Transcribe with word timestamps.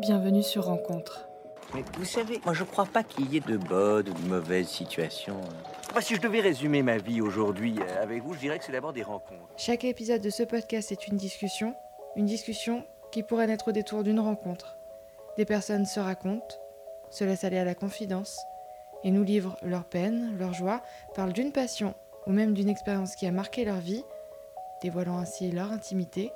Bienvenue 0.00 0.44
sur 0.44 0.66
Rencontre. 0.66 1.28
Mais 1.74 1.82
vous 1.94 2.04
savez, 2.04 2.40
moi 2.44 2.54
je 2.54 2.62
crois 2.62 2.86
pas 2.86 3.02
qu'il 3.02 3.32
y 3.32 3.38
ait 3.38 3.40
de 3.40 3.56
bonnes 3.56 4.08
ou 4.08 4.12
de 4.12 4.28
mauvaises 4.28 4.68
situations. 4.68 5.40
Moi, 5.92 6.00
si 6.00 6.14
je 6.14 6.20
devais 6.20 6.40
résumer 6.40 6.82
ma 6.84 6.98
vie 6.98 7.20
aujourd'hui 7.20 7.74
euh, 7.80 8.02
avec 8.02 8.22
vous, 8.22 8.32
je 8.34 8.38
dirais 8.38 8.60
que 8.60 8.64
c'est 8.64 8.70
d'abord 8.70 8.92
des 8.92 9.02
rencontres. 9.02 9.48
Chaque 9.56 9.82
épisode 9.82 10.22
de 10.22 10.30
ce 10.30 10.44
podcast 10.44 10.92
est 10.92 11.08
une 11.08 11.16
discussion, 11.16 11.74
une 12.14 12.26
discussion 12.26 12.84
qui 13.10 13.24
pourrait 13.24 13.48
naître 13.48 13.68
au 13.68 13.72
détour 13.72 14.04
d'une 14.04 14.20
rencontre. 14.20 14.78
Des 15.36 15.44
personnes 15.44 15.84
se 15.84 15.98
racontent, 15.98 16.54
se 17.10 17.24
laissent 17.24 17.42
aller 17.42 17.58
à 17.58 17.64
la 17.64 17.74
confidence 17.74 18.38
et 19.02 19.10
nous 19.10 19.24
livrent 19.24 19.56
leurs 19.62 19.84
peines, 19.84 20.36
leurs 20.38 20.54
joies, 20.54 20.80
parlent 21.16 21.32
d'une 21.32 21.52
passion 21.52 21.94
ou 22.28 22.30
même 22.30 22.54
d'une 22.54 22.68
expérience 22.68 23.16
qui 23.16 23.26
a 23.26 23.32
marqué 23.32 23.64
leur 23.64 23.78
vie, 23.78 24.04
dévoilant 24.80 25.18
ainsi 25.18 25.50
leur 25.50 25.72
intimité. 25.72 26.30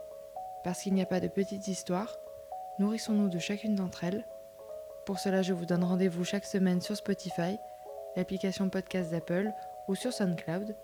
Parce 0.65 0.81
qu'il 0.81 0.95
n'y 0.95 1.03
a 1.03 1.07
pas 1.07 1.21
de 1.21 1.29
petites 1.29 1.69
histoires, 1.69 2.17
nourrissons-nous 2.79 3.29
de 3.29 3.39
chacune 3.39 3.75
d'entre 3.75 4.05
elles. 4.05 4.25
Pour 5.07 5.19
cela, 5.19 5.43
je 5.43 5.53
vous 5.53 5.67
donne 5.67 5.85
rendez-vous 5.85 6.25
chaque 6.25 6.45
semaine 6.45 6.81
sur 6.81 6.97
Spotify, 6.97 7.59
l'application 8.17 8.69
podcast 8.69 9.11
d'Apple 9.11 9.51
ou 9.89 9.95
sur 9.95 10.13
SoundCloud, 10.13 10.77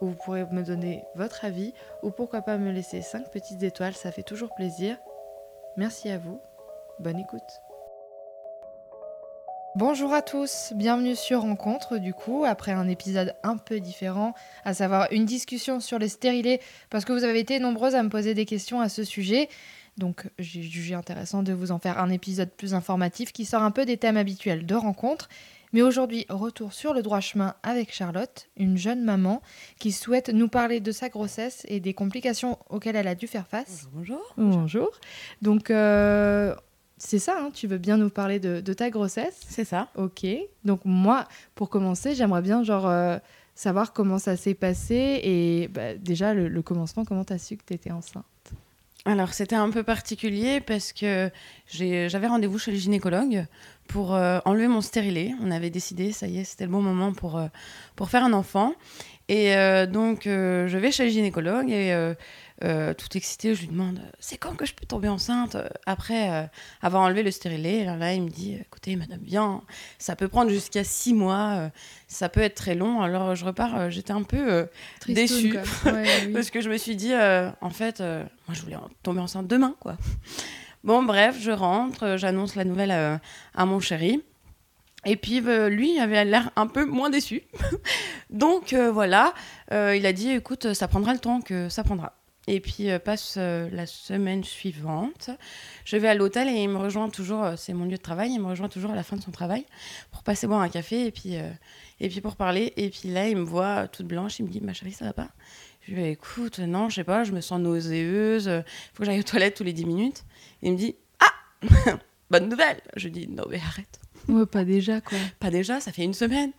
où 0.00 0.06
vous 0.06 0.14
pourrez 0.14 0.44
me 0.46 0.62
donner 0.62 1.04
votre 1.14 1.44
avis 1.44 1.74
ou 2.02 2.10
pourquoi 2.10 2.42
pas 2.42 2.58
me 2.58 2.70
laisser 2.70 3.02
5 3.02 3.30
petites 3.30 3.62
étoiles, 3.62 3.94
ça 3.94 4.12
fait 4.12 4.22
toujours 4.22 4.54
plaisir. 4.54 4.96
Merci 5.76 6.10
à 6.10 6.18
vous, 6.18 6.40
bonne 6.98 7.18
écoute. 7.18 7.42
Bonjour 9.76 10.12
à 10.12 10.22
tous, 10.22 10.72
bienvenue 10.76 11.16
sur 11.16 11.40
Rencontre 11.40 11.98
du 11.98 12.14
coup, 12.14 12.44
après 12.44 12.70
un 12.70 12.86
épisode 12.86 13.34
un 13.42 13.56
peu 13.56 13.80
différent, 13.80 14.32
à 14.64 14.72
savoir 14.72 15.08
une 15.10 15.24
discussion 15.24 15.80
sur 15.80 15.98
les 15.98 16.08
stérilés, 16.08 16.60
parce 16.90 17.04
que 17.04 17.12
vous 17.12 17.24
avez 17.24 17.40
été 17.40 17.58
nombreuses 17.58 17.96
à 17.96 18.04
me 18.04 18.08
poser 18.08 18.34
des 18.34 18.44
questions 18.44 18.80
à 18.80 18.88
ce 18.88 19.02
sujet. 19.02 19.48
Donc 19.96 20.28
j'ai 20.38 20.62
jugé 20.62 20.94
intéressant 20.94 21.42
de 21.42 21.52
vous 21.52 21.70
en 21.70 21.78
faire 21.78 21.98
un 21.98 22.10
épisode 22.10 22.50
plus 22.50 22.74
informatif 22.74 23.32
qui 23.32 23.44
sort 23.44 23.62
un 23.62 23.70
peu 23.70 23.84
des 23.84 23.96
thèmes 23.96 24.16
habituels 24.16 24.66
de 24.66 24.74
rencontre. 24.74 25.28
Mais 25.72 25.82
aujourd'hui, 25.82 26.24
retour 26.28 26.72
sur 26.72 26.94
le 26.94 27.02
droit 27.02 27.18
chemin 27.18 27.54
avec 27.64 27.92
Charlotte, 27.92 28.48
une 28.56 28.76
jeune 28.76 29.02
maman 29.02 29.42
qui 29.80 29.90
souhaite 29.90 30.28
nous 30.28 30.46
parler 30.48 30.78
de 30.78 30.92
sa 30.92 31.08
grossesse 31.08 31.64
et 31.68 31.80
des 31.80 31.94
complications 31.94 32.58
auxquelles 32.68 32.94
elle 32.94 33.08
a 33.08 33.16
dû 33.16 33.26
faire 33.26 33.46
face. 33.46 33.88
Bonjour. 33.92 34.22
Bonjour. 34.36 34.90
Donc 35.42 35.70
euh, 35.70 36.54
c'est 36.96 37.18
ça, 37.18 37.38
hein, 37.40 37.50
tu 37.52 37.66
veux 37.66 37.78
bien 37.78 37.96
nous 37.96 38.10
parler 38.10 38.38
de, 38.38 38.60
de 38.60 38.72
ta 38.72 38.90
grossesse? 38.90 39.40
C'est 39.48 39.64
ça. 39.64 39.88
Ok. 39.96 40.24
Donc 40.64 40.80
moi, 40.84 41.26
pour 41.56 41.70
commencer, 41.70 42.14
j'aimerais 42.14 42.42
bien 42.42 42.62
genre 42.62 42.86
euh, 42.86 43.18
savoir 43.56 43.92
comment 43.92 44.18
ça 44.18 44.36
s'est 44.36 44.54
passé 44.54 45.20
et 45.24 45.68
bah, 45.68 45.94
déjà 45.94 46.34
le, 46.34 46.48
le 46.48 46.62
commencement, 46.62 47.04
comment 47.04 47.24
tu 47.24 47.32
as 47.32 47.38
su 47.38 47.56
que 47.56 47.64
tu 47.64 47.74
étais 47.74 47.90
enceinte? 47.90 48.24
Alors, 49.06 49.34
c'était 49.34 49.56
un 49.56 49.68
peu 49.68 49.82
particulier 49.82 50.60
parce 50.60 50.94
que 50.94 51.30
j'avais 51.66 52.26
rendez-vous 52.26 52.58
chez 52.58 52.70
le 52.70 52.78
gynécologue 52.78 53.44
pour 53.86 54.14
euh, 54.14 54.38
enlever 54.46 54.66
mon 54.66 54.80
stérilet. 54.80 55.32
On 55.42 55.50
avait 55.50 55.68
décidé, 55.68 56.10
ça 56.10 56.26
y 56.26 56.38
est, 56.38 56.44
c'était 56.44 56.64
le 56.64 56.70
bon 56.70 56.80
moment 56.80 57.12
pour, 57.12 57.36
euh, 57.36 57.48
pour 57.96 58.08
faire 58.08 58.24
un 58.24 58.32
enfant. 58.32 58.72
Et 59.28 59.54
euh, 59.56 59.86
donc, 59.86 60.22
je 60.24 60.76
vais 60.78 60.90
chez 60.90 61.04
le 61.04 61.10
gynécologue 61.10 61.70
et 61.70 62.14
euh, 62.64 62.94
tout 62.94 63.16
excité, 63.16 63.54
je 63.54 63.60
lui 63.60 63.68
demande 63.68 64.00
c'est 64.18 64.36
quand 64.36 64.54
que 64.56 64.66
je 64.66 64.74
peux 64.74 64.86
tomber 64.86 65.08
enceinte? 65.08 65.56
Après 65.86 66.30
euh, 66.30 66.44
avoir 66.82 67.02
enlevé 67.02 67.22
le 67.22 67.30
stérilet. 67.30 67.80
Et 67.80 67.84
là, 67.84 68.12
il 68.14 68.22
me 68.22 68.30
dit 68.30 68.54
écoutez, 68.54 68.96
madame, 68.96 69.20
bien, 69.20 69.62
ça 69.98 70.16
peut 70.16 70.28
prendre 70.28 70.50
jusqu'à 70.50 70.84
six 70.84 71.14
mois, 71.14 71.56
euh, 71.56 71.68
ça 72.08 72.28
peut 72.28 72.40
être 72.40 72.54
très 72.54 72.74
long. 72.74 73.02
Alors, 73.02 73.34
je 73.34 73.44
repars, 73.44 73.90
j'étais 73.90 74.12
un 74.12 74.22
peu. 74.22 74.68
Déçue. 75.06 75.52
quoi. 75.52 75.92
Ouais, 75.92 76.08
oui. 76.26 76.32
Parce 76.34 76.50
que 76.50 76.60
je 76.60 76.70
me 76.70 76.76
suis 76.76 76.96
dit, 76.96 77.12
en 77.14 77.70
fait, 77.70 78.00
moi 78.00 78.52
je 78.52 78.62
voulais 78.62 78.76
tomber 79.02 79.20
enceinte 79.20 79.46
demain, 79.46 79.76
quoi. 79.80 79.96
Bon, 80.82 81.02
bref, 81.02 81.36
je 81.40 81.50
rentre, 81.50 82.16
j'annonce 82.16 82.56
la 82.56 82.64
nouvelle 82.64 83.20
à 83.54 83.66
mon 83.66 83.80
chéri. 83.80 84.22
Et 85.06 85.16
puis, 85.16 85.42
euh, 85.46 85.68
lui, 85.68 85.94
il 85.94 86.00
avait 86.00 86.24
l'air 86.24 86.50
un 86.56 86.66
peu 86.66 86.84
moins 86.84 87.10
déçu. 87.10 87.42
Donc, 88.30 88.72
euh, 88.72 88.90
voilà, 88.90 89.34
euh, 89.72 89.96
il 89.96 90.06
a 90.06 90.12
dit, 90.12 90.30
écoute, 90.30 90.72
ça 90.72 90.88
prendra 90.88 91.12
le 91.12 91.18
temps 91.18 91.40
que 91.40 91.68
ça 91.68 91.84
prendra. 91.84 92.14
Et 92.46 92.60
puis, 92.60 92.90
euh, 92.90 92.98
passe 92.98 93.36
euh, 93.38 93.68
la 93.72 93.86
semaine 93.86 94.44
suivante. 94.44 95.30
Je 95.84 95.96
vais 95.96 96.08
à 96.08 96.14
l'hôtel 96.14 96.48
et 96.48 96.52
il 96.52 96.68
me 96.68 96.76
rejoint 96.76 97.08
toujours, 97.08 97.42
euh, 97.42 97.54
c'est 97.56 97.72
mon 97.72 97.84
lieu 97.86 97.96
de 97.96 98.02
travail, 98.02 98.32
il 98.32 98.40
me 98.40 98.48
rejoint 98.48 98.68
toujours 98.68 98.90
à 98.90 98.94
la 98.94 99.02
fin 99.02 99.16
de 99.16 99.22
son 99.22 99.30
travail 99.30 99.64
pour 100.10 100.22
passer 100.22 100.46
boire 100.46 100.60
un 100.60 100.68
café 100.68 101.06
et 101.06 101.10
puis, 101.10 101.36
et 102.00 102.08
puis 102.08 102.20
pour 102.20 102.36
parler. 102.36 102.72
Et 102.76 102.90
puis 102.90 103.08
là, 103.10 103.28
il 103.28 103.36
me 103.36 103.44
voit 103.44 103.88
toute 103.88 104.06
blanche, 104.06 104.38
il 104.38 104.44
me 104.44 104.50
dit, 104.50 104.60
ma 104.60 104.74
chérie, 104.74 104.92
ça 104.92 105.06
va 105.06 105.12
pas? 105.14 105.28
Je 105.82 105.92
lui 105.92 106.02
dis, 106.02 106.08
écoute, 106.08 106.58
non, 106.58 106.88
je 106.88 106.96
sais 106.96 107.04
pas, 107.04 107.24
je 107.24 107.32
me 107.32 107.40
sens 107.40 107.60
nauséeuse, 107.60 108.46
il 108.46 108.64
faut 108.92 109.00
que 109.00 109.04
j'aille 109.04 109.20
aux 109.20 109.24
toilettes 109.24 109.56
tous 109.56 109.64
les 109.64 109.72
10 109.72 109.86
minutes. 109.86 110.24
Et 110.62 110.68
il 110.68 110.72
me 110.72 110.78
dit, 110.78 110.96
ah, 111.20 111.68
bonne 112.30 112.48
nouvelle. 112.48 112.80
Je 112.96 113.08
lui 113.08 113.12
dis, 113.12 113.28
non, 113.28 113.44
mais 113.48 113.58
arrête, 113.58 114.00
Ouais, 114.28 114.46
pas 114.46 114.64
déjà 114.64 115.00
quoi. 115.00 115.18
pas 115.40 115.50
déjà, 115.50 115.80
ça 115.80 115.92
fait 115.92 116.04
une 116.04 116.14
semaine. 116.14 116.52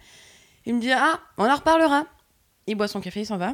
Il 0.66 0.76
me 0.76 0.82
dit, 0.82 0.92
ah, 0.92 1.20
on 1.38 1.46
en 1.50 1.56
reparlera. 1.56 2.06
Il 2.68 2.76
boit 2.76 2.88
son 2.88 3.02
café, 3.02 3.22
il 3.22 3.26
s'en 3.26 3.38
va. 3.38 3.54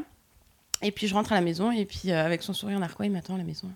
Et 0.81 0.92
puis 0.92 1.08
je 1.08 1.14
rentre 1.14 1.31
à 1.31 1.36
la 1.36 1.42
maison, 1.42 1.72
et 1.72 1.86
puis 1.86 2.12
euh, 2.12 2.25
avec 2.25 2.44
son 2.44 2.53
sourire 2.53 2.80
narquois, 2.80 3.06
il 3.06 3.12
m'attend 3.12 3.36
à 3.36 3.38
la 3.38 3.44
maison. 3.44 3.69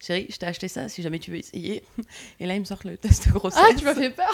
Chérie, 0.00 0.26
je 0.30 0.36
t'ai 0.36 0.46
acheté 0.46 0.68
ça 0.68 0.88
si 0.88 1.02
jamais 1.02 1.18
tu 1.18 1.30
veux 1.30 1.36
essayer. 1.36 1.82
Et 2.40 2.46
là, 2.46 2.54
il 2.54 2.60
me 2.60 2.64
sort 2.64 2.80
le 2.84 2.96
test 2.96 3.28
de 3.28 3.32
grossesse. 3.32 3.62
Ah, 3.62 3.74
tu 3.76 3.84
m'as 3.84 3.94
fait 3.94 4.10
peur 4.10 4.32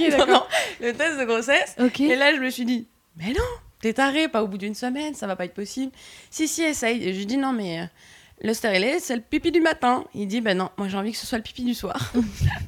Non, 0.18 0.26
non, 0.26 0.44
le 0.80 0.92
test 0.92 1.18
de 1.18 1.24
grossesse. 1.24 1.76
Et 2.00 2.16
là, 2.16 2.34
je 2.34 2.40
me 2.40 2.50
suis 2.50 2.64
dit, 2.64 2.88
mais 3.16 3.28
non, 3.28 3.44
t'es 3.80 3.92
taré, 3.92 4.26
pas 4.26 4.42
au 4.42 4.48
bout 4.48 4.58
d'une 4.58 4.74
semaine, 4.74 5.14
ça 5.14 5.28
va 5.28 5.36
pas 5.36 5.44
être 5.44 5.54
possible. 5.54 5.92
Si, 6.30 6.48
si, 6.48 6.62
essaye. 6.62 7.06
Et 7.06 7.12
je 7.12 7.18
lui 7.18 7.26
dis, 7.26 7.36
non, 7.36 7.52
mais 7.52 7.80
euh, 7.80 7.84
le 8.42 8.54
stérilet, 8.54 8.98
c'est 8.98 9.14
le 9.14 9.22
pipi 9.22 9.52
du 9.52 9.60
matin. 9.60 10.04
Il 10.14 10.26
dit, 10.26 10.40
ben 10.40 10.58
non, 10.58 10.70
moi 10.76 10.88
j'ai 10.88 10.96
envie 10.96 11.12
que 11.12 11.18
ce 11.18 11.26
soit 11.26 11.38
le 11.38 11.44
pipi 11.44 11.62
du 11.62 11.74
soir. 11.74 12.12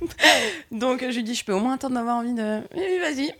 Donc 0.70 1.00
je 1.00 1.16
lui 1.16 1.24
dis, 1.24 1.34
je 1.34 1.44
peux 1.44 1.52
au 1.52 1.58
moins 1.58 1.74
attendre 1.74 1.96
d'avoir 1.96 2.18
envie 2.18 2.34
de. 2.34 2.60
Oui, 2.76 2.98
vas-y. 3.00 3.34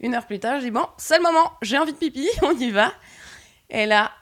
Une 0.00 0.14
heure 0.14 0.26
plus 0.26 0.38
tard, 0.38 0.60
je 0.60 0.66
dis, 0.66 0.70
bon, 0.70 0.86
c'est 0.98 1.16
le 1.16 1.22
moment, 1.22 1.52
j'ai 1.62 1.78
envie 1.78 1.92
de 1.92 1.98
pipi, 1.98 2.28
on 2.42 2.56
y 2.58 2.70
va. 2.70 2.92
Et 3.72 3.86
là, 3.86 4.12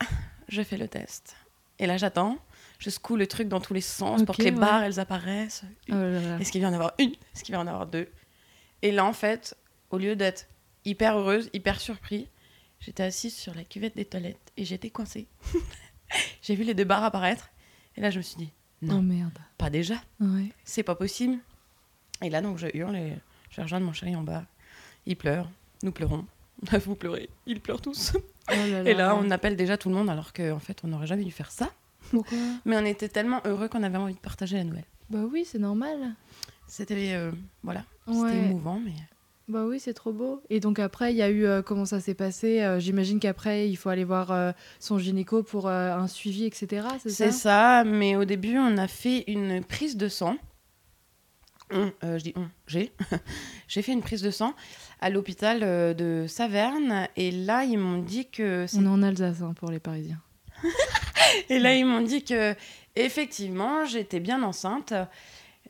je 0.48 0.62
fais 0.62 0.76
le 0.76 0.88
test. 0.88 1.36
Et 1.78 1.86
là, 1.86 1.96
j'attends. 1.96 2.38
Je 2.78 2.88
secoue 2.88 3.16
le 3.16 3.26
truc 3.26 3.48
dans 3.48 3.60
tous 3.60 3.74
les 3.74 3.80
sens 3.82 4.22
pour 4.24 4.36
que 4.36 4.42
les 4.42 4.50
ouais. 4.52 4.56
barres, 4.56 4.84
elles 4.84 5.00
apparaissent. 5.00 5.64
Oh. 5.90 5.94
Est-ce 6.40 6.50
qu'il 6.50 6.62
va 6.62 6.68
y 6.68 6.70
en 6.70 6.74
avoir 6.74 6.94
une? 6.98 7.10
Est-ce 7.34 7.44
qu'il 7.44 7.54
va 7.54 7.60
y 7.60 7.64
en 7.64 7.66
avoir 7.66 7.86
deux? 7.86 8.08
Et 8.80 8.92
là, 8.92 9.04
en 9.04 9.12
fait, 9.12 9.56
au 9.90 9.98
lieu 9.98 10.16
d'être 10.16 10.46
hyper 10.84 11.18
heureuse, 11.18 11.50
hyper 11.52 11.80
surpris, 11.80 12.28
j'étais 12.78 13.02
assise 13.02 13.36
sur 13.36 13.54
la 13.54 13.64
cuvette 13.64 13.96
des 13.96 14.06
toilettes 14.06 14.52
et 14.56 14.64
j'étais 14.64 14.88
coincée. 14.88 15.26
J'ai 16.42 16.54
vu 16.54 16.64
les 16.64 16.74
deux 16.74 16.84
barres 16.84 17.04
apparaître. 17.04 17.50
Et 17.96 18.00
là, 18.00 18.10
je 18.10 18.18
me 18.18 18.22
suis 18.22 18.36
dit, 18.36 18.50
non, 18.82 18.98
Oh 18.98 19.02
merde. 19.02 19.38
pas 19.58 19.68
déjà. 19.68 19.96
Ouais. 20.20 20.48
C'est 20.64 20.82
pas 20.82 20.94
possible. 20.94 21.38
Et 22.22 22.30
là, 22.30 22.40
donc, 22.40 22.58
je 22.58 22.66
hurle 22.72 22.96
et 22.96 23.18
je 23.50 23.60
rejoindre 23.60 23.86
mon 23.86 23.92
chéri 23.92 24.16
en 24.16 24.22
bas. 24.22 24.44
Il 25.06 25.16
pleure. 25.16 25.48
Nous 25.82 25.92
pleurons. 25.92 26.24
Vous 26.84 26.94
pleurez. 26.94 27.28
Ils 27.46 27.60
pleurent 27.60 27.80
tous. 27.80 28.12
Oh 28.52 28.70
là 28.70 28.82
Et 28.90 28.94
là, 28.94 29.16
on 29.16 29.30
appelle 29.30 29.56
déjà 29.56 29.76
tout 29.76 29.88
le 29.88 29.94
monde 29.94 30.10
alors 30.10 30.32
qu'en 30.32 30.58
fait, 30.58 30.78
on 30.84 30.88
n'aurait 30.88 31.06
jamais 31.06 31.24
dû 31.24 31.30
faire 31.32 31.50
ça. 31.50 31.70
Pourquoi? 32.10 32.38
Mais 32.64 32.76
on 32.76 32.84
était 32.84 33.08
tellement 33.08 33.40
heureux 33.44 33.68
qu'on 33.68 33.82
avait 33.82 33.98
envie 33.98 34.14
de 34.14 34.18
partager 34.18 34.56
la 34.56 34.64
nouvelle. 34.64 34.84
Bah 35.10 35.20
oui, 35.30 35.44
c'est 35.44 35.58
normal. 35.58 36.14
C'était, 36.66 37.14
euh, 37.14 37.32
voilà, 37.62 37.84
c'était 38.06 38.36
émouvant, 38.44 38.80
mais... 38.84 38.92
Bah 39.48 39.64
oui, 39.66 39.80
c'est 39.80 39.94
trop 39.94 40.12
beau. 40.12 40.40
Et 40.48 40.60
donc 40.60 40.78
après, 40.78 41.12
il 41.12 41.16
y 41.16 41.22
a 41.22 41.28
eu 41.28 41.44
euh, 41.44 41.60
comment 41.60 41.84
ça 41.84 41.98
s'est 41.98 42.14
passé? 42.14 42.62
Euh, 42.62 42.78
J'imagine 42.78 43.18
qu'après, 43.18 43.68
il 43.68 43.74
faut 43.74 43.88
aller 43.88 44.04
voir 44.04 44.30
euh, 44.30 44.52
son 44.78 44.96
gynéco 44.98 45.42
pour 45.42 45.68
un 45.68 46.06
suivi, 46.06 46.44
etc. 46.44 46.86
C'est 47.02 47.08
ça? 47.10 47.24
C'est 47.24 47.32
ça, 47.32 47.84
mais 47.84 48.14
au 48.14 48.24
début, 48.24 48.56
on 48.58 48.78
a 48.78 48.86
fait 48.86 49.24
une 49.26 49.64
prise 49.64 49.96
de 49.96 50.08
sang. 50.08 50.36
On, 51.72 51.92
euh, 52.04 52.18
je 52.18 52.24
dis 52.24 52.32
on, 52.36 52.48
j'ai. 52.66 52.92
j'ai 53.68 53.82
fait 53.82 53.92
une 53.92 54.02
prise 54.02 54.22
de 54.22 54.30
sang 54.30 54.54
à 55.00 55.10
l'hôpital 55.10 55.60
euh, 55.62 55.94
de 55.94 56.26
Saverne. 56.28 57.08
Et 57.16 57.30
là, 57.30 57.64
ils 57.64 57.78
m'ont 57.78 57.98
dit 58.02 58.28
que. 58.30 58.66
c'est- 58.66 58.78
On 58.78 58.84
est 58.84 58.88
en 58.88 59.02
Alsace 59.02 59.42
hein, 59.42 59.54
pour 59.54 59.70
les 59.70 59.78
Parisiens. 59.80 60.20
Et 61.48 61.58
là, 61.58 61.74
ils 61.74 61.84
m'ont 61.84 62.02
dit 62.02 62.24
que, 62.24 62.54
effectivement, 62.96 63.84
j'étais 63.84 64.20
bien 64.20 64.42
enceinte. 64.42 64.92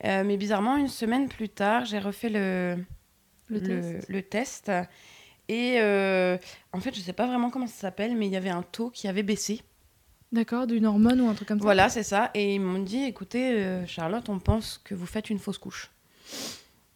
Euh, 0.04 0.24
mais 0.24 0.36
bizarrement, 0.36 0.76
une 0.76 0.88
semaine 0.88 1.28
plus 1.28 1.48
tard, 1.50 1.84
j'ai 1.84 1.98
refait 1.98 2.30
le, 2.30 2.76
Le 3.48 3.60
test. 3.62 4.08
le 4.08 4.22
test. 4.22 4.72
Et 5.48 5.80
euh, 5.80 6.38
en 6.72 6.80
fait, 6.80 6.94
je 6.94 7.00
sais 7.00 7.12
pas 7.12 7.26
vraiment 7.26 7.50
comment 7.50 7.66
ça 7.66 7.74
s'appelle, 7.80 8.16
mais 8.16 8.26
il 8.26 8.32
y 8.32 8.36
avait 8.36 8.48
un 8.50 8.62
taux 8.62 8.88
qui 8.90 9.08
avait 9.08 9.22
baissé. 9.24 9.60
D'accord, 10.32 10.66
d'une 10.66 10.86
hormone 10.86 11.20
ou 11.20 11.28
un 11.28 11.34
truc 11.34 11.48
comme 11.48 11.58
ça 11.58 11.64
Voilà, 11.64 11.88
c'est 11.88 12.04
ça. 12.04 12.30
Et 12.34 12.54
ils 12.54 12.60
m'ont 12.60 12.82
dit, 12.82 13.02
écoutez, 13.02 13.52
euh, 13.52 13.86
Charlotte, 13.86 14.28
on 14.28 14.38
pense 14.38 14.78
que 14.84 14.94
vous 14.94 15.06
faites 15.06 15.28
une 15.28 15.40
fausse 15.40 15.58
couche. 15.58 15.90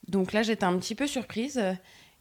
Donc 0.07 0.33
là, 0.33 0.43
j'étais 0.43 0.65
un 0.65 0.79
petit 0.79 0.95
peu 0.95 1.07
surprise. 1.07 1.61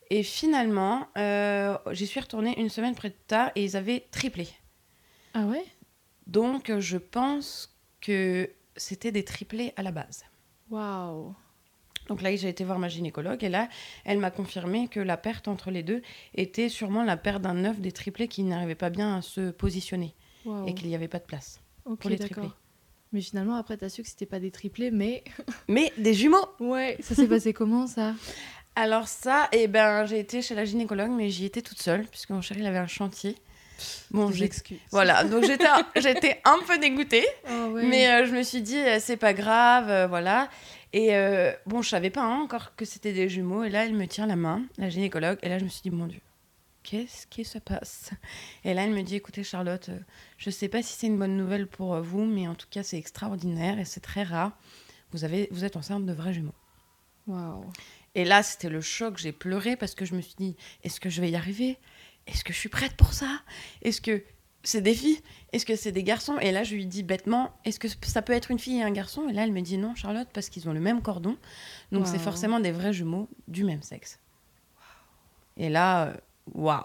Et 0.09 0.23
finalement, 0.23 1.07
euh, 1.17 1.77
j'y 1.91 2.07
suis 2.07 2.19
retournée 2.19 2.59
une 2.59 2.69
semaine 2.69 2.95
plus 2.95 3.11
tard 3.11 3.51
et 3.55 3.63
ils 3.63 3.77
avaient 3.77 4.07
triplé. 4.11 4.47
Ah 5.33 5.45
ouais? 5.45 5.63
Donc 6.27 6.71
je 6.79 6.97
pense 6.97 7.75
que 8.01 8.49
c'était 8.75 9.11
des 9.11 9.23
triplés 9.23 9.73
à 9.75 9.83
la 9.83 9.91
base. 9.91 10.23
Waouh 10.69 11.33
Donc 12.07 12.21
là, 12.21 12.35
j'ai 12.35 12.49
été 12.49 12.63
voir 12.63 12.79
ma 12.79 12.89
gynécologue 12.89 13.43
et 13.43 13.49
là, 13.49 13.69
elle 14.05 14.19
m'a 14.19 14.31
confirmé 14.31 14.87
que 14.87 14.99
la 14.99 15.17
perte 15.17 15.47
entre 15.47 15.71
les 15.71 15.83
deux 15.83 16.01
était 16.35 16.69
sûrement 16.69 17.03
la 17.03 17.17
perte 17.17 17.41
d'un 17.41 17.65
œuf 17.65 17.79
des 17.79 17.91
triplés 17.91 18.27
qui 18.27 18.43
n'arrivaient 18.43 18.75
pas 18.75 18.89
bien 18.89 19.17
à 19.17 19.21
se 19.21 19.51
positionner 19.51 20.15
Et 20.67 20.73
qu'il 20.73 20.87
n'y 20.87 20.95
avait 20.95 21.07
pas 21.07 21.19
de 21.19 21.25
place. 21.25 21.59
Pour 21.83 22.09
les 22.09 22.17
triplés. 22.17 22.49
Mais 23.11 23.21
finalement, 23.21 23.55
après, 23.55 23.77
t'as 23.77 23.89
su 23.89 24.01
que 24.01 24.09
c'était 24.09 24.25
pas 24.25 24.39
des 24.39 24.49
triplés, 24.51 24.89
mais. 24.89 25.23
Mais 25.67 25.93
des 25.97 26.13
jumeaux 26.13 26.45
Ouais, 26.59 26.97
ça 27.01 27.13
s'est 27.15 27.27
passé 27.27 27.53
comment 27.53 27.85
ça? 27.87 28.15
Alors 28.75 29.07
ça, 29.07 29.49
eh 29.51 29.67
ben, 29.67 30.05
j'ai 30.05 30.19
été 30.19 30.41
chez 30.41 30.55
la 30.55 30.65
gynécologue, 30.65 31.11
mais 31.11 31.29
j'y 31.29 31.45
étais 31.45 31.61
toute 31.61 31.79
seule, 31.79 32.07
puisque 32.07 32.31
mon 32.31 32.41
chéri 32.41 32.61
il 32.61 32.65
avait 32.65 32.79
un 32.79 32.87
chantier. 32.87 33.35
Bon, 34.09 34.31
j'excuse. 34.31 34.79
Voilà, 34.91 35.23
donc 35.25 35.43
j'étais, 35.45 35.67
j'étais 35.95 36.41
un 36.43 36.57
peu 36.65 36.79
dégoûtée, 36.79 37.25
Ah 37.47 37.67
ouais. 37.67 37.85
mais 37.85 38.09
euh, 38.09 38.25
je 38.25 38.31
me 38.35 38.41
suis 38.41 38.63
dit, 38.63 38.77
euh, 38.79 38.97
c'est 38.99 39.17
pas 39.17 39.33
grave, 39.33 39.89
euh, 39.89 40.07
voilà. 40.07 40.49
Et 40.91 41.15
euh, 41.15 41.51
bon, 41.67 41.83
je 41.83 41.89
savais 41.89 42.09
pas 42.09 42.21
hein, 42.23 42.39
encore 42.41 42.75
que 42.75 42.85
c'était 42.85 43.13
des 43.13 43.29
jumeaux, 43.29 43.63
et 43.63 43.69
là, 43.69 43.85
elle 43.85 43.93
me 43.93 44.07
tient 44.07 44.25
la 44.25 44.35
main, 44.35 44.63
la 44.79 44.89
gynécologue, 44.89 45.37
et 45.43 45.49
là, 45.49 45.59
je 45.59 45.65
me 45.65 45.69
suis 45.69 45.81
dit, 45.83 45.91
mon 45.91 46.07
Dieu, 46.07 46.19
qu'est-ce 46.83 47.25
qui 47.27 47.45
se 47.45 47.57
passe? 47.57 48.11
Et 48.63 48.73
là, 48.73 48.83
elle 48.83 48.93
me 48.93 49.01
dit, 49.01 49.15
écoutez, 49.15 49.43
Charlotte, 49.43 49.89
euh, 49.89 49.99
je 50.37 50.49
sais 50.49 50.67
pas 50.67 50.83
si 50.83 50.93
c'est 50.93 51.07
une 51.07 51.17
bonne 51.17 51.37
nouvelle 51.37 51.67
pour 51.67 51.95
euh, 51.95 52.01
vous, 52.01 52.25
mais 52.25 52.47
en 52.47 52.55
tout 52.55 52.67
cas, 52.69 52.83
c'est 52.83 52.97
extraordinaire 52.97 53.79
et 53.79 53.85
c'est 53.85 54.01
très 54.01 54.23
rare. 54.23 54.51
Vous, 55.11 55.23
avez, 55.23 55.47
vous 55.51 55.63
êtes 55.63 55.75
enceinte 55.75 56.05
de 56.05 56.13
vrais 56.13 56.33
jumeaux. 56.33 56.53
Et 58.15 58.25
là, 58.25 58.43
c'était 58.43 58.69
le 58.69 58.81
choc. 58.81 59.17
J'ai 59.17 59.31
pleuré 59.31 59.75
parce 59.75 59.95
que 59.95 60.05
je 60.05 60.15
me 60.15 60.21
suis 60.21 60.35
dit 60.37 60.55
est-ce 60.83 60.99
que 60.99 61.09
je 61.09 61.21
vais 61.21 61.29
y 61.29 61.35
arriver? 61.35 61.77
Est-ce 62.27 62.43
que 62.43 62.53
je 62.53 62.57
suis 62.57 62.69
prête 62.69 62.93
pour 62.95 63.13
ça? 63.13 63.41
Est-ce 63.81 64.01
que 64.01 64.23
c'est 64.63 64.81
des 64.81 64.93
filles? 64.93 65.19
Est-ce 65.51 65.65
que 65.65 65.75
c'est 65.75 65.91
des 65.91 66.03
garçons? 66.03 66.37
Et 66.39 66.51
là, 66.51 66.63
je 66.63 66.75
lui 66.75 66.85
dis 66.85 67.03
bêtement 67.03 67.51
est-ce 67.65 67.79
que 67.79 67.87
ça 68.07 68.21
peut 68.21 68.33
être 68.33 68.51
une 68.51 68.59
fille 68.59 68.79
et 68.79 68.83
un 68.83 68.91
garçon? 68.91 69.29
Et 69.29 69.33
là, 69.33 69.43
elle 69.43 69.51
me 69.51 69.61
dit 69.61 69.77
non, 69.77 69.95
Charlotte, 69.95 70.27
parce 70.33 70.49
qu'ils 70.49 70.67
ont 70.69 70.73
le 70.73 70.79
même 70.79 71.01
cordon. 71.01 71.37
Donc, 71.91 72.07
c'est 72.07 72.19
forcément 72.19 72.59
des 72.59 72.71
vrais 72.71 72.93
jumeaux 72.93 73.29
du 73.47 73.63
même 73.63 73.81
sexe. 73.81 74.19
Et 75.57 75.69
là, 75.69 76.07
euh, 76.07 76.17
waouh 76.53 76.83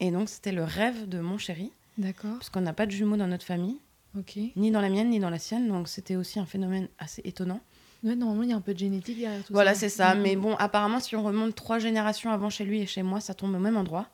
Et 0.00 0.10
donc, 0.10 0.28
c'était 0.28 0.52
le 0.52 0.64
rêve 0.64 1.08
de 1.08 1.20
mon 1.20 1.38
chéri, 1.38 1.72
D'accord. 1.96 2.34
parce 2.34 2.50
qu'on 2.50 2.60
n'a 2.60 2.72
pas 2.72 2.86
de 2.86 2.90
jumeaux 2.92 3.16
dans 3.16 3.26
notre 3.26 3.44
famille, 3.44 3.78
Ok. 4.18 4.38
ni 4.56 4.70
dans 4.70 4.80
la 4.80 4.88
mienne, 4.90 5.10
ni 5.10 5.20
dans 5.20 5.30
la 5.30 5.38
sienne. 5.38 5.68
Donc, 5.68 5.88
c'était 5.88 6.16
aussi 6.16 6.38
un 6.38 6.46
phénomène 6.46 6.88
assez 6.98 7.22
étonnant. 7.24 7.60
Ouais, 8.04 8.14
normalement, 8.14 8.44
il 8.44 8.50
y 8.50 8.52
a 8.52 8.56
un 8.56 8.60
peu 8.60 8.74
de 8.74 8.78
génétique 8.78 9.18
derrière 9.18 9.42
tout 9.44 9.52
Voilà, 9.52 9.74
ça. 9.74 9.80
c'est 9.80 9.88
ça. 9.88 10.14
Mhm. 10.14 10.22
Mais 10.22 10.36
bon, 10.36 10.54
apparemment, 10.56 11.00
si 11.00 11.16
on 11.16 11.22
remonte 11.24 11.54
trois 11.54 11.78
générations 11.80 12.30
avant 12.30 12.48
chez 12.50 12.64
lui 12.64 12.80
et 12.80 12.86
chez 12.86 13.02
moi, 13.02 13.20
ça 13.20 13.34
tombe 13.34 13.54
au 13.54 13.58
même 13.58 13.76
endroit. 13.76 14.06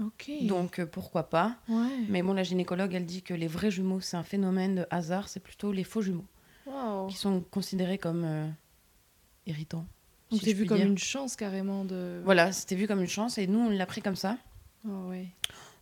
Ok. 0.00 0.30
Donc 0.42 0.78
euh, 0.78 0.86
pourquoi 0.86 1.24
pas. 1.24 1.56
Ouais. 1.68 1.86
Mais 2.08 2.22
bon, 2.22 2.32
la 2.34 2.44
gynécologue, 2.44 2.94
elle 2.94 3.04
dit 3.04 3.22
que 3.22 3.34
les 3.34 3.46
vrais 3.48 3.70
jumeaux, 3.70 4.00
c'est 4.00 4.16
un 4.16 4.22
phénomène 4.22 4.74
de 4.76 4.86
hasard. 4.90 5.28
C'est 5.28 5.40
plutôt 5.40 5.70
les 5.72 5.84
faux 5.84 6.00
jumeaux 6.02 6.24
Waouh. 6.66 7.08
qui 7.08 7.16
sont 7.16 7.40
considérés 7.50 7.98
comme 7.98 8.22
euh, 8.24 8.48
irritants. 9.46 9.86
Donc 10.32 10.40
si 10.40 10.46
c'est 10.46 10.52
vu 10.52 10.66
comme 10.66 10.78
dire. 10.78 10.86
une 10.86 10.98
chance 10.98 11.36
carrément 11.36 11.84
de. 11.84 12.20
Voilà, 12.24 12.50
c'était 12.52 12.74
vu 12.74 12.86
comme 12.88 13.00
une 13.00 13.08
chance 13.08 13.38
et 13.38 13.46
nous, 13.46 13.60
on 13.60 13.70
l'a 13.70 13.86
pris 13.86 14.02
comme 14.02 14.16
ça. 14.16 14.36
Oh, 14.88 15.08
ouais. 15.10 15.28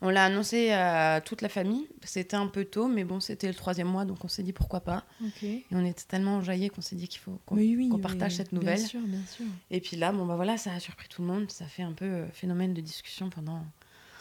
On 0.02 0.08
l'a 0.08 0.24
annoncé 0.24 0.70
à 0.72 1.20
toute 1.22 1.42
la 1.42 1.48
famille. 1.50 1.86
C'était 2.04 2.36
un 2.36 2.46
peu 2.46 2.64
tôt, 2.64 2.88
mais 2.88 3.04
bon, 3.04 3.20
c'était 3.20 3.48
le 3.48 3.54
troisième 3.54 3.86
mois, 3.88 4.04
donc 4.06 4.24
on 4.24 4.28
s'est 4.28 4.42
dit 4.42 4.52
pourquoi 4.54 4.80
pas. 4.80 5.04
Et 5.42 5.62
on 5.72 5.84
était 5.84 6.04
tellement 6.08 6.36
enjaillés 6.36 6.70
qu'on 6.70 6.80
s'est 6.80 6.96
dit 6.96 7.06
qu'il 7.06 7.20
faut 7.20 7.38
qu'on 7.44 7.56
Oui, 7.56 7.74
oui, 7.76 7.88
qu'on 7.90 7.96
oui, 7.96 8.02
partage 8.02 8.36
cette 8.36 8.52
nouvelle. 8.52 8.78
Bien 8.78 8.86
sûr, 8.86 9.00
bien 9.02 9.22
sûr. 9.30 9.44
Et 9.70 9.80
puis 9.80 9.96
là, 9.96 10.10
bon 10.12 10.24
bah 10.24 10.36
voilà, 10.36 10.56
ça 10.56 10.72
a 10.72 10.80
surpris 10.80 11.06
tout 11.08 11.20
le 11.22 11.28
monde. 11.28 11.50
Ça 11.50 11.66
fait 11.66 11.82
un 11.82 11.92
peu 11.92 12.06
euh, 12.06 12.26
phénomène 12.32 12.72
de 12.72 12.80
discussion 12.80 13.28
pendant 13.28 13.62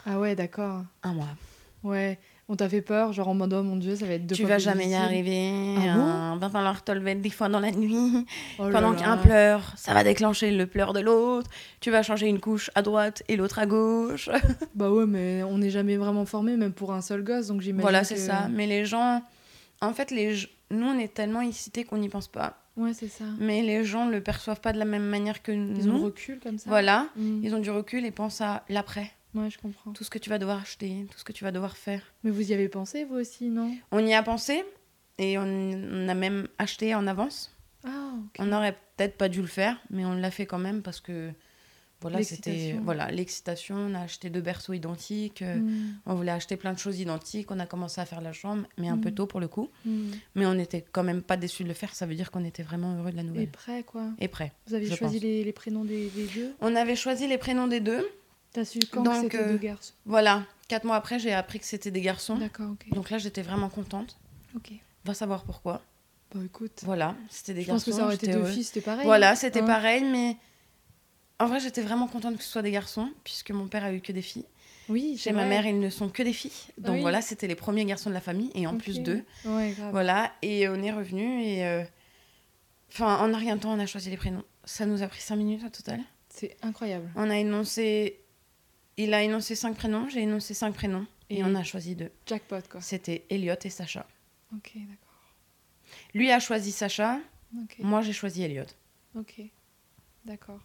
Ah 0.04 0.20
ouais, 0.20 0.34
d'accord. 0.36 0.84
un 1.02 1.14
mois. 1.14 1.34
Ouais. 1.82 2.18
On 2.52 2.56
t'a 2.56 2.68
fait 2.68 2.82
peur, 2.82 3.12
genre 3.12 3.28
en 3.28 3.34
mode 3.34 3.52
oh 3.52 3.62
mon 3.62 3.76
dieu, 3.76 3.94
ça 3.94 4.06
va 4.06 4.14
être 4.14 4.26
deux 4.26 4.34
tu 4.34 4.42
fois 4.42 4.48
vas 4.50 4.56
plus 4.56 4.64
jamais 4.64 4.88
y 4.88 4.94
arriver. 4.96 5.76
Ah 5.78 5.94
bon 5.94 6.34
euh, 6.34 6.36
va 6.40 6.48
falloir 6.50 6.82
te 6.82 6.90
lever 6.90 7.14
des 7.14 7.30
fois 7.30 7.48
dans 7.48 7.60
la 7.60 7.70
nuit. 7.70 8.26
Oh 8.58 8.64
Pendant 8.72 8.92
qu'un 8.92 9.16
pleure, 9.18 9.72
ça 9.76 9.94
va 9.94 10.02
déclencher 10.02 10.50
le 10.50 10.66
pleur 10.66 10.92
de 10.92 10.98
l'autre. 10.98 11.48
Tu 11.80 11.92
vas 11.92 12.02
changer 12.02 12.26
une 12.26 12.40
couche 12.40 12.68
à 12.74 12.82
droite 12.82 13.22
et 13.28 13.36
l'autre 13.36 13.60
à 13.60 13.66
gauche. 13.66 14.28
Bah 14.74 14.90
ouais, 14.90 15.06
mais 15.06 15.44
on 15.44 15.58
n'est 15.58 15.70
jamais 15.70 15.96
vraiment 15.96 16.24
formé, 16.26 16.56
même 16.56 16.72
pour 16.72 16.92
un 16.92 17.02
seul 17.02 17.22
gosse, 17.22 17.46
donc 17.46 17.60
j'imagine. 17.60 17.82
voilà, 17.82 18.00
que- 18.00 18.06
c'est 18.08 18.16
ça. 18.16 18.48
Mais 18.50 18.66
les 18.66 18.84
gens, 18.84 19.22
en 19.80 19.92
fait, 19.92 20.10
les... 20.10 20.34
nous, 20.72 20.86
on 20.86 20.98
est 20.98 21.14
tellement 21.14 21.42
excités 21.42 21.84
qu'on 21.84 21.98
n'y 21.98 22.08
pense 22.08 22.26
pas. 22.28 22.56
Ouais, 22.76 22.94
c'est 22.94 23.08
ça. 23.08 23.24
Mais 23.38 23.62
les 23.62 23.84
gens 23.84 24.08
le 24.08 24.20
perçoivent 24.20 24.60
pas 24.60 24.72
de 24.72 24.78
la 24.78 24.84
même 24.86 25.04
manière 25.06 25.42
que 25.42 25.52
Ils 25.52 25.88
ont 25.88 25.92
nous. 25.98 26.04
recul 26.04 26.40
comme 26.42 26.58
ça. 26.58 26.68
Voilà. 26.68 27.06
Mm. 27.16 27.44
Ils 27.44 27.54
ont 27.54 27.58
du 27.60 27.70
recul 27.70 28.04
et 28.06 28.10
pensent 28.10 28.40
à 28.40 28.64
l'après. 28.68 29.10
Ouais, 29.34 29.48
je 29.50 29.58
comprends. 29.58 29.92
Tout 29.92 30.02
ce 30.04 30.10
que 30.10 30.18
tu 30.18 30.28
vas 30.30 30.38
devoir 30.38 30.60
acheter, 30.60 31.06
tout 31.10 31.18
ce 31.18 31.24
que 31.24 31.32
tu 31.32 31.44
vas 31.44 31.52
devoir 31.52 31.76
faire. 31.76 32.02
Mais 32.24 32.30
vous 32.30 32.50
y 32.50 32.54
avez 32.54 32.68
pensé, 32.68 33.04
vous 33.04 33.16
aussi, 33.16 33.48
non? 33.48 33.72
On 33.92 34.04
y 34.04 34.12
a 34.14 34.22
pensé 34.22 34.64
et 35.18 35.38
on, 35.38 35.42
on 35.44 36.08
a 36.08 36.14
même 36.14 36.48
acheté 36.58 36.94
en 36.94 37.06
avance. 37.06 37.54
Ah, 37.84 38.12
ok. 38.18 38.36
On 38.40 38.46
n'aurait 38.46 38.76
peut-être 38.96 39.16
pas 39.16 39.28
dû 39.28 39.40
le 39.40 39.46
faire, 39.46 39.80
mais 39.90 40.04
on 40.04 40.14
l'a 40.14 40.30
fait 40.30 40.46
quand 40.46 40.58
même 40.58 40.82
parce 40.82 41.00
que 41.00 41.30
voilà, 42.02 42.22
c'était 42.22 42.50
L'excitation. 42.50 42.82
voilà 42.84 43.10
l'excitation. 43.10 43.76
On 43.76 43.94
a 43.94 44.00
acheté 44.00 44.30
deux 44.30 44.40
berceaux 44.40 44.72
identiques. 44.72 45.42
euh, 45.42 45.56
Mm, 45.56 45.98
On 46.06 46.14
voulait 46.14 46.32
acheter 46.32 46.56
plein 46.56 46.72
de 46.72 46.78
choses 46.78 46.98
identiques. 46.98 47.50
On 47.50 47.58
a 47.60 47.66
commencé 47.66 48.00
à 48.00 48.06
faire 48.06 48.22
la 48.22 48.32
chambre, 48.32 48.66
mais 48.78 48.88
un 48.88 48.96
peu 48.98 49.10
Mhm. 49.10 49.14
tôt 49.14 49.26
pour 49.26 49.38
le 49.38 49.48
coup. 49.48 49.68
mm. 49.84 50.10
Mais 50.34 50.46
on 50.46 50.54
n'était 50.54 50.82
quand 50.92 51.02
même 51.04 51.20
pas 51.22 51.36
déçus 51.36 51.62
de 51.62 51.68
le 51.68 51.74
faire. 51.74 51.94
Ça 51.94 52.06
veut 52.06 52.14
dire 52.14 52.30
qu'on 52.30 52.44
était 52.44 52.62
vraiment 52.62 52.96
heureux 52.98 53.10
de 53.12 53.16
la 53.16 53.22
Et 53.22 53.26
nouvelle. 53.26 53.50
prêt, 53.50 53.82
quoi. 53.84 54.06
Et, 54.18 54.28
prêt. 54.28 54.52
Vous 54.66 54.74
avez 54.74 54.90
choisi 54.90 55.20
les, 55.20 55.44
les 55.44 55.52
prénoms 55.52 55.84
des, 55.84 56.08
des 56.08 56.26
deux? 56.26 56.52
On 56.62 56.74
avait 56.74 56.96
choisi 56.96 57.26
les 57.28 57.36
prénoms 57.38 57.68
des 57.68 57.80
deux. 57.80 58.06
T'as 58.52 58.64
su 58.64 58.80
quand 58.90 59.02
Donc, 59.02 59.28
que 59.30 59.38
c'était 59.38 59.52
euh, 59.52 59.58
garçons 59.58 59.92
Voilà. 60.06 60.44
Quatre 60.68 60.84
mois 60.84 60.96
après, 60.96 61.18
j'ai 61.18 61.32
appris 61.32 61.58
que 61.60 61.66
c'était 61.66 61.90
des 61.90 62.00
garçons. 62.00 62.36
D'accord, 62.36 62.70
ok. 62.72 62.88
Donc 62.94 63.10
là, 63.10 63.18
j'étais 63.18 63.42
vraiment 63.42 63.68
contente. 63.68 64.16
Ok. 64.56 64.72
Va 65.04 65.14
savoir 65.14 65.44
pourquoi. 65.44 65.82
Bah 66.34 66.40
écoute, 66.44 66.80
Voilà, 66.84 67.16
c'était 67.28 67.54
des 67.54 67.62
je 67.62 67.66
pense 67.68 67.84
garçons. 67.84 67.90
que 67.90 67.96
ça 67.96 68.04
aurait 68.04 68.14
été 68.14 68.28
deux 68.28 68.44
filles, 68.44 68.62
c'était 68.64 68.80
pareil. 68.80 69.04
Voilà, 69.04 69.34
c'était 69.34 69.62
Hein 69.62 69.66
pareil, 69.66 70.04
mais 70.04 70.36
en 71.40 71.46
vrai, 71.46 71.58
j'étais 71.58 71.82
vraiment 71.82 72.06
contente 72.06 72.36
que 72.36 72.42
ce 72.44 72.50
soit 72.50 72.62
des 72.62 72.70
garçons, 72.70 73.10
puisque 73.24 73.50
mon 73.50 73.66
père 73.66 73.82
a 73.84 73.92
eu 73.92 74.00
que 74.00 74.12
des 74.12 74.22
filles. 74.22 74.44
Oui, 74.88 75.16
Chez 75.18 75.32
ma 75.32 75.44
mère, 75.44 75.66
ils 75.66 75.78
ne 75.80 75.90
sont 75.90 76.08
que 76.08 76.22
des 76.22 76.32
filles. 76.32 76.52
Donc 76.78 76.96
oui. 76.96 77.00
voilà, 77.00 77.20
c'était 77.22 77.46
les 77.48 77.54
premiers 77.56 77.84
garçons 77.84 78.10
de 78.10 78.14
la 78.14 78.20
famille, 78.20 78.50
et 78.54 78.66
en 78.68 78.76
plus 78.76 79.00
d'eux. 79.00 79.24
Ouais, 79.44 79.72
grave. 79.76 79.90
Voilà, 79.92 80.32
et 80.42 80.68
on 80.68 80.80
est 80.82 80.92
revenu, 80.92 81.42
et. 81.42 81.64
euh, 81.66 81.82
Enfin, 82.92 83.18
en 83.24 83.36
rien 83.36 83.54
de 83.56 83.60
temps, 83.60 83.72
on 83.72 83.78
a 83.78 83.86
choisi 83.86 84.10
les 84.10 84.16
prénoms. 84.16 84.42
Ça 84.64 84.84
nous 84.84 85.02
a 85.02 85.06
pris 85.06 85.20
cinq 85.20 85.36
minutes 85.36 85.62
au 85.64 85.68
total. 85.68 86.00
C'est 86.28 86.56
incroyable. 86.62 87.08
On 87.14 87.30
a 87.30 87.36
énoncé. 87.38 88.18
Il 89.02 89.14
a 89.14 89.22
énoncé 89.22 89.54
cinq 89.54 89.76
prénoms, 89.76 90.08
j'ai 90.10 90.20
énoncé 90.20 90.52
cinq 90.52 90.74
prénoms, 90.74 91.06
et, 91.30 91.42
on 91.42 91.54
a 91.54 91.62
choisi 91.62 91.94
deux. 91.96 92.10
Jackpot, 92.26 92.60
quoi. 92.70 92.82
C'était 92.82 93.24
Elliot 93.30 93.54
et 93.64 93.70
Sacha. 93.70 94.06
Ok, 94.54 94.72
d'accord. 94.74 95.34
Lui 96.12 96.30
a 96.30 96.38
choisi 96.38 96.70
Sacha, 96.70 97.18
moi 97.78 98.02
j'ai 98.02 98.12
choisi 98.12 98.42
Elliot. 98.42 98.64
ok. 99.18 99.40
D'accord. 100.26 100.60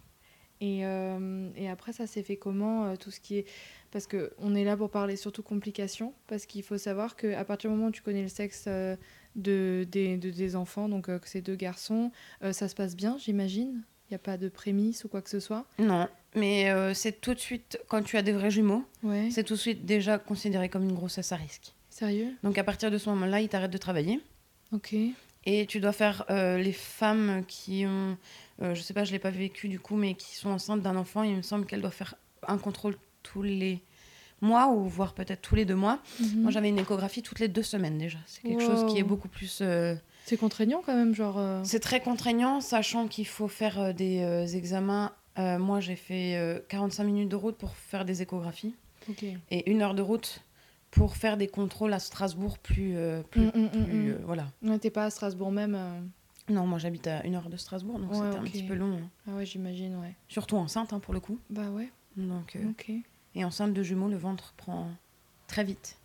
Et, 0.60 0.86
euh, 0.86 1.50
et 1.56 1.70
après, 1.70 1.94
ça 1.94 2.08
s'est 2.08 2.24
fait 2.24 2.36
comment 2.36 2.86
euh, 2.88 2.96
tout 2.98 3.10
ce 3.12 3.22
qui 3.22 3.38
est 3.38 3.46
parce 3.92 4.06
que 4.06 4.34
on 4.38 4.54
est 4.54 4.66
là 4.66 4.76
pour 4.76 4.90
parler 4.90 5.16
surtout 5.16 5.44
complications 5.44 6.14
parce 6.28 6.46
qu'il 6.46 6.64
faut 6.64 6.78
savoir 6.78 7.16
que 7.16 7.34
à 7.36 7.46
partir 7.46 7.70
du 7.70 7.76
moment 7.78 7.88
où 7.88 7.92
tu 7.92 8.02
connais 8.02 8.22
le 8.22 8.28
sexe 8.28 8.66
euh, 8.68 8.98
de, 9.38 9.86
des, 9.90 10.18
de- 10.18 10.30
des 10.32 10.56
enfants, 10.58 10.90
donc 10.90 11.06
que 11.06 11.30
c'est 11.30 11.42
deux 11.42 11.56
garçons, 11.56 12.12
ça 12.52 12.68
se 12.68 12.76
passe 12.76 12.96
bien, 12.98 13.18
j'imagine? 13.18 13.84
Il 14.16 14.20
n'y 14.20 14.22
a 14.22 14.32
pas 14.32 14.38
de 14.38 14.48
prémices 14.48 15.04
ou 15.04 15.10
quoi 15.10 15.22
que 15.22 15.30
ce 15.30 15.42
soit. 15.42 15.66
Non, 15.78 16.08
mais 16.36 16.70
euh, 16.72 16.94
c'est 16.94 17.20
tout 17.20 17.34
de 17.34 17.40
suite, 17.40 17.78
quand 17.90 18.02
tu 18.02 18.16
as 18.16 18.22
des 18.22 18.32
vrais 18.32 18.50
jumeaux, 18.50 18.86
Ouais. 19.04 19.28
c'est 19.30 19.44
tout 19.44 19.56
de 19.56 19.60
suite 19.60 19.86
déjà 19.86 20.18
considéré 20.18 20.70
comme 20.70 20.84
une 20.84 20.94
grossesse 20.94 21.34
à 21.34 21.36
risque. 21.36 21.74
Sérieux? 21.90 22.34
Donc 22.44 22.58
à 22.58 22.64
partir 22.64 22.90
de 22.92 22.98
ce 22.98 23.10
moment-là, 23.10 23.42
ils 23.42 23.50
t'arrêtent 23.50 23.72
de 23.72 23.78
travailler. 23.78 24.22
Ok. 24.72 24.96
Et 25.46 25.66
tu 25.66 25.82
dois 25.82 25.92
faire 25.92 26.24
euh, 26.30 26.58
les 26.58 26.72
femmes 26.72 27.44
qui 27.46 27.86
ont, 27.86 28.18
euh, 28.62 28.74
je 28.74 28.82
sais 28.82 28.94
pas, 28.94 29.04
je 29.04 29.12
l'ai 29.12 29.20
pas 29.20 29.32
vécu 29.32 29.68
du 29.68 29.82
coup, 29.82 29.98
mais 29.98 30.14
qui 30.14 30.34
sont 30.38 30.50
enceintes 30.50 30.82
d'un 30.82 30.96
enfant, 30.96 31.24
il 31.24 31.36
me 31.36 31.42
semble 31.42 31.66
qu'elles 31.66 31.82
doivent 31.82 31.94
faire 31.94 32.16
un 32.48 32.58
contrôle 32.58 32.96
tous 33.22 33.42
les 33.42 33.82
mois 34.42 34.68
ou 34.72 34.86
voire 34.88 35.14
peut-être 35.14 35.42
tous 35.42 35.56
les 35.56 35.66
deux 35.66 35.76
mois. 35.76 36.00
Mhm. 36.20 36.42
Moi 36.42 36.52
j'avais 36.52 36.70
une 36.70 36.80
échographie 36.80 37.22
toutes 37.22 37.40
les 37.40 37.48
deux 37.48 37.64
semaines 37.64 37.98
déjà. 37.98 38.18
C'est 38.28 38.42
quelque 38.44 38.62
chose 38.64 38.86
qui 38.92 38.98
est 39.00 39.04
beaucoup 39.04 39.28
plus... 39.30 39.60
euh, 39.62 39.96
C'est 40.26 40.38
contraignant 40.38 40.82
quand 40.86 40.96
même, 40.96 41.14
genre. 41.16 41.38
euh, 41.38 41.62
C'est 41.64 41.80
très 41.80 42.00
contraignant, 42.02 42.62
sachant 42.62 43.08
qu'il 43.08 43.28
faut 43.28 43.48
faire 43.48 43.80
euh, 43.80 43.94
des 43.94 44.56
examens. 44.56 45.12
Moi 45.38 45.80
j'ai 45.82 45.96
fait 45.98 46.36
euh, 46.38 46.60
45 46.70 47.04
minutes 47.04 47.30
de 47.30 47.36
route 47.36 47.58
pour 47.58 47.76
faire 47.76 48.06
des 48.06 48.22
échographies 48.22 48.74
et 49.52 49.70
une 49.70 49.82
heure 49.82 49.94
de 49.96 50.02
route 50.02 50.42
pour 50.92 51.16
faire 51.18 51.36
des 51.38 51.48
contrôles 51.48 51.92
à 51.94 52.00
Strasbourg 52.00 52.58
plus... 52.58 52.96
plus, 53.30 53.42
Mm, 53.42 53.52
mm, 53.54 53.70
mm, 53.80 53.86
plus, 53.86 54.14
voilà. 54.26 54.46
Ouais, 54.64 54.80
t'es 54.80 54.90
pas 54.90 55.06
à 55.06 55.10
Strasbourg 55.10 55.52
même. 55.52 55.78
Non, 56.50 56.66
moi 56.68 56.80
j'habite 56.80 57.08
à 57.08 57.26
une 57.26 57.36
heure 57.36 57.50
de 57.50 57.58
Strasbourg, 57.58 58.00
donc 58.00 58.12
Ouais, 58.12 58.18
c'était 58.24 58.38
un 58.38 58.44
petit 58.44 58.64
peu 58.64 58.76
long. 58.76 58.98
hein. 58.98 59.10
Ah 59.28 59.36
ouais, 59.36 59.46
j'imagine, 59.46 59.96
ouais. 59.98 60.16
Surtout 60.30 60.56
enceinte, 60.58 60.94
hein, 60.94 61.00
pour 61.00 61.14
le 61.14 61.20
coup. 61.20 61.38
Bah 61.50 61.70
ouais. 61.72 61.90
Donc, 62.18 62.56
euh, 62.56 62.70
Ok. 62.70 62.92
Et 63.36 63.44
enceinte 63.46 63.74
de 63.74 63.84
jumeaux, 63.84 64.08
le 64.10 64.18
ventre 64.18 64.54
prend 64.58 64.90
très 65.48 65.64
vite. 65.64 65.98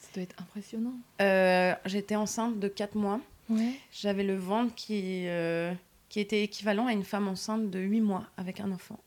Ça 0.00 0.08
doit 0.14 0.22
être 0.22 0.40
impressionnant. 0.40 0.94
Euh, 1.20 1.74
J'étais 1.86 2.16
enceinte 2.16 2.58
de 2.60 2.68
4 2.68 2.94
mois. 2.96 3.20
Ouais. 3.48 3.72
J'avais 3.92 4.24
le 4.24 4.36
ventre 4.36 4.74
qui, 4.74 5.24
euh, 5.26 5.72
qui 6.08 6.20
était 6.20 6.42
équivalent 6.42 6.86
à 6.86 6.92
une 6.92 7.04
femme 7.04 7.28
enceinte 7.28 7.70
de 7.70 7.78
8 7.80 8.00
mois 8.00 8.26
avec 8.36 8.60
un 8.60 8.70
enfant. 8.72 8.98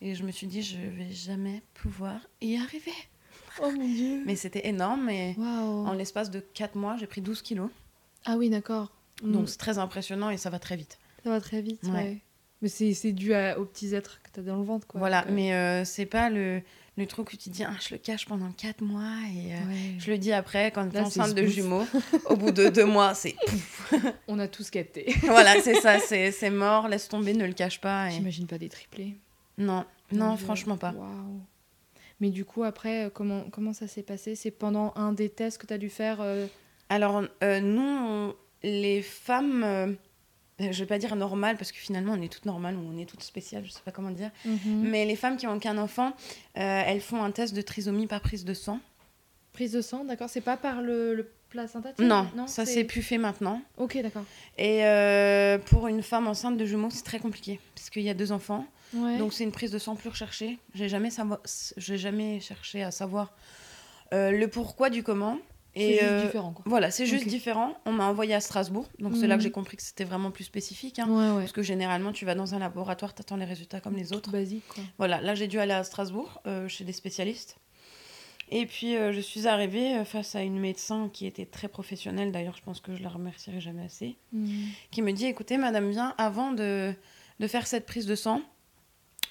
Et 0.00 0.14
je 0.14 0.22
me 0.24 0.30
suis 0.30 0.46
dit, 0.46 0.62
je 0.62 0.76
vais 0.78 1.10
jamais 1.10 1.62
pouvoir 1.74 2.20
y 2.40 2.56
arriver. 2.56 2.92
Oh 3.62 3.70
mon 3.70 3.86
dieu. 3.88 4.22
Mais 4.26 4.36
c'était 4.36 4.66
énorme. 4.68 5.08
Et 5.10 5.36
en 5.38 5.92
l'espace 5.92 6.30
de 6.30 6.40
4 6.40 6.74
mois, 6.76 6.96
j'ai 6.96 7.06
pris 7.06 7.20
12 7.20 7.40
kilos. 7.42 7.70
Ah 8.24 8.36
oui, 8.36 8.50
d'accord. 8.50 8.92
Donc 9.22 9.42
Mm. 9.44 9.46
c'est 9.46 9.58
très 9.58 9.78
impressionnant 9.78 10.30
et 10.30 10.36
ça 10.36 10.50
va 10.50 10.58
très 10.58 10.76
vite. 10.76 10.98
ça 11.22 11.30
va 11.30 11.40
très 11.40 11.62
vite. 11.62 11.82
Ouais. 11.84 11.90
Ouais. 11.92 12.18
Mais 12.62 12.68
c'est 12.68 13.12
dû 13.12 13.32
à- 13.34 13.58
aux 13.58 13.64
petits 13.64 13.94
êtres 13.94 14.20
que 14.22 14.28
t'as 14.32 14.42
dans 14.42 14.56
le 14.56 14.64
ventre, 14.64 14.86
quoi. 14.86 14.98
voilà, 14.98 15.20
Donc, 15.22 15.30
euh, 15.30 15.34
mais 15.34 15.54
euh, 15.54 15.84
c'est 15.84 16.06
pas 16.06 16.30
le, 16.30 16.62
le 16.96 17.06
truc 17.06 17.32
où 17.32 17.36
tu 17.36 17.48
dis, 17.48 17.64
ah, 17.64 17.74
je 17.86 17.94
le 17.94 17.98
cache 17.98 18.26
pendant 18.26 18.50
4 18.52 18.80
mois 18.82 19.16
et 19.34 19.52
euh, 19.54 19.68
Ouais. 19.68 19.94
je 19.98 20.10
le 20.12 20.18
dis 20.18 20.32
après 20.32 20.70
quand 20.70 20.88
tu 20.88 20.96
es 20.96 21.00
enceinte 21.00 21.34
de 21.34 21.44
jumeaux. 21.46 21.84
Au 22.26 22.36
bout 22.36 22.52
de 22.52 22.68
deux 22.68 22.84
mois, 22.84 23.14
c'est 23.14 23.34
On 24.28 24.38
a 24.38 24.46
tous 24.48 24.70
capté. 24.70 25.12
voilà, 25.22 25.60
c'est 25.60 25.74
ça, 25.80 25.98
c'est 25.98 26.30
c'est 26.30 26.50
mort, 26.50 26.86
laisse 26.88 27.08
tomber, 27.08 27.32
ne 27.34 27.46
le 27.46 27.52
cache 27.52 27.80
pas. 27.80 28.08
et- 28.08 28.12
J'imagine 28.12 28.46
pas 28.46 28.58
des 28.58 28.68
triplés? 28.68 29.16
Non, 29.58 29.84
non, 30.12 30.36
franchement 30.36 30.76
pas. 30.76 30.92
Waouh. 30.92 31.40
Mais 32.20 32.30
du 32.30 32.44
coup, 32.44 32.62
après, 32.62 33.06
euh, 33.06 33.10
comment, 33.10 33.44
comment 33.50 33.72
ça 33.72 33.88
s'est 33.88 34.02
passé? 34.04 34.36
C'est 34.36 34.52
pendant 34.52 34.92
un 34.96 35.12
des 35.12 35.28
tests 35.28 35.58
que 35.58 35.66
tu 35.66 35.74
as 35.74 35.78
dû 35.78 35.90
faire 35.90 36.18
euh, 36.20 36.46
Alors, 36.88 37.22
euh, 37.42 37.60
nous, 37.60 37.82
on- 37.82 38.34
les 38.62 39.02
femmes, 39.02 39.96
je 40.58 40.78
vais 40.78 40.86
pas 40.86 40.98
dire 40.98 41.16
normales, 41.16 41.56
parce 41.56 41.72
que 41.72 41.78
finalement, 41.78 42.12
on 42.12 42.22
est 42.22 42.32
toutes 42.32 42.46
normales 42.46 42.76
ou 42.76 42.88
on 42.92 42.98
est 42.98 43.06
toutes 43.06 43.22
spéciales, 43.22 43.64
je 43.64 43.70
sais 43.70 43.80
pas 43.84 43.90
comment 43.90 44.10
dire. 44.10 44.30
Mhm. 44.44 44.82
Mais 44.82 45.04
les 45.04 45.16
femmes 45.16 45.36
qui 45.36 45.46
ont 45.46 45.58
qu'un 45.58 45.78
enfant, 45.78 46.12
euh, 46.56 46.82
elles 46.86 47.00
font 47.00 47.22
un 47.22 47.30
test 47.30 47.54
de 47.54 47.62
trisomie 47.62 48.06
par 48.06 48.20
prise 48.20 48.44
de 48.44 48.54
sang. 48.54 48.80
Prise 49.52 49.72
de 49.72 49.80
sang, 49.80 50.04
d'accord 50.04 50.28
C'est 50.28 50.40
pas 50.40 50.56
par 50.56 50.82
le, 50.82 51.14
le 51.14 51.30
placenta 51.48 51.90
sais 51.96 52.04
Non, 52.04 52.28
ça 52.46 52.66
c'est 52.66 52.84
plus 52.84 53.02
fait 53.02 53.18
maintenant. 53.18 53.62
Ok, 53.78 54.00
d'accord. 54.02 54.24
Et 54.58 54.84
euh, 54.84 55.58
pour 55.58 55.86
une 55.88 56.02
femme 56.02 56.26
enceinte 56.26 56.56
de 56.56 56.66
jumeaux, 56.66 56.90
c'est 56.90 57.04
très 57.04 57.20
compliqué, 57.20 57.60
parce 57.74 57.90
qu'il 57.90 58.02
y 58.02 58.10
a 58.10 58.14
deux 58.14 58.32
enfants. 58.32 58.66
Ouais. 58.92 59.18
Donc 59.18 59.32
c'est 59.32 59.44
une 59.44 59.52
prise 59.52 59.70
de 59.70 59.78
sang 59.78 59.96
plus 59.96 60.08
recherchée. 60.08 60.58
J'ai 60.74 60.88
jamais, 60.88 61.10
jamais 61.76 62.40
cherché 62.40 62.82
à 62.82 62.90
savoir 62.90 63.32
euh, 64.12 64.30
le 64.30 64.48
pourquoi 64.48 64.90
du 64.90 65.02
comment. 65.02 65.38
C'est 65.76 65.82
Et 65.82 65.90
juste 65.92 66.02
euh, 66.04 66.24
différent, 66.26 66.52
quoi. 66.52 66.64
Voilà, 66.66 66.90
c'est 66.90 67.06
juste 67.06 67.26
différent. 67.26 67.74
On 67.84 67.92
m'a 67.92 68.06
envoyé 68.06 68.32
à 68.34 68.40
Strasbourg, 68.40 68.86
donc 69.00 69.16
c'est 69.16 69.26
là 69.26 69.34
Mhm. 69.34 69.38
que 69.38 69.42
j'ai 69.44 69.50
compris 69.50 69.76
que 69.76 69.82
c'était 69.82 70.04
vraiment 70.04 70.30
plus 70.30 70.44
spécifique. 70.44 70.98
hein. 70.98 71.08
Ouais, 71.08 71.30
ouais. 71.36 71.40
Parce 71.42 71.52
que 71.52 71.62
généralement, 71.62 72.12
tu 72.12 72.24
vas 72.24 72.34
dans 72.34 72.54
un 72.54 72.58
laboratoire, 72.58 73.14
tu 73.14 73.20
attends 73.20 73.36
les 73.36 73.44
résultats 73.44 73.80
comme 73.80 73.96
les 73.96 74.12
autres. 74.12 74.30
basique, 74.30 74.64
quoi. 74.68 74.82
Voilà, 74.98 75.20
là 75.20 75.34
j'ai 75.34 75.48
dû 75.48 75.58
aller 75.58 75.72
à 75.72 75.82
Strasbourg 75.84 76.40
euh, 76.46 76.68
chez 76.68 76.84
des 76.84 76.92
spécialistes. 76.92 77.56
Et 78.50 78.66
puis 78.66 78.94
euh, 78.96 79.10
je 79.12 79.20
suis 79.20 79.46
arrivée 79.48 80.04
face 80.04 80.34
à 80.34 80.42
une 80.42 80.60
médecin 80.60 81.08
qui 81.12 81.26
était 81.26 81.46
très 81.46 81.66
professionnelle, 81.66 82.30
d'ailleurs 82.30 82.56
je 82.56 82.62
pense 82.62 82.78
que 82.80 82.94
je 82.94 83.02
la 83.02 83.08
remercierai 83.08 83.58
jamais 83.60 83.82
assez, 83.84 84.16
Mhm. 84.32 84.66
qui 84.90 85.00
me 85.02 85.12
dit 85.12 85.24
écoutez 85.26 85.56
madame 85.56 85.88
bien, 85.90 86.14
avant 86.18 86.52
de, 86.52 86.92
de 87.40 87.46
faire 87.48 87.66
cette 87.66 87.86
prise 87.86 88.04
de 88.06 88.14
sang, 88.14 88.42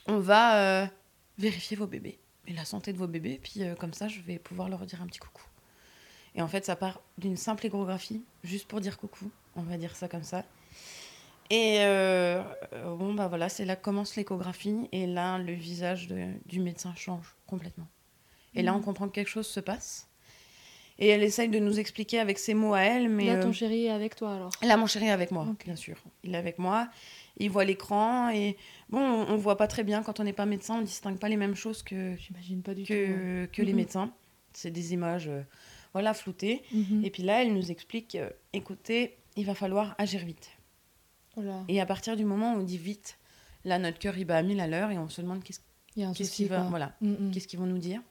on 0.07 0.17
va 0.19 0.89
vérifier 1.37 1.77
vos 1.77 1.85
bébés 1.87 2.17
et 2.47 2.53
la 2.53 2.65
santé 2.65 2.91
de 2.91 2.97
vos 2.97 3.07
bébés, 3.07 3.39
puis 3.41 3.61
comme 3.79 3.93
ça 3.93 4.07
je 4.07 4.19
vais 4.21 4.39
pouvoir 4.39 4.67
leur 4.67 4.83
dire 4.85 5.01
un 5.01 5.05
petit 5.07 5.19
coucou. 5.19 5.43
Et 6.35 6.41
en 6.41 6.47
fait 6.47 6.65
ça 6.65 6.75
part 6.75 7.01
d'une 7.17 7.37
simple 7.37 7.65
échographie, 7.65 8.23
juste 8.43 8.67
pour 8.67 8.81
dire 8.81 8.97
coucou, 8.97 9.29
on 9.55 9.61
va 9.61 9.77
dire 9.77 9.95
ça 9.95 10.07
comme 10.07 10.23
ça. 10.23 10.43
Et 11.49 11.77
euh, 11.81 12.41
bon, 12.97 13.13
bah 13.13 13.27
voilà, 13.27 13.49
c'est 13.49 13.65
là 13.65 13.75
que 13.75 13.83
commence 13.83 14.15
l'échographie. 14.15 14.87
Et 14.91 15.05
là, 15.05 15.37
le 15.37 15.53
visage 15.53 16.07
de- 16.07 16.31
du 16.47 16.59
médecin 16.59 16.93
change 16.95 17.35
complètement. 17.45 17.87
Et 18.55 18.63
là, 18.63 18.73
on 18.73 18.77
Mhm. 18.77 18.83
comprend 18.83 19.07
que 19.07 19.13
quelque 19.13 19.29
chose 19.29 19.45
se 19.47 19.59
passe. 19.59 20.07
Et 20.99 21.07
elle 21.09 21.21
essaye 21.21 21.49
de 21.49 21.59
nous 21.59 21.79
expliquer 21.79 22.19
avec 22.19 22.39
ses 22.39 22.53
mots 22.53 22.73
à 22.73 22.81
elle. 22.81 23.09
Mais 23.09 23.25
Là, 23.27 23.37
ton 23.37 23.49
euh, 23.49 23.51
chéri 23.51 23.85
est 23.85 23.89
avec 23.91 24.15
toi, 24.15 24.33
alors 24.35 24.51
là, 24.61 24.77
mon 24.77 24.87
chéri 24.87 25.05
est 25.07 25.11
avec 25.11 25.31
moi, 25.31 25.47
bien 25.65 25.75
sûr. 25.75 25.97
Il 26.23 26.33
est 26.33 26.37
avec 26.37 26.59
moi. 26.59 26.87
Il 27.37 27.49
voit 27.51 27.65
l'écran. 27.65 28.29
Et 28.29 28.57
bon, 28.89 28.99
on, 29.01 29.33
on 29.33 29.37
voit 29.37 29.57
pas 29.57 29.67
très 29.67 29.83
bien 29.83 30.01
quand 30.01 30.19
on 30.19 30.23
n'est 30.23 30.33
pas 30.33 30.45
médecin. 30.45 30.77
On 30.77 30.81
distingue 30.81 31.17
pas 31.19 31.29
les 31.29 31.37
mêmes 31.37 31.55
choses 31.55 31.83
que, 31.83 32.15
J'imagine 32.17 32.61
pas 32.63 32.73
du 32.73 32.83
tout. 32.83 32.93
que, 32.93 33.61
les 33.61 33.73
médecins. 33.73 34.11
C'est 34.53 34.71
des 34.71 34.93
images, 34.93 35.27
euh, 35.27 35.41
voilà, 35.93 36.13
floutées. 36.13 36.63
Mhm. 36.73 37.03
Et 37.05 37.09
puis 37.09 37.23
là, 37.23 37.43
elle 37.43 37.53
nous 37.53 37.71
explique 37.71 38.15
euh, 38.15 38.29
écoutez, 38.51 39.17
il 39.35 39.45
va 39.45 39.55
falloir 39.55 39.95
agir 39.97 40.25
vite. 40.25 40.51
Oh 41.37 41.41
Et 41.67 41.81
à 41.81 41.85
partir 41.85 42.15
du 42.15 42.25
moment 42.25 42.53
où 42.53 42.59
on 42.59 42.63
dit 42.63 42.77
vite, 42.77 43.17
là, 43.65 43.79
notre 43.79 43.99
cœur, 43.99 44.17
il 44.17 44.25
bat 44.25 44.37
à 44.37 44.43
1000 44.43 44.59
à 44.59 44.67
l'heure 44.67 44.91
et 44.91 44.97
on 44.97 45.09
se 45.09 45.21
demande 45.21 45.43
qu'est-ce 45.43 45.59
a 46.01 46.07
un 46.07 46.13
qu'est-ce 46.13 46.31
qu'ils 46.31 46.47
qu'est-ce 47.31 47.57
vont 47.57 47.65
nous 47.65 47.77
dire. 47.77 48.01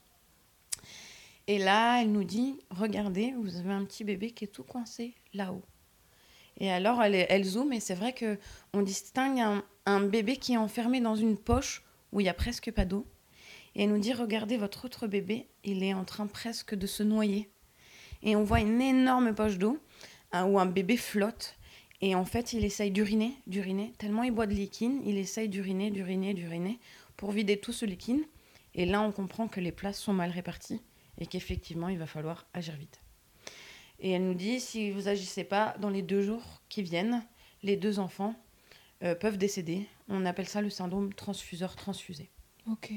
Et 1.49 1.59
là, 1.59 2.01
elle 2.01 2.13
nous 2.13 2.25
dit, 2.25 2.61
regardez, 2.71 3.35
vous 3.37 3.57
avez 3.57 3.73
un 3.73 3.85
petit 3.85 4.05
bébé 4.05 4.31
qui 4.31 4.45
est 4.45 4.49
tout 4.49 4.63
coincé 4.63 5.15
là-haut. 5.35 5.63
Et 6.59 6.71
alors, 6.71 7.03
elle, 7.03 7.15
elle 7.15 7.45
zoome 7.45 7.73
et 7.73 7.81
c'est 7.81 7.95
vrai 7.95 8.13
que 8.13 8.39
on 8.73 8.83
distingue 8.83 9.41
un, 9.41 9.65
un 9.87 10.01
bébé 10.01 10.37
qui 10.37 10.53
est 10.53 10.59
enfermé 10.59 11.01
dans 11.01 11.17
une 11.17 11.37
poche 11.37 11.83
où 12.13 12.21
il 12.21 12.27
y 12.27 12.29
a 12.29 12.35
presque 12.35 12.71
pas 12.71 12.85
d'eau. 12.85 13.07
Et 13.75 13.85
elle 13.85 13.91
nous 13.91 13.99
dit, 13.99 14.13
regardez 14.13 14.57
votre 14.57 14.85
autre 14.85 15.07
bébé, 15.07 15.49
il 15.65 15.83
est 15.83 15.95
en 15.95 16.05
train 16.05 16.27
presque 16.27 16.75
de 16.75 16.87
se 16.87 17.03
noyer. 17.03 17.51
Et 18.23 18.37
on 18.37 18.45
voit 18.45 18.61
une 18.61 18.81
énorme 18.81 19.35
poche 19.35 19.59
d'eau 19.59 19.79
hein, 20.33 20.47
où 20.47 20.59
un 20.59 20.67
bébé 20.67 20.97
flotte. 20.97 21.57
Et 22.01 22.15
en 22.15 22.25
fait, 22.25 22.53
il 22.53 22.65
essaye 22.65 22.91
d'uriner, 22.91 23.35
d'uriner. 23.47 23.93
Tellement 23.99 24.23
il 24.23 24.33
boit 24.33 24.47
de 24.47 24.55
liquide, 24.55 25.01
il 25.05 25.19
essaye 25.19 25.49
d'uriner, 25.49 25.91
d'uriner, 25.91 26.35
d'uriner 26.35 26.79
pour 27.17 27.31
vider 27.31 27.59
tout 27.59 27.73
ce 27.73 27.85
liquide. 27.85 28.23
Et 28.75 28.87
là, 28.87 29.03
on 29.03 29.13
comprend 29.13 29.49
que 29.49 29.61
les 29.61 29.73
places 29.73 30.01
sont 30.01 30.13
mal 30.13 30.31
réparties 30.31 30.81
et 31.19 31.27
qu'effectivement, 31.27 31.89
il 31.89 31.99
va 31.99 32.07
falloir 32.07 32.47
agir 32.55 32.75
vite. 32.75 33.01
Et 34.01 34.11
elle 34.11 34.25
nous 34.25 34.35
dit, 34.35 34.59
si 34.59 34.91
vous 34.91 35.09
agissez 35.09 35.45
pas 35.45 35.77
dans 35.79 35.91
les 35.91 36.03
deux 36.03 36.23
jours 36.23 36.63
qui 36.69 36.83
viennent, 36.83 37.25
les 37.63 37.77
deux 37.77 38.01
enfants 38.01 38.35
euh, 39.05 39.15
peuvent 39.15 39.39
décéder. 39.39 39.87
On 40.09 40.27
appelle 40.27 40.49
ça 40.49 40.61
le 40.61 40.71
syndrome 40.71 41.15
transfuseur-transfusé. 41.15 42.31
Ok. 42.71 42.93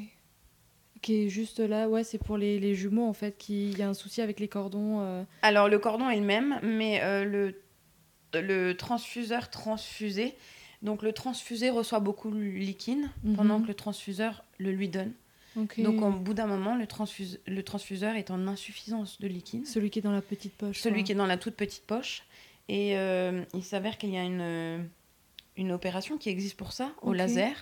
Qui 1.06 1.26
est 1.26 1.30
juste 1.30 1.60
là, 1.60 1.88
ouais, 1.88 2.04
c'est 2.04 2.18
pour 2.18 2.36
les, 2.36 2.60
les 2.60 2.74
jumeaux, 2.74 3.06
en 3.08 3.14
fait, 3.14 3.38
qu'il 3.38 3.78
y 3.78 3.84
a 3.84 3.88
un 3.88 3.94
souci 3.94 4.22
avec 4.22 4.40
les 4.40 4.48
cordons. 4.48 5.02
euh, 5.02 5.24
Alors, 5.44 5.70
le 5.70 5.78
cordon 5.78 6.10
est 6.10 6.20
le 6.20 6.26
même, 6.26 6.60
mais 6.64 7.00
euh, 7.04 7.24
le, 7.24 7.62
le 8.42 8.74
transfuseur 8.74 9.52
transfusé, 9.52 10.34
donc 10.82 11.04
le 11.04 11.14
transfusé 11.14 11.70
reçoit 11.70 12.00
beaucoup 12.00 12.32
de 12.32 12.40
liquide 12.40 13.06
Mhm. 13.24 13.36
pendant 13.36 13.62
que 13.62 13.68
le 13.68 13.76
transfuseur 13.76 14.44
le 14.58 14.72
lui 14.72 14.90
donne. 14.90 15.14
Donc, 15.78 16.02
au 16.02 16.10
bout 16.10 16.34
d'un 16.34 16.48
moment, 16.48 16.76
le, 16.76 16.86
transfuse- 16.86 17.40
le 17.48 17.62
transfuseur 17.64 18.16
est 18.16 18.32
en 18.32 18.48
insuffisance 18.48 19.22
de 19.22 19.28
liquide. 19.28 19.66
Celui 19.68 19.90
qui 19.92 20.00
est 20.00 20.02
dans 20.02 20.12
la 20.12 20.22
petite 20.24 20.54
poche. 20.58 20.80
Celui 20.82 21.02
quoi. 21.02 21.04
qui 21.06 21.12
est 21.12 21.16
dans 21.16 21.28
la 21.28 21.38
toute 21.38 21.56
petite 21.56 21.86
poche. 21.86 22.24
Et 22.68 22.98
euh, 22.98 23.44
il 23.54 23.64
s'avère 23.64 23.98
qu'il 24.00 24.10
y 24.10 24.18
a 24.18 24.24
une, 24.24 24.90
une 25.58 25.72
opération 25.72 26.18
qui 26.18 26.30
existe 26.30 26.58
pour 26.58 26.74
ça, 26.74 26.92
au 27.02 27.14
laser, 27.14 27.56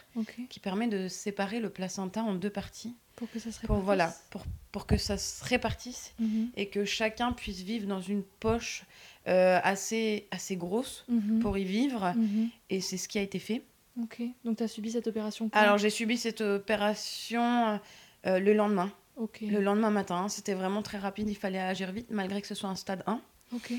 qui 0.49 0.59
permet 0.59 0.87
de 0.87 1.07
séparer 1.07 1.59
le 1.59 1.69
placenta 1.69 2.23
en 2.23 2.33
deux 2.33 2.49
parties. 2.49 2.95
Pour 3.15 3.29
que 3.29 3.37
ça 3.37 3.51
se 3.51 3.59
Pour, 3.59 3.75
répartisse. 3.77 3.85
voilà, 3.85 4.13
pour, 4.31 4.43
pour 4.71 4.85
que 4.87 4.97
ça 4.97 5.17
se 5.19 5.43
répartisse 5.45 6.13
Mhm. 6.19 6.49
et 6.55 6.67
que 6.69 6.83
chacun 6.83 7.31
puisse 7.31 7.61
vivre 7.61 7.85
dans 7.87 8.01
une 8.01 8.23
poche 8.23 8.85
euh, 9.27 9.59
assez, 9.63 10.27
assez 10.31 10.55
grosse 10.57 11.05
Mhm. 11.07 11.39
pour 11.39 11.57
y 11.57 11.63
vivre. 11.63 12.11
Mhm. 12.15 12.49
Et 12.71 12.81
c'est 12.81 12.97
ce 12.97 13.07
qui 13.07 13.19
a 13.19 13.21
été 13.21 13.37
fait. 13.39 13.63
Ok. 14.01 14.21
Donc, 14.43 14.57
tu 14.57 14.63
as 14.63 14.67
subi 14.67 14.91
cette 14.91 15.05
opération 15.07 15.49
Alors 15.53 15.77
j'ai 15.77 15.91
subi 15.91 16.17
cette 16.17 16.41
opération 16.41 17.79
euh, 18.25 18.39
le 18.39 18.53
lendemain, 18.53 18.91
le 19.41 19.59
lendemain 19.61 19.91
matin. 19.91 20.27
C'était 20.29 20.55
vraiment 20.55 20.81
très 20.81 20.97
rapide, 20.97 21.29
il 21.29 21.35
fallait 21.35 21.59
agir 21.59 21.91
vite 21.91 22.07
malgré 22.09 22.41
que 22.41 22.47
ce 22.47 22.55
soit 22.55 22.69
un 22.69 22.75
stade 22.75 23.03
1. 23.05 23.21
Ok. 23.55 23.73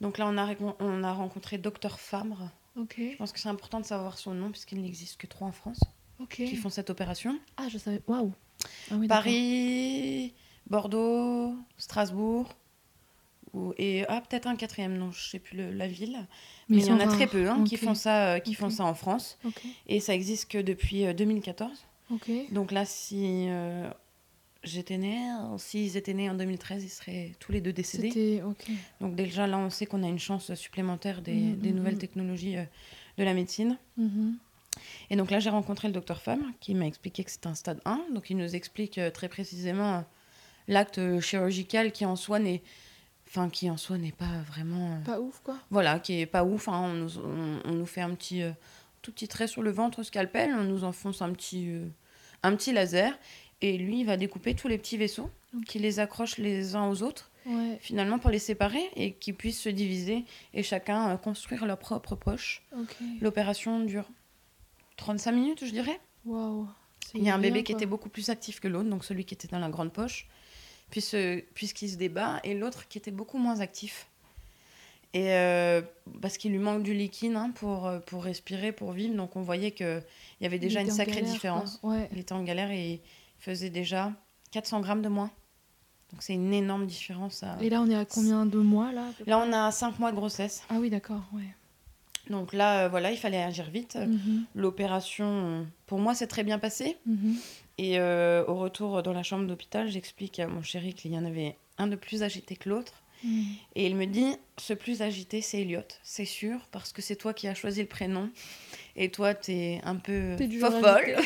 Donc 0.00 0.18
là, 0.18 0.26
on 0.26 0.36
a, 0.36 0.48
on 0.80 1.04
a 1.04 1.12
rencontré 1.12 1.58
Docteur 1.58 2.00
Fabre. 2.00 2.50
Ok. 2.76 2.96
Je 2.98 3.16
pense 3.16 3.32
que 3.32 3.38
c'est 3.40 3.48
important 3.48 3.80
de 3.80 3.84
savoir 3.86 4.18
son 4.18 4.32
nom 4.34 4.50
puisqu'il 4.50 4.80
n'existe 4.80 5.20
que 5.20 5.26
trois 5.26 5.48
en 5.48 5.52
France 5.52 5.80
qui 6.46 6.56
font 6.56 6.68
cette 6.70 6.90
opération. 6.90 7.38
Ah, 7.56 7.68
je 7.68 7.78
savais. 7.78 8.00
Waouh. 8.06 8.32
Ah 8.90 8.94
oui. 8.96 9.08
Paris, 9.08 10.34
Bordeaux, 10.68 11.54
Strasbourg. 11.78 12.54
ou- 13.52 13.72
Et 13.78 14.04
ah, 14.08 14.20
peut-être 14.20 14.46
un 14.46 14.54
quatrième, 14.54 14.96
non, 14.96 15.10
je 15.10 15.28
sais 15.28 15.38
plus 15.40 15.56
le- 15.56 15.72
la 15.72 15.88
ville. 15.88 16.26
Mais, 16.68 16.76
il 16.78 16.86
y 16.86 16.92
en 16.92 17.00
a 17.00 17.06
très 17.08 17.26
peu 17.26 17.48
hein, 17.50 17.64
qui, 17.64 17.76
font 17.76 17.94
ça, 17.96 18.34
euh, 18.34 18.38
qui 18.38 18.54
font 18.54 18.70
ça 18.70 18.84
en 18.84 18.94
France. 18.94 19.38
Et 19.88 19.98
ça 19.98 20.14
existe 20.14 20.48
que 20.48 20.58
depuis 20.58 21.04
euh, 21.06 21.12
2014. 21.14 21.84
Ok. 22.12 22.30
Donc 22.52 22.70
là, 22.70 22.84
si 22.84 23.46
euh, 23.48 23.90
j'étais 24.62 24.98
née, 24.98 25.20
s'ils 25.58 25.96
étaient 25.96 26.14
nés 26.14 26.30
en 26.30 26.34
2013, 26.34 26.84
ils 26.84 26.88
seraient 26.88 27.32
tous 27.38 27.52
les 27.52 27.60
deux 27.60 27.72
décédés. 27.72 28.42
Donc 29.00 29.14
déjà 29.14 29.46
là, 29.46 29.58
on 29.58 29.70
sait 29.70 29.86
qu'on 29.86 30.02
a 30.02 30.08
une 30.08 30.18
chance 30.18 30.54
supplémentaire 30.54 31.22
des, 31.22 31.52
des 31.52 31.70
mhm, 31.70 31.76
nouvelles 31.76 31.94
mhm. 31.94 32.00
technologies 32.00 32.56
euh, 32.56 32.64
de 33.18 33.24
la 33.24 33.34
médecine. 33.34 33.78
Mhm. 33.96 34.36
Et 35.10 35.16
donc 35.16 35.30
là, 35.30 35.40
j'ai 35.40 35.50
rencontré 35.50 35.88
le 35.88 35.94
docteur 35.94 36.20
Fabre 36.20 36.44
qui 36.60 36.74
m'a 36.74 36.86
expliqué 36.86 37.24
que 37.24 37.30
c'était 37.30 37.48
un 37.48 37.54
stade 37.54 37.80
1. 37.84 38.06
Donc 38.12 38.30
il 38.30 38.36
nous 38.36 38.54
explique 38.54 38.98
euh, 38.98 39.10
très 39.10 39.28
précisément 39.28 39.96
euh, 39.96 40.00
l'acte 40.68 40.98
euh, 40.98 41.20
chirurgical 41.20 41.92
qui 41.92 42.06
en 42.06 42.16
soi 42.16 42.38
n'est 42.38 42.62
enfin 43.28 43.48
qui 43.48 43.70
en 43.70 43.76
soi 43.76 43.98
n'est 43.98 44.12
pas 44.12 44.42
vraiment 44.48 45.00
Pas 45.04 45.20
ouf, 45.20 45.40
quoi. 45.44 45.56
voilà, 45.70 46.00
qui 46.00 46.20
est 46.20 46.26
pas 46.26 46.44
ouf 46.44 46.68
hein. 46.68 46.80
on, 46.84 46.92
nous, 46.94 47.18
on, 47.18 47.60
on 47.64 47.72
nous 47.72 47.86
fait 47.86 48.00
un 48.00 48.14
petit 48.14 48.42
tout 49.02 49.12
petit 49.12 49.28
trait 49.28 49.46
sur 49.46 49.62
le 49.62 49.70
ventre 49.70 50.02
scalpel, 50.02 50.52
on 50.52 50.64
nous 50.64 50.82
enfonce 50.82 51.22
un 51.22 51.32
petit 51.32 51.70
un 52.42 52.56
petit 52.56 52.72
laser 52.72 53.16
et 53.62 53.76
lui 53.78 54.00
il 54.00 54.06
va 54.06 54.16
découper 54.16 54.54
tous 54.54 54.68
les 54.68 54.78
petits 54.78 54.96
vaisseaux 54.96 55.30
qui 55.66 55.78
les 55.78 55.98
accroche 55.98 56.38
les 56.38 56.74
uns 56.76 56.88
aux 56.88 57.02
autres 57.02 57.30
Ouais. 57.46 57.78
finalement 57.80 58.18
pour 58.18 58.28
les 58.30 58.38
séparer 58.38 58.82
et 58.96 59.12
qu'ils 59.14 59.34
puissent 59.34 59.60
se 59.62 59.70
diviser 59.70 60.24
et 60.52 60.62
chacun 60.62 61.08
euh, 61.10 61.16
construire 61.16 61.64
leur 61.64 61.78
propre 61.78 62.14
poche. 62.14 62.62
L'opération 63.22 63.80
dure 63.80 64.04
35 64.98 65.32
minutes, 65.32 65.64
je 65.64 65.70
dirais. 65.70 65.98
Il 67.14 67.24
y 67.24 67.30
a 67.30 67.34
un 67.34 67.38
bébé 67.38 67.64
qui 67.64 67.72
était 67.72 67.86
beaucoup 67.86 68.10
plus 68.10 68.28
actif 68.28 68.60
que 68.60 68.68
l'autre, 68.68 68.90
donc 68.90 69.04
celui 69.06 69.24
qui 69.24 69.32
était 69.32 69.48
dans 69.48 69.58
la 69.58 69.70
grande 69.70 69.90
poche, 69.90 70.28
puisqu'il 70.90 71.90
se 71.90 71.96
débat, 71.96 72.40
et 72.44 72.54
l'autre 72.54 72.86
qui 72.88 72.98
était 72.98 73.10
beaucoup 73.10 73.38
moins 73.38 73.60
actif. 73.60 74.06
Et 75.12 75.32
euh, 75.32 75.82
parce 76.20 76.36
qu'il 76.38 76.52
lui 76.52 76.58
manque 76.58 76.82
du 76.84 76.94
liquide 76.94 77.34
hein, 77.34 77.50
pour, 77.54 77.86
euh, 77.86 77.98
pour 78.00 78.22
respirer, 78.22 78.70
pour 78.70 78.92
vivre, 78.92 79.14
donc 79.16 79.34
on 79.34 79.42
voyait 79.42 79.72
qu'il 79.72 80.04
y 80.40 80.46
avait 80.46 80.60
déjà 80.60 80.82
une 80.82 80.90
sacrée 80.90 81.16
galère, 81.22 81.32
différence. 81.32 81.80
Ouais. 81.82 82.08
Il 82.12 82.18
était 82.18 82.32
en 82.34 82.44
galère 82.44 82.70
et 82.70 83.00
faisait 83.40 83.70
déjà 83.70 84.12
400 84.52 84.80
grammes 84.80 85.02
de 85.02 85.08
moins. 85.08 85.30
Donc 86.12 86.22
c'est 86.22 86.34
une 86.34 86.52
énorme 86.54 86.86
différence. 86.86 87.42
à- 87.42 87.56
Et 87.60 87.70
là, 87.70 87.80
on 87.82 87.88
est 87.90 87.94
à 87.94 88.04
combien 88.04 88.46
de 88.46 88.58
mois 88.58 88.92
là 88.92 89.06
Là, 89.26 89.38
on 89.38 89.52
a 89.52 89.70
5 89.70 89.98
mois 89.98 90.10
de 90.12 90.16
grossesse. 90.16 90.62
Ah 90.68 90.74
oui, 90.78 90.90
d'accord, 90.90 91.22
ouais. 91.32 91.54
Donc 92.28 92.52
là, 92.52 92.84
euh, 92.84 92.88
voilà, 92.88 93.10
il 93.10 93.16
fallait 93.16 93.42
agir 93.42 93.70
vite. 93.70 93.96
Mhm, 93.96 94.44
L'opération, 94.54 95.66
pour 95.86 95.98
moi, 95.98 96.14
s'est 96.14 96.26
très 96.26 96.44
bien 96.44 96.58
passée. 96.58 96.96
mhm. 97.06 97.36
Et 97.78 97.98
euh, 97.98 98.44
au 98.46 98.56
retour 98.56 99.02
dans 99.02 99.12
la 99.14 99.22
chambre 99.22 99.46
d'hôpital, 99.46 99.88
j'explique 99.88 100.38
à 100.38 100.46
mon 100.46 100.62
chéri 100.62 100.92
qu'il 100.92 101.12
y 101.12 101.18
en 101.18 101.24
avait 101.24 101.56
un 101.78 101.86
de 101.86 101.96
plus 101.96 102.22
agité 102.22 102.54
que 102.56 102.68
l'autre. 102.68 102.92
Mhm. 103.24 103.44
Et 103.76 103.86
il 103.86 103.96
me 103.96 104.06
dit, 104.06 104.34
ce 104.56 104.72
plus 104.74 105.02
agité, 105.02 105.40
c'est 105.42 105.60
Elliot, 105.60 105.82
c'est 106.02 106.24
sûr, 106.24 106.58
parce 106.70 106.92
que 106.92 107.02
c'est 107.02 107.16
toi 107.16 107.34
qui 107.34 107.48
as 107.48 107.54
choisi 107.54 107.80
le 107.82 107.86
prénom. 107.88 108.30
Et 108.96 109.10
toi, 109.10 109.34
t'es 109.34 109.80
un 109.84 109.96
peu 109.96 110.36
fofolle. 110.80 111.16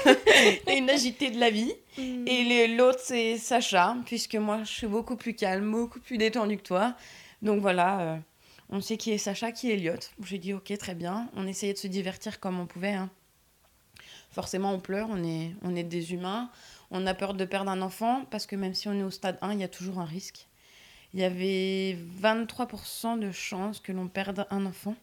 t'es 0.66 0.78
une 0.78 0.90
agitée 0.90 1.30
de 1.30 1.38
la 1.38 1.50
vie. 1.50 1.72
Mhm. 1.98 2.26
Et 2.28 2.68
l'autre, 2.68 3.00
c'est 3.02 3.36
Sacha, 3.38 3.96
puisque 4.06 4.34
moi, 4.36 4.62
je 4.64 4.70
suis 4.72 4.86
beaucoup 4.86 5.16
plus 5.16 5.34
calme, 5.34 5.70
beaucoup 5.70 6.00
plus 6.00 6.18
détendue 6.18 6.56
que 6.56 6.62
toi. 6.62 6.94
Donc 7.42 7.60
voilà, 7.60 8.00
euh, 8.00 8.16
on 8.70 8.80
sait 8.80 8.96
qui 8.96 9.12
est 9.12 9.18
Sacha, 9.18 9.52
qui 9.52 9.70
est 9.70 9.74
Elliot. 9.74 9.94
J'ai 10.24 10.38
dit, 10.38 10.52
ok, 10.52 10.76
très 10.78 10.94
bien. 10.94 11.28
On 11.36 11.46
essayait 11.46 11.72
de 11.74 11.78
se 11.78 11.86
divertir 11.86 12.40
comme 12.40 12.58
on 12.60 12.66
pouvait. 12.66 12.92
hein. 12.94 13.10
Forcément, 14.30 14.72
on 14.72 14.80
pleure, 14.80 15.08
on 15.10 15.22
est, 15.22 15.54
on 15.62 15.76
est 15.76 15.84
des 15.84 16.12
humains. 16.12 16.50
On 16.90 17.06
a 17.06 17.14
peur 17.14 17.34
de 17.34 17.44
perdre 17.44 17.70
un 17.70 17.82
enfant, 17.82 18.24
parce 18.30 18.46
que 18.46 18.56
même 18.56 18.74
si 18.74 18.88
on 18.88 18.94
est 18.98 19.02
au 19.02 19.10
stade 19.10 19.38
1, 19.42 19.52
il 19.52 19.60
y 19.60 19.64
a 19.64 19.68
toujours 19.68 20.00
un 20.00 20.04
risque. 20.04 20.46
Il 21.14 21.20
y 21.20 21.24
avait 21.24 21.96
23% 22.20 23.18
de 23.18 23.30
chances 23.30 23.80
que 23.80 23.92
l'on 23.92 24.08
perde 24.08 24.46
un 24.50 24.66
enfant, 24.66 24.96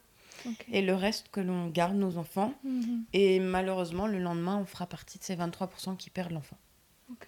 et 0.71 0.81
le 0.81 0.93
reste 0.93 1.29
que 1.31 1.39
l'on 1.39 1.67
garde 1.67 1.95
nos 1.95 2.17
enfants. 2.17 2.53
Mhm. 2.63 3.05
Et 3.13 3.39
malheureusement, 3.39 4.07
le 4.07 4.19
lendemain, 4.19 4.57
on 4.57 4.65
fera 4.65 4.87
partie 4.87 5.17
de 5.19 5.23
ces 5.23 5.35
23% 5.35 5.95
qui 5.95 6.09
perdent 6.09 6.31
l'enfant. 6.33 6.57
Ok. 7.11 7.27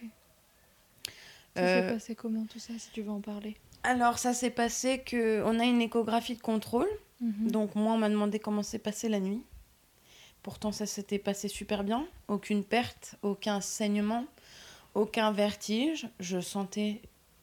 Ça 1.55 1.61
Euh, 1.61 1.87
s'est 1.87 1.93
passé 1.93 2.15
comment 2.15 2.45
tout 2.45 2.59
ça, 2.59 2.73
si 2.77 2.89
tu 2.91 3.01
veux 3.03 3.11
en 3.11 3.21
parler? 3.21 3.55
Alors, 3.83 4.17
ça 4.17 4.33
s'est 4.33 4.49
passé 4.49 4.99
que 5.05 5.43
on 5.45 5.59
a 5.59 5.63
une 5.65 5.81
échographie 5.81 6.35
de 6.35 6.41
contrôle. 6.41 6.89
Mhm. 7.21 7.51
Donc, 7.51 7.75
moi, 7.75 7.93
on 7.93 7.97
m'a 7.97 8.09
demandé 8.09 8.39
comment 8.39 8.63
s'est 8.63 8.79
passé 8.79 9.07
la 9.09 9.19
nuit. 9.19 9.43
Pourtant, 10.41 10.71
ça 10.73 10.85
s'était 10.87 11.19
passé 11.19 11.47
super 11.47 11.83
bien. 11.83 12.05
Aucune 12.27 12.63
perte, 12.65 13.15
aucun 13.21 13.61
saignement, 13.61 14.25
aucun 14.95 15.31
vertige. 15.31 16.09
Je 16.19 16.41
sentais, 16.41 17.01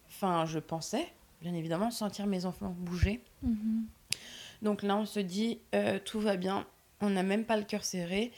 enfin, 0.09 0.44
je 0.44 0.59
pensais, 0.59 1.06
bien 1.40 1.54
évidemment, 1.54 1.90
sentir 1.90 2.26
mes 2.26 2.44
enfants 2.44 2.75
bouger. 2.78 3.23
Mhm. 3.42 3.87
Donc 4.62 4.82
là, 4.82 4.97
on 4.97 5.06
se 5.06 5.20
dit, 5.20 5.59
euh, 5.75 5.99
tout 6.04 6.20
va 6.20 6.37
bien. 6.37 6.66
On 7.00 7.11
n'a 7.11 7.23
même 7.23 7.44
pas 7.44 7.56
le 7.56 7.64
cœur 7.64 7.85
serré. 7.85 8.30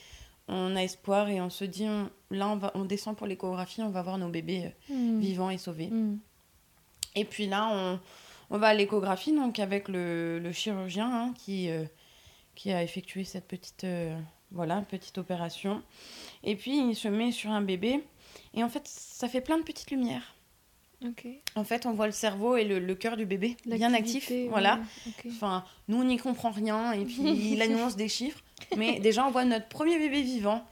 On 0.48 0.76
a 0.76 0.82
espoir 0.82 1.28
et 1.28 1.40
on 1.40 1.50
se 1.50 1.64
dit, 1.64 1.84
on- 1.88 2.10
là, 2.30 2.48
on, 2.48 2.56
va, 2.56 2.70
on 2.74 2.84
descend 2.84 3.16
pour 3.16 3.26
l'échographie, 3.26 3.82
on 3.82 3.90
va 3.90 4.02
voir 4.02 4.18
nos 4.18 4.28
bébés 4.28 4.72
euh, 4.90 4.94
Mhm. 4.94 5.20
vivants 5.20 5.50
et 5.50 5.58
sauvés. 5.58 5.88
Mhm. 5.88 6.18
Et 7.16 7.24
puis 7.24 7.46
là, 7.46 7.68
on, 7.72 8.00
on 8.50 8.58
va 8.58 8.68
à 8.68 8.74
l'échographie, 8.74 9.32
donc 9.34 9.58
avec 9.58 9.88
le, 9.88 10.38
le 10.38 10.52
chirurgien 10.52 11.08
hein, 11.12 11.34
qui, 11.36 11.68
euh, 11.70 11.84
qui 12.54 12.70
a 12.72 12.82
effectué 12.82 13.24
cette 13.24 13.46
petite, 13.48 13.86
voilà, 14.50 14.82
petite 14.82 15.18
opération. 15.18 15.82
Et 16.44 16.54
puis, 16.56 16.76
il 16.90 16.94
se 16.94 17.08
met 17.08 17.32
sur 17.32 17.50
un 17.50 17.62
bébé. 17.62 18.04
Et 18.54 18.62
en 18.62 18.68
fait, 18.68 18.86
ça 18.86 19.28
fait 19.28 19.40
plein 19.40 19.58
de 19.58 19.62
petites 19.64 19.90
lumières. 19.90 20.34
En 21.56 21.64
fait, 21.64 21.86
on 21.86 21.92
voit 21.92 22.06
le 22.06 22.12
cerveau 22.12 22.56
et 22.56 22.64
le, 22.64 22.78
le 22.78 22.94
cœur 22.94 23.16
du 23.16 23.26
bébé 23.26 23.56
bien 23.66 23.92
actif. 23.94 24.30
Voilà. 24.48 24.80
Enfin, 25.28 25.64
nous, 25.88 25.98
on 26.00 26.04
n'y 26.04 26.16
comprend 26.16 26.50
rien. 26.50 26.92
Et 26.92 27.04
puis, 27.04 27.22
il 27.52 27.62
annonce 27.62 27.96
des 27.96 28.08
chiffres. 28.08 28.42
Mais 28.76 28.98
déjà, 29.00 29.26
on 29.26 29.30
voit 29.30 29.44
notre 29.44 29.68
premier 29.68 29.98
bébé 29.98 30.22
vivant. 30.22 30.64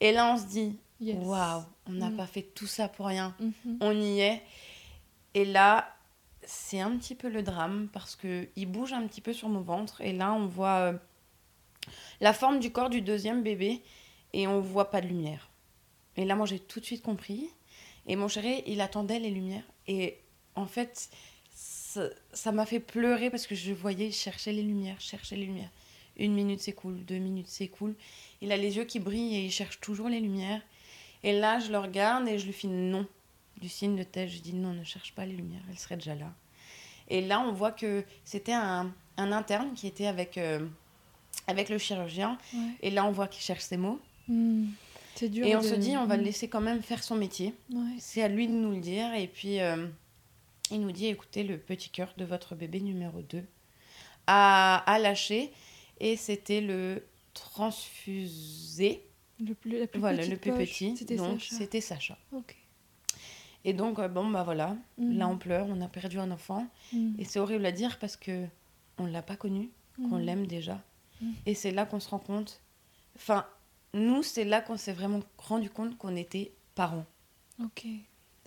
Et 0.00 0.12
là, 0.12 0.32
on 0.32 0.36
se 0.38 0.46
dit, 0.46 0.76
Yes. 1.00 1.16
waouh, 1.22 1.62
on 1.86 1.92
n'a 1.92 2.10
Mm. 2.10 2.16
pas 2.16 2.26
fait 2.26 2.42
tout 2.42 2.66
ça 2.66 2.88
pour 2.88 3.06
rien 3.06 3.34
Mhm. 3.40 3.78
on 3.80 3.92
y 4.00 4.20
est. 4.20 4.42
Et 5.34 5.44
là, 5.46 5.88
c'est 6.42 6.80
un 6.80 6.94
petit 6.96 7.14
peu 7.14 7.28
le 7.28 7.42
drame 7.42 7.88
parce 7.92 8.16
que 8.16 8.48
il 8.56 8.66
bouge 8.66 8.92
un 8.92 9.06
petit 9.06 9.20
peu 9.22 9.32
sur 9.32 9.48
mon 9.48 9.60
ventre 9.60 10.00
et 10.00 10.12
là 10.12 10.32
on 10.32 10.46
voit 10.46 10.76
euh, 10.78 10.92
la 12.20 12.32
forme 12.32 12.58
du 12.60 12.70
corps 12.72 12.90
du 12.90 13.00
deuxième 13.02 13.42
bébé 13.42 13.82
et 14.32 14.46
on 14.46 14.60
voit 14.60 14.90
pas 14.90 15.00
de 15.00 15.06
lumière. 15.06 15.50
Et 16.16 16.24
là 16.24 16.34
moi 16.34 16.46
j'ai 16.46 16.58
tout 16.58 16.80
de 16.80 16.84
suite 16.84 17.02
compris 17.02 17.48
et 18.06 18.16
mon 18.16 18.28
chéri 18.28 18.62
il 18.66 18.80
attendait 18.80 19.18
les 19.18 19.30
lumières 19.30 19.64
et 19.86 20.18
en 20.54 20.66
fait 20.66 21.10
ça 22.32 22.52
m'a 22.52 22.66
fait 22.66 22.80
pleurer 22.80 23.30
parce 23.30 23.46
que 23.46 23.54
je 23.54 23.72
voyais 23.72 24.10
chercher 24.10 24.52
les 24.52 24.62
lumières, 24.62 25.00
chercher 25.00 25.36
les 25.36 25.46
lumières. 25.46 25.70
Une 26.16 26.34
minute 26.34 26.60
s'écoule, 26.60 27.04
deux 27.04 27.18
minutes 27.18 27.48
s'écoulent. 27.48 27.96
Il 28.40 28.52
a 28.52 28.56
les 28.56 28.76
yeux 28.76 28.84
qui 28.84 29.00
brillent 29.00 29.36
et 29.36 29.44
il 29.44 29.50
cherche 29.50 29.80
toujours 29.80 30.08
les 30.08 30.20
lumières. 30.20 30.60
Et 31.22 31.38
là, 31.38 31.58
je 31.58 31.70
le 31.70 31.78
regarde 31.78 32.28
et 32.28 32.38
je 32.38 32.46
lui 32.46 32.52
fais 32.52 32.68
non. 32.68 33.06
Du 33.60 33.68
signe 33.68 33.96
de 33.96 34.02
tête, 34.02 34.28
je 34.28 34.38
dis 34.38 34.54
non, 34.54 34.72
ne 34.72 34.84
cherche 34.84 35.12
pas 35.12 35.26
les 35.26 35.34
lumières, 35.34 35.62
elles 35.68 35.78
seraient 35.78 35.96
déjà 35.96 36.14
là. 36.14 36.32
Et 37.08 37.20
là, 37.20 37.40
on 37.40 37.52
voit 37.52 37.72
que 37.72 38.04
c'était 38.24 38.52
un, 38.52 38.92
un 39.16 39.32
interne 39.32 39.74
qui 39.74 39.86
était 39.86 40.06
avec, 40.06 40.38
euh, 40.38 40.66
avec 41.46 41.68
le 41.68 41.78
chirurgien. 41.78 42.38
Ouais. 42.54 42.60
Et 42.82 42.90
là, 42.90 43.04
on 43.04 43.10
voit 43.10 43.26
qu'il 43.28 43.42
cherche 43.42 43.62
ses 43.62 43.76
mots. 43.76 44.00
Mhm. 44.28 44.72
Dur. 45.22 45.46
Et 45.46 45.54
on 45.56 45.60
de- 45.60 45.66
se 45.66 45.74
dit, 45.74 45.96
on 45.96 46.06
va 46.06 46.16
le 46.16 46.22
Mhm. 46.22 46.26
laisser 46.26 46.48
quand 46.48 46.60
même 46.60 46.82
faire 46.82 47.02
son 47.04 47.14
métier. 47.14 47.52
Ouais. 47.72 47.96
C'est 47.98 48.22
à 48.22 48.28
lui 48.28 48.46
de 48.48 48.52
nous 48.52 48.70
le 48.72 48.80
dire. 48.80 49.12
Et 49.14 49.26
puis, 49.28 49.60
euh, 49.60 49.86
il 50.70 50.80
nous 50.80 50.92
dit, 50.92 51.06
écoutez, 51.06 51.42
le 51.44 51.58
petit 51.58 51.90
cœur 51.90 52.12
de 52.16 52.24
votre 52.24 52.54
bébé 52.54 52.80
numéro 52.80 53.20
2 53.22 53.44
a, 54.26 54.76
a 54.86 54.98
lâché. 54.98 55.52
Et 55.98 56.16
c'était 56.16 56.60
le 56.62 57.02
transfusé. 57.34 59.02
Le 59.44 59.54
plus, 59.54 59.78
la 59.78 59.86
plus 59.86 60.00
Voilà, 60.00 60.24
le 60.26 60.36
plus 60.36 60.50
poche, 60.52 60.68
petit. 60.70 60.96
C'était 60.96 61.16
donc, 61.16 61.40
Sacha. 61.40 61.56
c'était 61.56 61.80
Sacha. 61.80 62.18
Et 63.64 63.72
donc, 63.74 63.98
euh, 63.98 64.08
bon, 64.08 64.26
bah 64.28 64.42
voilà. 64.42 64.76
Là, 64.98 65.28
on 65.28 65.36
pleure, 65.36 65.66
on 65.68 65.80
a 65.82 65.88
perdu 65.88 66.18
un 66.18 66.30
enfant. 66.30 66.66
Mhm. 66.92 67.16
Et 67.18 67.24
c'est 67.24 67.38
horrible 67.38 67.64
à 67.66 67.72
dire 67.72 67.98
parce 67.98 68.16
que 68.16 68.46
on 68.98 69.06
l'a 69.06 69.22
pas 69.22 69.36
connu, 69.36 69.70
qu'on 70.08 70.16
l'aime 70.18 70.46
déjà. 70.46 70.82
Et 71.44 71.54
c'est 71.54 71.70
là 71.70 71.84
qu'on 71.84 72.00
se 72.00 72.08
rend 72.08 72.18
compte. 72.18 72.60
Enfin, 73.16 73.46
nous, 73.94 74.22
c'est 74.22 74.44
là 74.44 74.60
qu'on 74.60 74.76
s'est 74.76 74.92
vraiment 74.92 75.20
rendu 75.38 75.70
compte 75.70 75.96
qu'on 75.98 76.16
était 76.16 76.52
parents. 76.74 77.06
Ok. 77.62 77.84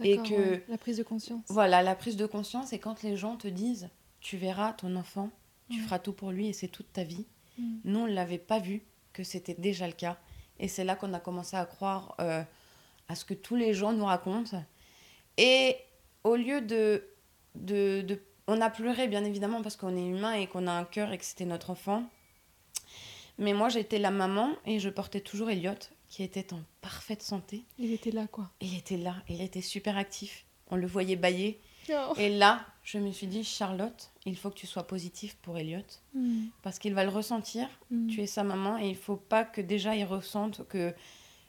Et 0.03 0.17
que- 0.17 0.33
ouais. 0.33 0.65
La 0.69 0.77
prise 0.77 0.97
de 0.97 1.03
conscience. 1.03 1.45
Voilà, 1.49 1.81
la 1.83 1.95
prise 1.95 2.17
de 2.17 2.25
conscience, 2.25 2.67
c'est 2.69 2.79
quand 2.79 3.03
les 3.03 3.15
gens 3.17 3.35
te 3.37 3.47
disent 3.47 3.89
Tu 4.21 4.37
verras 4.37 4.73
ton 4.73 4.95
enfant, 4.95 5.29
tu 5.69 5.79
feras 5.81 5.99
tout 5.99 6.13
pour 6.13 6.31
lui 6.31 6.47
et 6.47 6.53
c'est 6.53 6.67
toute 6.69 6.91
ta 6.93 7.03
vie. 7.03 7.25
Mhm. 7.57 7.79
Nous, 7.85 7.99
on 7.99 8.07
ne 8.07 8.13
l'avait 8.13 8.37
pas 8.37 8.59
vu 8.59 8.81
que 9.11 9.23
c'était 9.23 9.53
déjà 9.53 9.85
le 9.87 9.93
cas. 9.93 10.17
Et 10.59 10.67
c'est 10.67 10.83
là 10.83 10.95
qu'on 10.95 11.13
a 11.13 11.19
commencé 11.19 11.55
à 11.57 11.65
croire 11.65 12.15
euh, 12.19 12.41
à 13.09 13.15
ce 13.15 13.25
que 13.25 13.33
tous 13.33 13.55
les 13.55 13.73
gens 13.73 13.91
nous 13.93 14.05
racontent. 14.05 14.63
Et 15.37 15.75
au 16.23 16.35
lieu 16.35 16.61
de, 16.61 17.03
de, 17.55 18.01
de- 18.01 18.21
On 18.47 18.59
a 18.61 18.69
pleuré, 18.69 19.07
bien 19.07 19.23
évidemment, 19.23 19.61
parce 19.61 19.75
qu'on 19.75 19.95
est 19.95 20.05
humain 20.07 20.33
et 20.33 20.47
qu'on 20.47 20.67
a 20.67 20.71
un 20.71 20.85
cœur 20.85 21.11
et 21.13 21.17
que 21.17 21.25
c'était 21.25 21.45
notre 21.45 21.69
enfant. 21.69 22.03
Mais 23.37 23.53
moi, 23.53 23.69
j'étais 23.69 23.99
la 23.99 24.11
maman 24.11 24.49
et 24.65 24.79
je 24.79 24.89
portais 24.89 25.21
toujours 25.21 25.49
Elliot, 25.49 25.71
qui 26.07 26.23
était 26.23 26.53
en 26.53 26.59
parfaite 26.81 27.23
santé. 27.23 27.65
Il 27.79 27.91
était 27.91 28.11
là, 28.11 28.27
quoi. 28.27 28.51
Il 28.61 28.77
était 28.77 28.97
là, 28.97 29.15
il 29.29 29.41
était 29.41 29.61
super 29.61 29.97
actif. 29.97 30.45
On 30.69 30.75
le 30.75 30.87
voyait 30.87 31.15
bailler. 31.15 31.59
Oh. 31.89 32.13
Et 32.17 32.29
là, 32.29 32.65
je 32.83 32.97
me 32.97 33.11
suis 33.11 33.27
dit, 33.27 33.43
Charlotte, 33.43 34.11
il 34.25 34.37
faut 34.37 34.49
que 34.49 34.55
tu 34.55 34.67
sois 34.67 34.87
positive 34.87 35.35
pour 35.41 35.57
Elliot, 35.57 35.81
Mhm. 36.13 36.49
parce 36.61 36.79
qu'il 36.79 36.93
va 36.93 37.03
le 37.03 37.09
ressentir. 37.09 37.67
Mhm. 37.91 38.07
Tu 38.07 38.21
es 38.21 38.27
sa 38.27 38.43
maman 38.43 38.77
et 38.77 38.87
il 38.89 38.95
faut 38.95 39.17
pas 39.17 39.43
que 39.43 39.59
déjà 39.61 39.95
il 39.95 40.05
ressente 40.05 40.65
que 40.69 40.93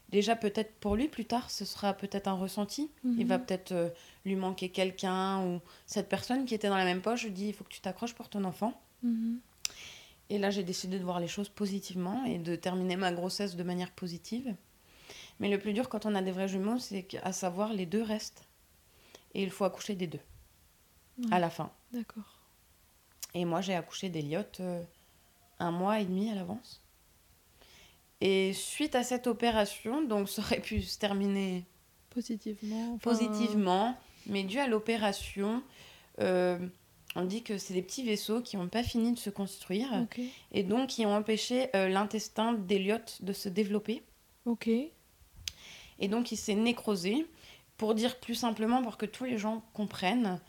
déjà 0.08 0.34
peut-être 0.36 0.74
pour 0.80 0.96
lui 0.96 1.08
plus 1.08 1.24
tard 1.24 1.50
ce 1.50 1.64
sera 1.64 1.92
peut-être 1.94 2.26
un 2.28 2.32
ressenti. 2.34 2.90
Il 3.04 3.26
va 3.26 3.38
Mhm. 3.38 3.44
peut-être 3.46 3.72
euh, 3.72 3.90
lui 4.24 4.34
manquer 4.36 4.70
quelqu'un 4.70 5.44
ou 5.46 5.60
cette 5.86 6.08
personne 6.08 6.44
qui 6.46 6.54
était 6.54 6.68
dans 6.68 6.76
la 6.76 6.84
même 6.84 7.00
poche. 7.02 7.22
Je 7.22 7.28
dis, 7.28 7.48
il 7.48 7.52
faut 7.54 7.62
que 7.64 7.72
tu 7.72 7.80
t'accroches 7.80 8.14
pour 8.14 8.28
ton 8.28 8.42
enfant. 8.44 8.80
Et 10.30 10.38
là, 10.38 10.50
j'ai 10.50 10.62
décidé 10.64 10.98
de 10.98 11.04
voir 11.04 11.20
les 11.20 11.28
choses 11.28 11.48
positivement 11.48 12.24
et 12.24 12.38
de 12.38 12.56
terminer 12.56 12.96
ma 12.96 13.12
grossesse 13.12 13.56
de 13.56 13.62
manière 13.62 13.90
positive. 13.90 14.54
Mais 15.40 15.48
le 15.50 15.58
plus 15.58 15.72
dur 15.72 15.88
quand 15.88 16.06
on 16.06 16.14
a 16.14 16.22
des 16.22 16.32
vrais 16.32 16.48
jumeaux, 16.48 16.78
c'est 16.78 17.02
qu'à 17.02 17.32
savoir 17.32 17.72
les 17.72 17.86
deux 17.86 18.02
restent. 18.02 18.44
Et 19.34 19.42
il 19.42 19.50
faut 19.50 19.64
accoucher 19.64 19.94
des 19.94 20.06
deux 20.06 20.20
Ouais. 21.18 21.26
à 21.32 21.38
la 21.38 21.48
fin. 21.50 21.70
D'accord. 21.92 22.40
Et 23.34 23.44
moi, 23.44 23.60
j'ai 23.60 23.74
accouché 23.74 24.08
d'Eliott 24.08 24.58
euh, 24.60 24.82
un 25.60 25.70
mois 25.70 26.00
et 26.00 26.04
demi 26.04 26.28
à 26.30 26.34
l'avance. 26.34 26.82
Et 28.20 28.52
suite 28.52 28.94
à 28.96 29.02
cette 29.04 29.26
opération, 29.28 30.02
donc 30.02 30.28
ça 30.28 30.42
aurait 30.42 30.60
pu 30.60 30.82
se 30.82 30.98
terminer 30.98 31.64
Positivement. 32.10 32.94
enfin, 32.94 33.10
positivement, 33.10 33.96
mais 34.26 34.42
dû 34.44 34.58
à 34.58 34.66
l'opération, 34.66 35.62
euh, 36.20 36.58
on 37.14 37.24
dit 37.24 37.42
que 37.42 37.58
c'est 37.58 37.74
des 37.74 37.82
petits 37.82 38.04
vaisseaux 38.04 38.40
qui 38.40 38.56
n'ont 38.56 38.68
pas 38.68 38.82
fini 38.82 39.12
de 39.12 39.18
se 39.18 39.30
construire 39.30 40.06
et 40.52 40.62
donc 40.62 40.88
qui 40.88 41.06
ont 41.06 41.14
empêché 41.14 41.68
euh, 41.76 41.88
l'intestin 41.88 42.52
d'Eliott 42.52 43.18
de 43.22 43.32
se 43.32 43.48
développer. 43.48 44.02
Ok. 44.46 44.68
Et 44.68 46.08
donc 46.08 46.32
il 46.32 46.36
s'est 46.36 46.54
nécrosé. 46.54 47.26
Pour 47.76 47.94
dire 47.94 48.20
plus 48.20 48.36
simplement, 48.36 48.82
pour 48.82 48.96
que 48.96 49.06
tous 49.06 49.24
les 49.24 49.36
gens 49.36 49.64
comprennent, 49.72 50.40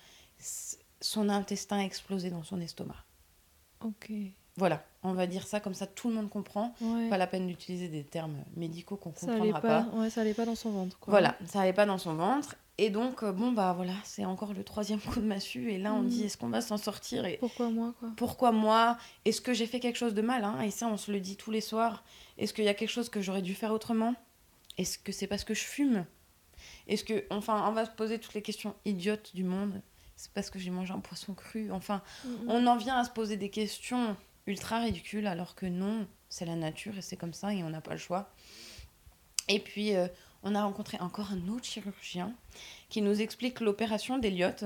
son 1.02 1.28
intestin 1.30 1.80
a 1.80 1.84
explosé 1.84 2.30
dans 2.30 2.44
son 2.44 2.62
estomac. 2.62 3.04
Ok. 3.84 4.12
Voilà, 4.58 4.84
on 5.04 5.14
va 5.14 5.28
dire 5.28 5.46
ça 5.48 5.60
comme 5.60 5.74
ça, 5.74 5.86
tout 5.86 6.08
le 6.08 6.16
monde 6.16 6.30
comprend. 6.30 6.74
Ouais. 6.80 7.10
Pas 7.10 7.18
la 7.18 7.28
peine 7.28 7.48
d'utiliser 7.48 7.90
des 7.90 8.04
termes 8.04 8.38
médicaux 8.56 8.96
qu'on 8.96 9.12
comprendra 9.12 9.60
pas. 9.60 9.84
pas. 9.84 9.98
Ouais, 9.98 10.10
ça 10.10 10.22
allait 10.22 10.34
pas 10.34 10.46
dans 10.46 10.56
son 10.56 10.72
ventre. 10.72 10.98
Quoi. 11.00 11.12
Voilà, 11.12 11.36
ça 11.46 11.62
allait 11.62 11.74
pas 11.74 11.86
dans 11.86 11.98
son 11.98 12.14
ventre. 12.14 12.56
Et 12.78 12.90
donc, 12.90 13.24
euh, 13.24 13.32
bon, 13.32 13.54
bah 13.54 13.72
voilà, 13.74 13.94
c'est 14.04 14.26
encore 14.26 14.54
le 14.54 14.64
troisième 14.64 15.00
coup 15.00 15.22
de 15.22 15.26
massue. 15.26 15.72
Et 15.72 15.78
là, 15.78 15.94
on 15.94 16.04
dit, 16.04 16.24
est-ce 16.26 16.38
qu'on 16.38 16.50
va 16.50 16.60
s'en 16.60 16.76
sortir 16.78 17.26
et 17.26 17.38
Pourquoi 17.38 17.70
moi, 17.70 17.94
quoi? 18.00 18.10
pourquoi 18.18 18.52
moi? 18.52 18.98
Est-ce 19.24 19.40
que 19.40 19.54
j'ai 19.54 19.66
fait 19.66 19.80
quelque 19.80 19.96
chose 19.98 20.14
de 20.14 20.22
mal 20.22 20.44
hein? 20.44 20.60
Et 20.62 20.72
ça, 20.72 20.88
on 20.88 20.98
se 20.98 21.12
le 21.12 21.22
dit 21.22 21.38
tous 21.38 21.52
les 21.52 21.62
soirs. 21.62 22.04
Est-ce 22.38 22.54
qu'il 22.54 22.66
y 22.66 22.70
a 22.70 22.74
quelque 22.74 22.90
chose 22.90 23.08
que 23.10 23.22
j'aurais 23.22 23.42
dû 23.42 23.56
faire 23.56 23.72
autrement? 23.72 24.14
Est-ce 24.78 24.98
que 24.98 25.14
c'est 25.14 25.28
parce 25.28 25.46
que 25.46 25.54
je 25.54 25.64
fume? 25.64 26.06
Est-ce 26.88 27.06
que. 27.06 27.24
Enfin, 27.30 27.66
on 27.70 27.72
va 27.72 27.86
se 27.86 27.92
poser 27.92 28.20
toutes 28.20 28.34
les 28.34 28.42
questions 28.42 28.76
idiotes 28.84 29.32
du 29.34 29.46
monde. 29.46 29.82
C'est 30.18 30.32
parce 30.32 30.50
que 30.50 30.60
j'ai 30.60 30.70
mangé 30.70 30.94
un 30.94 31.00
poisson 31.00 31.34
cru. 31.34 31.72
Enfin, 31.72 32.02
on 32.48 32.68
en 32.68 32.76
vient 32.76 32.98
à 32.98 33.04
se 33.06 33.10
poser 33.10 33.38
des 33.38 33.50
questions 33.50 34.18
ultra 34.48 34.80
ridicules, 34.80 35.28
alors 35.28 35.56
que 35.56 35.66
non, 35.66 36.08
c'est 36.30 36.46
la 36.46 36.56
nature 36.56 36.98
et 36.98 37.02
c'est 37.02 37.18
comme 37.18 37.34
ça 37.34 37.54
et 37.54 37.64
on 37.64 37.70
n'a 37.70 37.82
pas 37.82 37.92
le 37.94 37.98
choix. 37.98 38.30
Et 39.48 39.60
puis, 39.60 39.96
euh, 39.96 40.08
on 40.46 40.56
a 40.56 40.64
rencontré 40.64 40.98
encore 41.00 41.32
un 41.32 41.48
autre 41.50 41.66
chirurgien 41.66 42.34
qui 42.88 43.02
nous 43.02 43.20
explique 43.20 43.60
l'opération 43.60 44.20
d'Eliott 44.20 44.64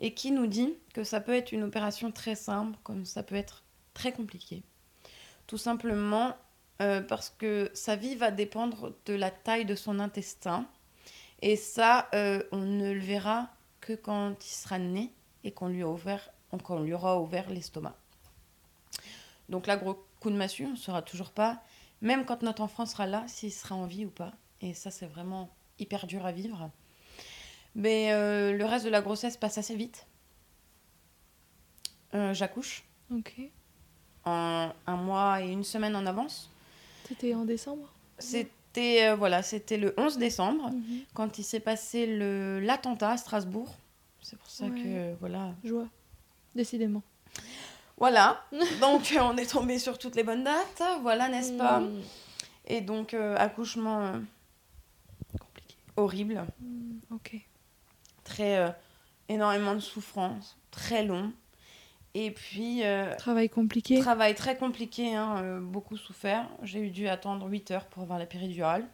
et 0.00 0.12
qui 0.12 0.32
nous 0.32 0.46
dit 0.46 0.74
que 0.92 1.04
ça 1.04 1.20
peut 1.20 1.34
être 1.34 1.52
une 1.52 1.62
opération 1.62 2.12
très 2.12 2.34
simple, 2.34 2.76
comme 2.82 3.06
ça 3.06 3.22
peut 3.22 3.36
être 3.36 3.62
très 3.94 4.12
compliqué. 4.12 4.62
Tout 5.46 5.58
simplement 5.58 6.36
euh, 6.82 7.00
parce 7.00 7.30
que 7.30 7.70
sa 7.72 7.96
vie 7.96 8.16
va 8.16 8.30
dépendre 8.30 8.92
de 9.06 9.14
la 9.14 9.30
taille 9.30 9.64
de 9.64 9.74
son 9.74 10.00
intestin. 10.00 10.66
Et 11.40 11.56
ça, 11.56 12.08
euh, 12.14 12.42
on 12.52 12.58
ne 12.58 12.92
le 12.92 13.00
verra 13.00 13.48
que 13.80 13.94
quand 13.94 14.34
il 14.44 14.54
sera 14.54 14.78
né 14.78 15.12
et 15.44 15.52
qu'on 15.52 15.68
lui, 15.68 15.82
qu'on 16.64 16.80
lui 16.82 16.92
aura 16.92 17.20
ouvert 17.20 17.48
l'estomac. 17.48 17.96
Donc 19.48 19.66
là, 19.66 19.76
gros 19.76 20.04
coup 20.18 20.30
de 20.30 20.36
massue, 20.36 20.66
on 20.66 20.72
ne 20.72 20.76
saura 20.76 21.02
toujours 21.02 21.30
pas, 21.30 21.62
même 22.00 22.24
quand 22.24 22.42
notre 22.42 22.62
enfant 22.62 22.84
sera 22.84 23.06
là, 23.06 23.24
s'il 23.28 23.52
sera 23.52 23.76
en 23.76 23.86
vie 23.86 24.04
ou 24.04 24.10
pas. 24.10 24.32
Et 24.60 24.74
ça, 24.74 24.90
c'est 24.90 25.06
vraiment 25.06 25.50
hyper 25.78 26.06
dur 26.06 26.24
à 26.26 26.32
vivre. 26.32 26.70
Mais 27.74 28.12
euh, 28.12 28.52
le 28.56 28.64
reste 28.64 28.84
de 28.86 28.90
la 28.90 29.02
grossesse 29.02 29.36
passe 29.36 29.58
assez 29.58 29.76
vite. 29.76 30.06
Euh, 32.14 32.32
J'accouche 32.32 32.84
Ok. 33.14 33.34
en 34.24 34.72
un 34.86 34.96
mois 34.96 35.42
et 35.42 35.48
une 35.50 35.64
semaine 35.64 35.94
en 35.96 36.06
avance. 36.06 36.50
C'était 37.06 37.34
en 37.34 37.44
décembre? 37.44 37.88
C'était 38.18 39.08
euh, 39.08 39.14
voilà, 39.16 39.42
c'était 39.42 39.76
le 39.76 39.94
11 39.98 40.16
décembre 40.18 40.70
Mhm. 40.70 41.00
quand 41.14 41.38
il 41.38 41.44
s'est 41.44 41.60
passé 41.60 42.06
l'attentat 42.62 43.10
à 43.12 43.16
Strasbourg. 43.18 43.74
C'est 44.22 44.38
pour 44.38 44.48
ça 44.48 44.64
Ouais. 44.66 44.82
que 44.82 45.14
voilà. 45.20 45.52
Joie. 45.62 45.86
Décidément. 46.54 47.02
Voilà. 47.98 48.42
donc 48.80 49.14
on 49.20 49.36
est 49.36 49.50
tombé 49.50 49.78
sur 49.78 49.98
toutes 49.98 50.16
les 50.16 50.24
bonnes 50.24 50.44
dates, 50.44 50.82
voilà, 51.02 51.28
n'est-ce 51.28 51.52
pas? 51.52 51.80
Mhm. 51.80 52.02
Et 52.68 52.80
donc 52.80 53.12
accouchement. 53.14 54.14
Horrible, 55.96 56.44
Mhm. 56.60 57.00
Ok. 57.10 57.36
très 58.24 58.58
euh, 58.58 58.68
énormément 59.28 59.74
de 59.74 59.80
souffrance, 59.80 60.56
très 60.70 61.04
long. 61.04 61.32
Et 62.14 62.30
puis 62.30 62.82
euh, 62.84 63.14
Travail 63.16 63.48
compliqué. 63.50 64.00
Travail 64.00 64.34
très 64.34 64.56
compliqué, 64.56 65.14
hein, 65.14 65.36
euh, 65.42 65.60
beaucoup 65.60 65.96
souffert. 65.96 66.48
J'ai 66.62 66.80
eu 66.80 66.90
dû 66.90 67.08
attendre 67.08 67.46
8 67.46 67.70
heures 67.72 67.84
pour 67.86 68.02
avoir 68.02 68.18
la 68.18 68.26
péridurale. 68.26 68.86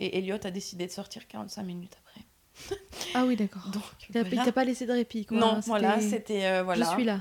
Et 0.00 0.16
Elliot 0.18 0.38
a 0.44 0.50
décidé 0.50 0.86
de 0.86 0.92
sortir 0.92 1.26
45 1.28 1.62
minutes 1.64 1.96
après. 2.00 2.78
ah 3.14 3.24
oui, 3.26 3.36
d'accord. 3.36 3.68
Donc, 3.70 3.82
Il 4.08 4.12
voilà. 4.20 4.28
il 4.32 4.42
t'a 4.44 4.52
pas 4.52 4.64
laissé 4.64 4.86
de 4.86 4.92
répit, 4.92 5.26
quoi. 5.26 5.36
Non, 5.38 5.60
voilà, 5.66 6.00
c'était- 6.00 6.46
euh, 6.46 6.62
voilà. 6.62 6.84
Je 6.86 6.90
suis 6.90 7.04
là. 7.04 7.20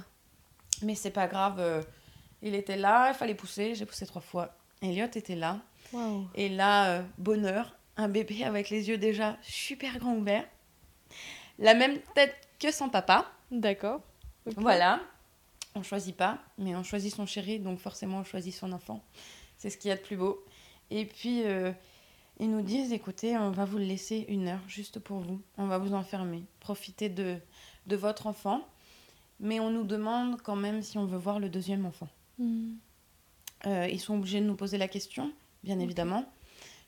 Mais 0.84 0.96
c'est 0.96 1.12
pas 1.12 1.28
grave. 1.28 1.86
il 2.42 2.54
était 2.56 2.78
là, 2.78 3.10
il 3.10 3.16
fallait 3.16 3.34
pousser. 3.36 3.74
J'ai 3.76 3.86
poussé 3.86 4.06
trois 4.06 4.22
fois. 4.22 4.56
Elliot 4.82 5.06
était 5.06 5.36
là. 5.36 5.60
Et 6.36 6.50
là, 6.50 7.04
bonheur, 7.18 7.76
un 7.98 8.08
bébé 8.08 8.44
avec 8.44 8.70
les 8.70 8.90
yeux 8.90 8.98
déjà 8.98 9.38
super 9.42 9.98
grands 10.00 10.16
ouverts. 10.16 10.48
La 11.60 11.74
même 11.74 12.00
tête 12.16 12.36
que 12.60 12.72
son 12.72 12.90
papa. 12.90 13.32
D'accord. 13.52 14.02
Voilà. 14.56 15.02
On 15.76 15.84
choisit 15.84 16.16
pas, 16.16 16.40
mais 16.58 16.76
on 16.76 16.84
choisit 16.84 17.14
son 17.14 17.26
chéri, 17.26 17.60
donc 17.60 17.80
forcément 17.80 18.20
on 18.20 18.24
choisit 18.24 18.54
son 18.54 18.72
enfant. 18.72 19.04
C'est 19.58 19.70
ce 19.70 19.78
qu'il 19.78 19.90
y 19.90 19.92
a 19.92 19.98
de 19.98 20.02
plus 20.02 20.18
beau. 20.18 20.44
Et 20.90 21.06
puis, 21.06 21.44
euh, 21.44 21.72
ils 22.40 22.50
nous 22.50 22.62
disent, 22.62 22.94
écoutez, 22.94 23.38
on 23.38 23.52
va 23.52 23.66
vous 23.66 23.78
le 23.78 23.84
laisser 23.84 24.26
une 24.30 24.48
heure 24.48 24.62
juste 24.68 25.00
pour 25.00 25.20
vous. 25.20 25.42
On 25.58 25.68
va 25.68 25.78
vous 25.78 25.94
enfermer. 25.94 26.44
Profitez 26.60 27.10
de, 27.10 27.38
de 27.88 27.96
votre 27.96 28.28
enfant. 28.28 28.68
Mais 29.40 29.60
on 29.60 29.70
nous 29.70 29.84
demande 29.84 30.42
quand 30.42 30.56
même 30.56 30.82
si 30.82 30.98
on 30.98 31.06
veut 31.06 31.18
voir 31.18 31.40
le 31.40 31.50
deuxième 31.50 31.86
enfant. 31.86 32.10
Mhm. 32.40 32.78
Euh, 33.66 33.88
ils 33.92 34.00
sont 34.00 34.16
obligés 34.16 34.40
de 34.40 34.46
nous 34.46 34.56
poser 34.56 34.78
la 34.78 34.88
question, 34.88 35.32
bien 35.64 35.80
évidemment. 35.80 36.32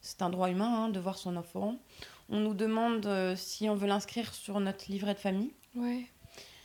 C'est 0.02 0.22
un 0.22 0.30
droit 0.30 0.50
humain 0.50 0.86
hein, 0.86 0.90
de 0.90 1.00
voir 1.00 1.18
son 1.18 1.36
enfant. 1.36 1.76
On 2.30 2.40
nous 2.40 2.54
demande 2.54 3.06
euh, 3.06 3.36
si 3.36 3.70
on 3.70 3.76
veut 3.76 3.88
l'inscrire 3.88 4.34
sur 4.34 4.60
notre 4.60 4.86
livret 4.92 5.14
de 5.14 5.20
famille. 5.20 5.52
Ouais. 5.76 6.06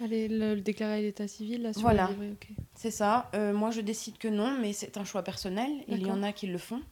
Allez, 0.00 0.28
le, 0.28 0.54
le 0.56 0.60
déclarer 0.60 0.94
à 0.94 1.00
l'état 1.00 1.26
civil, 1.28 1.62
là, 1.62 1.72
sur 1.72 1.82
Voilà. 1.82 2.06
le 2.08 2.12
livret. 2.24 2.36
C'est 2.74 2.90
ça. 2.90 3.30
Euh, 3.34 3.52
moi, 3.54 3.70
je 3.70 3.80
décide 3.80 4.18
que 4.18 4.28
non, 4.28 4.58
mais 4.60 4.72
c'est 4.72 4.96
un 4.98 5.04
choix 5.04 5.22
personnel. 5.22 5.70
Il 5.88 6.02
y 6.06 6.10
en 6.10 6.22
a 6.22 6.32
qui 6.32 6.46
le 6.48 6.58
font, 6.58 6.82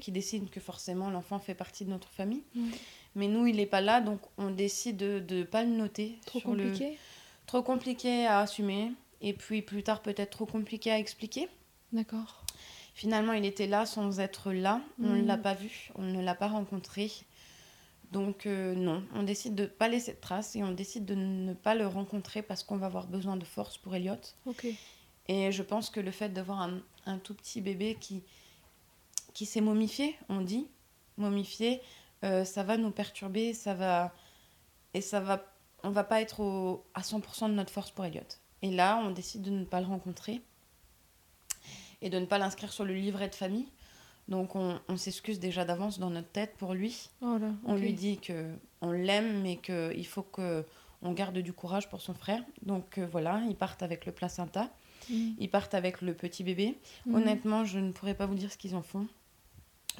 qui 0.00 0.12
décident 0.12 0.46
que 0.50 0.60
forcément 0.60 1.10
l'enfant 1.10 1.38
fait 1.38 1.54
partie 1.54 1.84
de 1.84 1.90
notre 1.90 2.08
famille. 2.08 2.42
Mais 3.14 3.26
nous, 3.28 3.46
il 3.46 3.56
n'est 3.56 3.66
pas 3.66 3.80
là, 3.82 4.00
donc 4.00 4.20
on 4.38 4.50
décide 4.50 4.96
de 4.96 5.34
ne 5.38 5.42
pas 5.42 5.64
le 5.64 5.70
noter. 5.70 6.18
Trop 6.24 6.38
sur 6.40 6.54
le- 6.54 6.64
compliqué 6.70 6.98
Trop 7.46 7.62
compliqué 7.62 8.26
à 8.26 8.38
assumer. 8.38 8.92
Et 9.20 9.34
puis 9.34 9.60
plus 9.62 9.82
tard, 9.82 10.00
peut-être 10.00 10.30
trop 10.30 10.46
compliqué 10.46 10.90
à 10.90 10.98
expliquer. 10.98 11.48
D'accord. 11.92 12.41
Finalement, 12.94 13.32
il 13.32 13.44
était 13.44 13.66
là 13.66 13.86
sans 13.86 14.20
être 14.20 14.52
là. 14.52 14.80
On 15.02 15.10
ne 15.10 15.22
l'a 15.24 15.38
pas 15.38 15.54
vu, 15.54 15.90
on 15.94 16.02
ne 16.02 16.22
l'a 16.22 16.34
pas 16.34 16.48
rencontré. 16.48 17.10
Donc 18.10 18.44
euh, 18.44 18.74
non, 18.74 19.02
on 19.14 19.22
décide 19.22 19.54
de 19.54 19.62
ne 19.62 19.68
pas 19.68 19.88
laisser 19.88 20.12
de 20.12 20.20
traces 20.20 20.54
et 20.54 20.62
on 20.62 20.72
décide 20.72 21.06
de 21.06 21.14
ne 21.14 21.54
pas 21.54 21.74
le 21.74 21.86
rencontrer 21.86 22.42
parce 22.42 22.62
qu'on 22.62 22.76
va 22.76 22.86
avoir 22.86 23.06
besoin 23.06 23.36
de 23.36 23.44
force 23.44 23.78
pour 23.78 23.94
Elliot. 23.94 24.20
Ok. 24.44 24.66
Et 25.28 25.50
je 25.50 25.62
pense 25.62 25.88
que 25.88 26.00
le 26.00 26.10
fait 26.10 26.28
d'avoir 26.28 26.60
un, 26.60 26.80
un 27.06 27.16
tout 27.16 27.34
petit 27.34 27.62
bébé 27.62 27.96
qui, 27.98 28.22
qui 29.32 29.46
s'est 29.46 29.62
momifié, 29.62 30.16
on 30.28 30.42
dit, 30.42 30.68
momifié, 31.16 31.80
euh, 32.24 32.44
ça 32.44 32.62
va 32.62 32.76
nous 32.76 32.90
perturber, 32.90 33.54
ça 33.54 33.74
va... 33.74 34.12
Et 34.94 35.00
ça 35.00 35.20
va... 35.20 35.44
On 35.84 35.90
va 35.90 36.04
pas 36.04 36.20
être 36.20 36.40
au, 36.40 36.84
à 36.94 37.00
100% 37.00 37.48
de 37.48 37.54
notre 37.54 37.72
force 37.72 37.90
pour 37.90 38.04
Elliot. 38.04 38.20
Et 38.62 38.70
là, 38.70 39.00
on 39.04 39.10
décide 39.10 39.42
de 39.42 39.50
ne 39.50 39.64
pas 39.64 39.80
le 39.80 39.86
rencontrer 39.86 40.42
et 42.02 42.10
de 42.10 42.18
ne 42.18 42.26
pas 42.26 42.38
l'inscrire 42.38 42.72
sur 42.72 42.84
le 42.84 42.94
livret 42.94 43.28
de 43.28 43.34
famille. 43.34 43.68
Donc 44.28 44.54
on, 44.54 44.78
on 44.88 44.96
s'excuse 44.96 45.40
déjà 45.40 45.64
d'avance 45.64 45.98
dans 45.98 46.10
notre 46.10 46.30
tête 46.30 46.54
pour 46.56 46.74
lui. 46.74 47.08
Oh. 47.22 47.38
On 47.64 47.74
lui 47.74 47.92
dit 47.92 48.18
que 48.18 48.52
on 48.80 48.92
l'aime, 48.92 49.42
mais 49.42 49.56
qu'il 49.56 50.06
faut 50.06 50.22
que 50.22 50.64
on 51.02 51.12
garde 51.12 51.38
du 51.38 51.52
courage 51.52 51.88
pour 51.88 52.00
son 52.00 52.14
frère. 52.14 52.42
Donc 52.62 52.98
euh, 52.98 53.06
voilà, 53.10 53.42
ils 53.48 53.56
partent 53.56 53.82
avec 53.82 54.06
le 54.06 54.12
placenta. 54.12 54.70
Mhm. 55.10 55.34
Ils 55.38 55.50
partent 55.50 55.74
avec 55.74 56.00
le 56.00 56.14
petit 56.14 56.44
bébé. 56.44 56.78
Mhm. 57.06 57.14
Honnêtement, 57.14 57.64
je 57.64 57.78
ne 57.78 57.92
pourrais 57.92 58.14
pas 58.14 58.26
vous 58.26 58.36
dire 58.36 58.52
ce 58.52 58.56
qu'ils 58.56 58.76
en 58.76 58.82
font. 58.82 59.06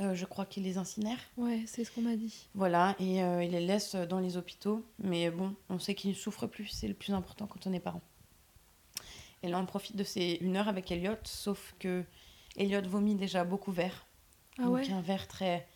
Euh, 0.00 0.14
je 0.14 0.24
crois 0.24 0.46
qu'ils 0.46 0.62
les 0.62 0.78
incinèrent. 0.78 1.18
Ouais, 1.36 1.64
c'est 1.66 1.84
ce 1.84 1.90
qu'on 1.90 2.00
m'a 2.00 2.16
dit. 2.16 2.48
Voilà, 2.54 2.96
et 2.98 3.22
euh, 3.22 3.44
ils 3.44 3.50
les 3.50 3.60
laissent 3.60 3.94
dans 3.94 4.20
les 4.20 4.38
hôpitaux. 4.38 4.86
Mais 5.02 5.30
bon, 5.30 5.54
on 5.68 5.78
sait 5.78 5.94
qu'ils 5.94 6.10
ne 6.10 6.14
souffrent 6.14 6.46
plus. 6.46 6.68
C'est 6.68 6.88
le 6.88 6.94
plus 6.94 7.12
important 7.12 7.46
quand 7.46 7.66
on 7.66 7.72
est 7.72 7.80
parent. 7.80 8.00
Et 9.42 9.48
là, 9.48 9.58
on 9.58 9.66
profite 9.66 9.96
de 9.96 10.04
ces 10.04 10.38
une 10.40 10.56
heure 10.56 10.68
avec 10.68 10.90
Elliot, 10.92 11.16
sauf 11.24 11.74
que 11.78 12.04
Elliot 12.56 12.82
vomit 12.88 13.14
déjà 13.16 13.44
beaucoup 13.44 13.72
vert. 13.72 14.06
Ah 14.58 14.62
Donc 14.64 14.74
ouais? 14.74 14.90
un 14.92 15.00
vert 15.00 15.26
très, 15.26 15.66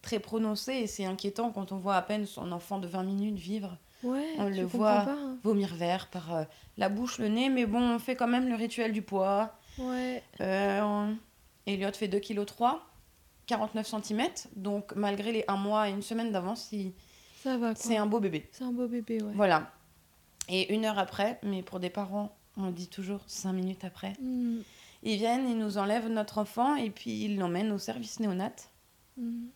très 0.00 0.18
prononcé. 0.18 0.72
Et 0.72 0.86
c'est 0.86 1.04
inquiétant 1.04 1.50
quand 1.50 1.72
on 1.72 1.76
voit 1.78 1.96
à 1.96 2.02
peine 2.02 2.26
son 2.26 2.52
enfant 2.52 2.78
de 2.78 2.86
20 2.86 3.02
minutes 3.02 3.38
vivre 3.38 3.76
Ouais, 4.02 4.34
on 4.38 4.48
le 4.48 4.64
voit. 4.64 5.02
pas, 5.02 5.12
hein. 5.12 5.36
vomir 5.44 5.74
vert 5.76 6.08
par 6.08 6.34
euh, 6.34 6.44
la 6.76 6.88
bouche, 6.88 7.18
le 7.18 7.28
nez. 7.28 7.48
Mais 7.50 7.66
bon, 7.66 7.80
on 7.80 7.98
fait 7.98 8.16
quand 8.16 8.26
même 8.26 8.48
le 8.48 8.54
rituel 8.56 8.92
du 8.92 9.02
poids. 9.02 9.52
Ouais. 9.78 10.22
Euh, 10.40 10.80
on- 10.82 11.16
Elliot 11.66 11.92
fait 11.92 12.08
2,3 12.08 12.20
kg, 12.26 12.78
49 13.46 13.86
cm. 13.86 14.22
Donc, 14.56 14.92
malgré 14.96 15.30
les 15.32 15.44
un 15.48 15.56
mois 15.56 15.88
et 15.88 15.92
une 15.92 16.02
semaine 16.02 16.32
d'avance, 16.32 16.68
il- 16.72 16.92
c'est 17.74 17.96
un 17.96 18.06
beau 18.06 18.18
bébé. 18.20 18.48
C'est 18.52 18.64
un 18.64 18.72
beau 18.72 18.86
bébé, 18.88 19.22
ouais. 19.22 19.32
Voilà. 19.34 19.70
Et 20.48 20.72
une 20.74 20.84
heure 20.84 20.98
après, 20.98 21.38
mais 21.44 21.62
pour 21.62 21.78
des 21.80 21.90
parents, 21.90 22.34
on 22.56 22.70
dit 22.70 22.88
toujours 22.88 23.20
cinq 23.26 23.52
minutes 23.52 23.84
après, 23.84 24.12
Mhm. 24.20 24.62
ils 25.02 25.16
viennent, 25.16 25.48
ils 25.48 25.58
nous 25.58 25.78
enlèvent 25.78 26.08
notre 26.08 26.38
enfant 26.38 26.76
et 26.76 26.90
puis 26.90 27.24
ils 27.24 27.36
l'emmènent 27.36 27.72
au 27.72 27.78
service 27.78 28.20
néonat. 28.20 28.52
Mhm. 29.16 29.48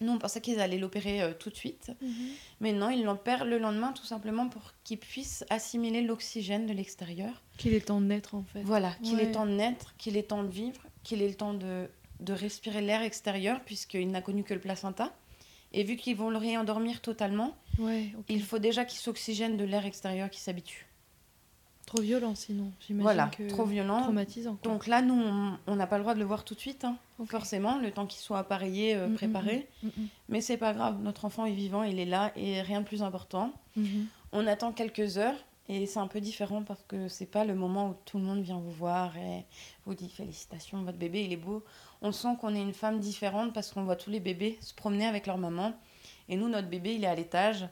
Nous, 0.00 0.12
on 0.12 0.18
pensait 0.18 0.40
qu'ils 0.40 0.58
allaient 0.60 0.78
l'opérer 0.78 1.22
euh, 1.22 1.32
tout 1.38 1.50
de 1.50 1.54
suite. 1.54 1.92
Mhm. 2.02 2.12
Mais 2.60 2.72
non, 2.72 2.90
ils 2.90 3.04
l'opèrent 3.04 3.44
le 3.44 3.58
lendemain 3.58 3.92
tout 3.92 4.04
simplement 4.04 4.48
pour 4.48 4.72
qu'il 4.82 4.98
puisse 4.98 5.44
assimiler 5.50 6.02
l'oxygène 6.02 6.66
de 6.66 6.72
l'extérieur. 6.72 7.42
Qu'il 7.58 7.74
est 7.74 7.86
temps 7.86 8.00
de 8.00 8.06
naître, 8.06 8.34
en 8.34 8.42
fait. 8.42 8.62
Voilà, 8.62 8.92
qu'il 9.02 9.16
Ouais. 9.16 9.24
ait 9.26 9.32
temps 9.32 9.46
de 9.46 9.52
naître, 9.52 9.94
qu'il 9.96 10.16
ait 10.16 10.24
temps 10.24 10.42
de 10.42 10.50
vivre, 10.50 10.82
qu'il 11.04 11.22
ait 11.22 11.28
le 11.28 11.34
temps 11.36 11.54
de, 11.54 11.88
de 12.20 12.32
respirer 12.32 12.80
l'air 12.80 13.02
extérieur, 13.02 13.60
puisqu'il 13.64 14.10
n'a 14.10 14.20
connu 14.20 14.42
que 14.42 14.52
le 14.52 14.60
placenta. 14.60 15.14
Et 15.72 15.84
vu 15.84 15.96
qu'ils 15.96 16.16
vont 16.16 16.30
le 16.30 16.38
réendormir 16.38 17.00
totalement, 17.00 17.56
Ouais, 17.78 18.12
il 18.28 18.42
faut 18.42 18.58
déjà 18.60 18.84
qu'il 18.84 18.98
s'oxygène 18.98 19.56
de 19.56 19.64
l'air 19.64 19.86
extérieur 19.86 20.28
qui 20.28 20.40
s'habitue. 20.40 20.86
Trop 21.94 22.02
violent 22.02 22.34
sinon, 22.34 22.72
j'imagine. 22.80 23.02
Voilà, 23.02 23.26
que... 23.28 23.46
trop 23.48 23.64
violent. 23.64 24.02
Traumatisant. 24.02 24.56
quoi. 24.56 24.72
Donc 24.72 24.86
là, 24.88 25.00
nous, 25.00 25.14
on- 25.68 25.76
n'a 25.76 25.86
pas 25.86 25.96
le 25.98 26.02
droit 26.02 26.14
de 26.14 26.18
le 26.18 26.24
voir 26.24 26.42
tout 26.44 26.54
de 26.54 26.60
suite, 26.60 26.84
hein, 26.84 26.96
forcément, 27.26 27.78
le 27.78 27.92
temps 27.92 28.06
qu'il 28.06 28.20
soit 28.20 28.38
appareillé, 28.40 28.96
euh, 28.96 29.06
Mm, 29.06 29.12
mm, 29.12 29.14
préparé. 29.14 29.68
mm, 29.84 29.88
Mais 30.28 30.40
c'est 30.40 30.56
pas 30.56 30.72
grave, 30.72 31.00
notre 31.02 31.24
enfant 31.24 31.44
est 31.46 31.52
vivant, 31.52 31.84
il 31.84 32.00
est 32.00 32.04
là, 32.04 32.32
et 32.36 32.60
rien 32.62 32.80
de 32.80 32.86
plus 32.86 33.02
important. 33.02 33.52
mhm. 33.76 34.06
On 34.32 34.46
attend 34.48 34.72
quelques 34.72 35.18
heures, 35.18 35.36
et 35.68 35.86
c'est 35.86 36.00
un 36.00 36.08
peu 36.08 36.20
différent 36.20 36.64
parce 36.64 36.82
que 36.88 37.06
c'est 37.06 37.30
pas 37.30 37.44
le 37.44 37.54
moment 37.54 37.90
où 37.90 37.94
tout 38.04 38.18
le 38.18 38.24
monde 38.24 38.42
vient 38.42 38.58
vous 38.58 38.72
voir 38.72 39.16
et 39.16 39.44
vous 39.86 39.94
dit 39.94 40.08
félicitations, 40.08 40.82
votre 40.82 40.98
bébé, 40.98 41.22
il 41.24 41.32
est 41.32 41.36
beau. 41.36 41.62
On 42.02 42.10
sent 42.10 42.36
qu'on 42.40 42.54
est 42.56 42.60
une 42.60 42.74
femme 42.74 42.98
différente 42.98 43.52
parce 43.54 43.70
qu'on 43.70 43.84
voit 43.84 43.94
tous 43.96 44.10
les 44.10 44.18
bébés 44.20 44.58
se 44.60 44.74
promener 44.74 45.06
avec 45.06 45.26
leur 45.28 45.38
maman. 45.38 45.72
Et 46.28 46.36
nous, 46.36 46.48
notre 46.48 46.68
bébé, 46.68 46.94
il 46.96 47.04
est 47.04 47.06
à 47.06 47.14
l'étage. 47.14 47.66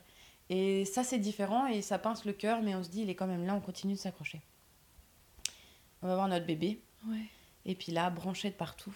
Et 0.54 0.84
ça, 0.84 1.02
c'est 1.02 1.18
différent 1.18 1.66
et 1.66 1.80
ça 1.80 1.98
pince 1.98 2.26
le 2.26 2.34
cœur, 2.34 2.60
mais 2.60 2.74
on 2.74 2.82
se 2.82 2.90
dit, 2.90 3.00
il 3.00 3.08
est 3.08 3.14
quand 3.14 3.26
même 3.26 3.46
là, 3.46 3.54
on 3.54 3.60
continue 3.60 3.94
de 3.94 3.98
s'accrocher. 3.98 4.42
On 6.02 6.08
va 6.08 6.14
voir 6.14 6.28
notre 6.28 6.44
bébé. 6.44 6.78
Ouais. 7.08 7.24
Et 7.64 7.74
puis 7.74 7.90
là, 7.90 8.10
branché 8.10 8.50
de 8.50 8.54
partout. 8.54 8.94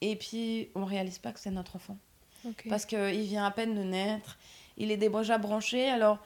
Et 0.00 0.14
puis, 0.14 0.68
on 0.76 0.84
réalise 0.84 1.18
pas 1.18 1.32
que 1.32 1.40
c'est 1.40 1.50
notre 1.50 1.74
enfant. 1.74 1.98
Ok. 2.44 2.66
Parce 2.68 2.86
qu'il 2.86 3.22
vient 3.22 3.44
à 3.44 3.50
peine 3.50 3.74
de 3.74 3.82
naître. 3.82 4.38
Il 4.76 4.92
est 4.92 4.96
déjà 4.96 5.38
branché. 5.38 5.88
Alors, 5.88 6.20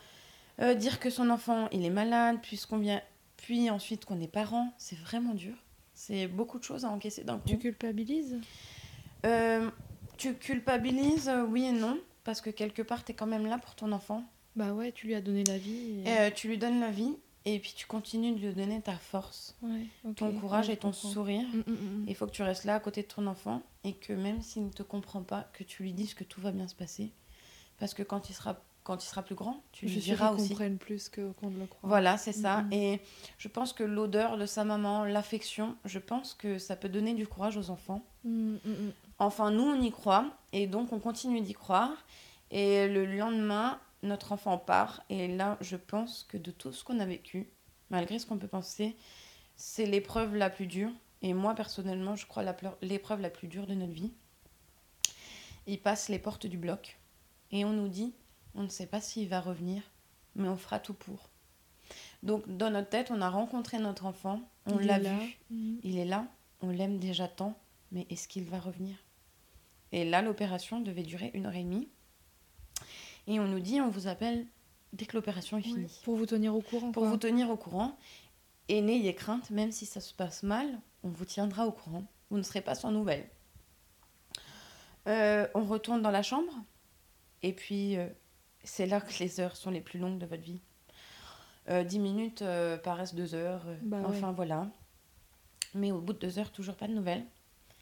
euh, 0.61 0.75
dire 0.75 1.01
que 1.01 1.09
son 1.09 1.31
enfant, 1.31 1.71
il 1.73 1.83
est 1.87 1.91
malade, 1.91 2.37
puisqu'on 2.43 2.77
vient... 2.77 3.01
puis 3.39 3.71
ensuite 3.71 4.05
qu'on 4.05 4.21
est 4.21 4.29
parent, 4.29 4.75
c'est 4.77 4.99
vraiment 4.99 5.33
dur. 5.33 5.57
C'est 5.95 6.27
beaucoup 6.27 6.59
de 6.59 6.65
choses 6.65 6.85
à 6.85 6.91
encaisser 6.91 7.25
d'un 7.25 7.39
coup. 7.39 7.49
Tu 7.49 7.59
culpabilises? 7.59 8.39
Euh, 9.25 9.71
tu 10.19 10.35
culpabilises, 10.35 11.33
oui 11.49 11.65
et 11.65 11.73
non. 11.73 11.99
Parce 12.25 12.43
que 12.43 12.51
quelque 12.51 12.83
part, 12.83 13.07
tu 13.07 13.13
es 13.13 13.15
quand 13.15 13.27
même 13.27 13.47
là 13.47 13.57
pour 13.57 13.75
ton 13.75 13.91
enfant. 13.91 14.23
Bah 14.57 14.73
ouais, 14.73 14.93
tu 14.93 15.07
lui 15.09 15.15
as 15.15 15.21
donné 15.21 15.45
la 15.45 15.59
vie. 15.59 16.01
et- 16.05 16.09
Euh, 16.09 16.31
tu 16.35 16.49
lui 16.49 16.59
donnes 16.59 16.81
la 16.81 16.91
vie. 16.91 17.17
Et 17.47 17.59
puis, 17.59 17.75
tu 17.77 17.87
continues 17.87 18.33
de 18.33 18.39
lui 18.47 18.55
donner 18.55 18.81
ta 18.81 18.95
force, 18.97 19.55
Ouais, 19.61 19.87
ton 20.17 20.33
courage 20.33 20.69
Ouais, 20.69 20.75
et 20.75 20.77
ton 20.79 20.93
je 20.93 20.97
comprends. 20.97 21.11
sourire. 21.13 21.47
Mm, 21.53 21.59
mm, 21.71 21.75
mm. 21.75 22.05
Il 22.09 22.15
faut 22.15 22.27
que 22.27 22.31
tu 22.31 22.43
restes 22.43 22.65
là 22.65 22.77
à 22.77 22.81
côté 22.81 23.03
de 23.03 23.07
ton 23.09 23.27
enfant 23.27 23.61
et 23.85 23.93
que 23.93 24.15
même 24.15 24.41
s'il 24.41 24.65
ne 24.65 24.71
te 24.71 24.83
comprend 24.83 25.23
pas, 25.23 25.47
que 25.53 25.63
tu 25.63 25.83
lui 25.83 25.93
dises 25.93 26.15
que 26.15 26.25
tout 26.25 26.41
va 26.41 26.53
bien 26.53 26.67
se 26.69 26.75
passer. 26.75 27.11
Parce 27.79 27.93
que 27.93 28.03
quand 28.03 28.31
il 28.31 28.33
sera, 28.33 28.57
quand 28.83 29.05
il 29.05 29.07
sera 29.07 29.23
plus 29.23 29.35
grand, 29.35 29.63
tu 29.73 29.87
Je 29.89 29.95
lui 29.95 30.01
sûre 30.01 30.15
diras 30.17 30.33
aussi. 30.33 30.49
comprennent 30.49 30.79
plus 30.79 31.11
que 31.11 31.33
qu'on 31.33 31.51
ne 31.51 31.59
le 31.59 31.67
croit. 31.67 31.87
Voilà, 31.89 32.17
c'est 32.17 32.33
ça. 32.33 32.65
Et 32.73 33.01
je 33.37 33.49
pense 33.49 33.75
que 33.75 33.83
l'odeur 33.85 34.39
de 34.39 34.47
sa 34.47 34.65
maman, 34.65 35.05
l'affection, 35.05 35.77
je 35.85 35.99
pense 35.99 36.33
que 36.33 36.57
ça 36.59 36.77
peut 36.77 36.89
donner 36.89 37.13
du 37.13 37.27
courage 37.27 37.59
aux 37.59 37.69
enfants. 37.69 38.03
Enfin, 39.19 39.51
nous, 39.51 39.65
on 39.65 39.81
y 39.83 39.91
croit 39.91 40.27
et 40.55 40.67
donc 40.67 40.93
on 40.95 40.99
continue 40.99 41.41
d'y 41.43 41.53
croire. 41.55 41.93
Et 42.51 42.89
le 42.89 43.05
lendemain, 43.05 43.79
notre 44.05 44.33
enfant 44.33 44.59
part. 44.59 45.03
Et 45.11 45.29
là, 45.29 45.59
je 45.61 45.77
pense 45.77 46.25
que 46.25 46.37
de 46.37 46.51
tout 46.51 46.73
ce 46.73 46.85
qu'on 46.85 47.01
a 47.01 47.07
vécu, 47.07 47.49
malgré 47.91 48.19
ce 48.19 48.27
qu'on 48.27 48.39
peut 48.39 48.47
penser, 48.49 48.97
c'est 49.57 49.87
l'épreuve 49.87 50.37
la 50.37 50.51
plus 50.51 50.67
dure. 50.67 50.91
Et 51.23 51.33
moi, 51.35 51.55
personnellement, 51.55 52.17
je 52.17 52.27
crois 52.27 52.45
l'épreuve 52.83 53.21
la 53.21 53.31
plus 53.31 53.49
dure 53.49 53.67
de 53.67 53.75
notre 53.75 53.93
vie. 53.93 54.13
Il 55.67 55.81
passe 55.81 56.09
les 56.09 56.19
portes 56.19 56.47
du 56.47 56.59
bloc. 56.59 56.99
Et 57.51 57.65
on 57.65 57.73
nous 57.73 57.89
dit, 57.89 58.15
on 58.55 58.63
ne 58.63 58.69
sait 58.69 58.87
pas 58.87 59.01
s'il 59.01 59.29
va 59.29 59.41
revenir, 59.41 59.83
mais 60.35 60.49
on 60.49 60.57
fera 60.57 60.79
tout 60.79 60.95
pour. 60.95 61.31
Donc, 62.23 62.45
dans 62.57 62.71
notre 62.71 62.89
tête, 62.89 63.11
on 63.11 63.21
a 63.21 63.29
rencontré 63.31 63.79
notre 63.79 64.07
enfant, 64.07 64.41
on 64.67 64.79
l'a 64.79 64.99
vu, 64.99 65.39
Mm. 65.51 65.77
il 65.83 65.99
est 65.99 66.05
là, 66.05 66.27
on 66.63 66.69
l'aime 66.71 66.99
déjà 66.99 67.29
tant, 67.29 67.59
mais 67.93 68.07
est-ce 68.11 68.29
qu'il 68.29 68.45
va 68.45 68.59
revenir? 68.59 68.97
Et 69.93 70.05
là, 70.05 70.23
l'opération 70.23 70.81
devait 70.81 71.03
durer 71.03 71.31
une 71.35 71.47
heure 71.47 71.55
et 71.55 71.63
demie. 71.63 71.89
Et 73.27 73.41
on 73.41 73.47
nous 73.47 73.61
dit, 73.61 73.81
on 73.81 73.89
vous 73.89 74.07
appelle 74.07 74.47
dès 74.93 75.07
que 75.07 75.17
l'opération 75.17 75.59
est 75.59 75.63
finie. 75.63 76.01
Pour 76.05 76.17
vous 76.17 76.27
tenir 76.27 76.55
au 76.55 76.61
courant. 76.61 76.93
Pour 76.93 77.03
quoi. 77.03 77.11
vous 77.11 77.17
tenir 77.17 77.51
au 77.51 77.57
courant. 77.57 77.99
Et 78.69 78.81
n'ayez 78.81 79.15
crainte, 79.15 79.51
même 79.51 79.73
si 79.73 79.87
ça 79.87 80.01
se 80.01 80.15
passe 80.15 80.43
mal, 80.43 80.81
on 81.03 81.09
vous 81.09 81.25
tiendra 81.25 81.67
au 81.67 81.73
courant. 81.73 82.05
Vous 82.31 82.39
ne 82.39 82.43
serez 82.43 82.63
pas 82.63 82.75
sans 82.75 82.91
nouvelles. 82.91 83.29
Euh, 85.07 85.47
on 85.55 85.65
retourne 85.65 86.01
dans 86.01 86.11
la 86.11 86.23
chambre. 86.23 86.53
Et 87.43 87.53
puis, 87.53 87.97
euh, 87.97 88.09
c'est 88.63 88.87
là 88.87 89.01
que 89.01 89.13
les 89.21 89.41
heures 89.41 89.57
sont 89.57 89.71
les 89.71 89.83
plus 89.83 89.99
longues 89.99 90.19
de 90.19 90.27
votre 90.27 90.43
vie. 90.43 90.61
Euh, 91.69 91.85
10 91.85 91.99
minutes 91.99 92.43
euh, 92.43 92.77
paraissent 92.79 93.15
deux 93.15 93.35
heures. 93.35 93.65
Bah 93.83 94.01
ouais. 94.01 94.07
enfin, 94.07 94.33
voilà. 94.33 94.71
Mais 95.75 95.93
au 95.93 96.01
bout 96.01 96.13
de 96.13 96.19
deux 96.19 96.39
heures, 96.39 96.53
toujours 96.53 96.77
pas 96.77 96.89
de 96.89 96.95
nouvelles. 96.95 97.25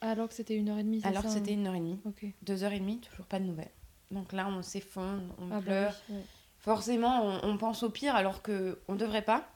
Alors 0.00 0.28
que 0.28 0.34
c'était 0.34 0.56
une 0.56 0.68
heure 0.68 0.78
et 0.78 0.82
demie, 0.82 1.00
Alors 1.04 1.22
ça 1.22 1.28
que 1.28 1.34
c'était 1.34 1.52
hein 1.52 1.54
une 1.54 1.66
heure 1.68 1.74
et 1.74 1.80
demie. 1.80 2.00
Ok. 2.04 2.26
Deux 2.42 2.64
heures 2.64 2.72
et 2.72 2.80
demie, 2.80 2.98
toujours 3.00 3.26
pas 3.26 3.38
de 3.38 3.44
nouvelles. 3.44 3.70
Donc 4.12 4.32
là, 4.32 4.46
on 4.48 4.62
s'effondre, 4.62 5.22
on 5.38 5.46
Ah 5.50 5.56
bah 5.56 5.60
pleure. 5.62 5.94
oui. 6.10 6.16
Forcément, 6.58 7.24
on, 7.24 7.48
on 7.48 7.56
pense 7.58 7.82
au 7.82 7.90
pire 7.90 8.14
alors 8.14 8.40
que 8.42 8.78
on 8.88 8.94
devrait 8.94 9.22
pas. 9.22 9.48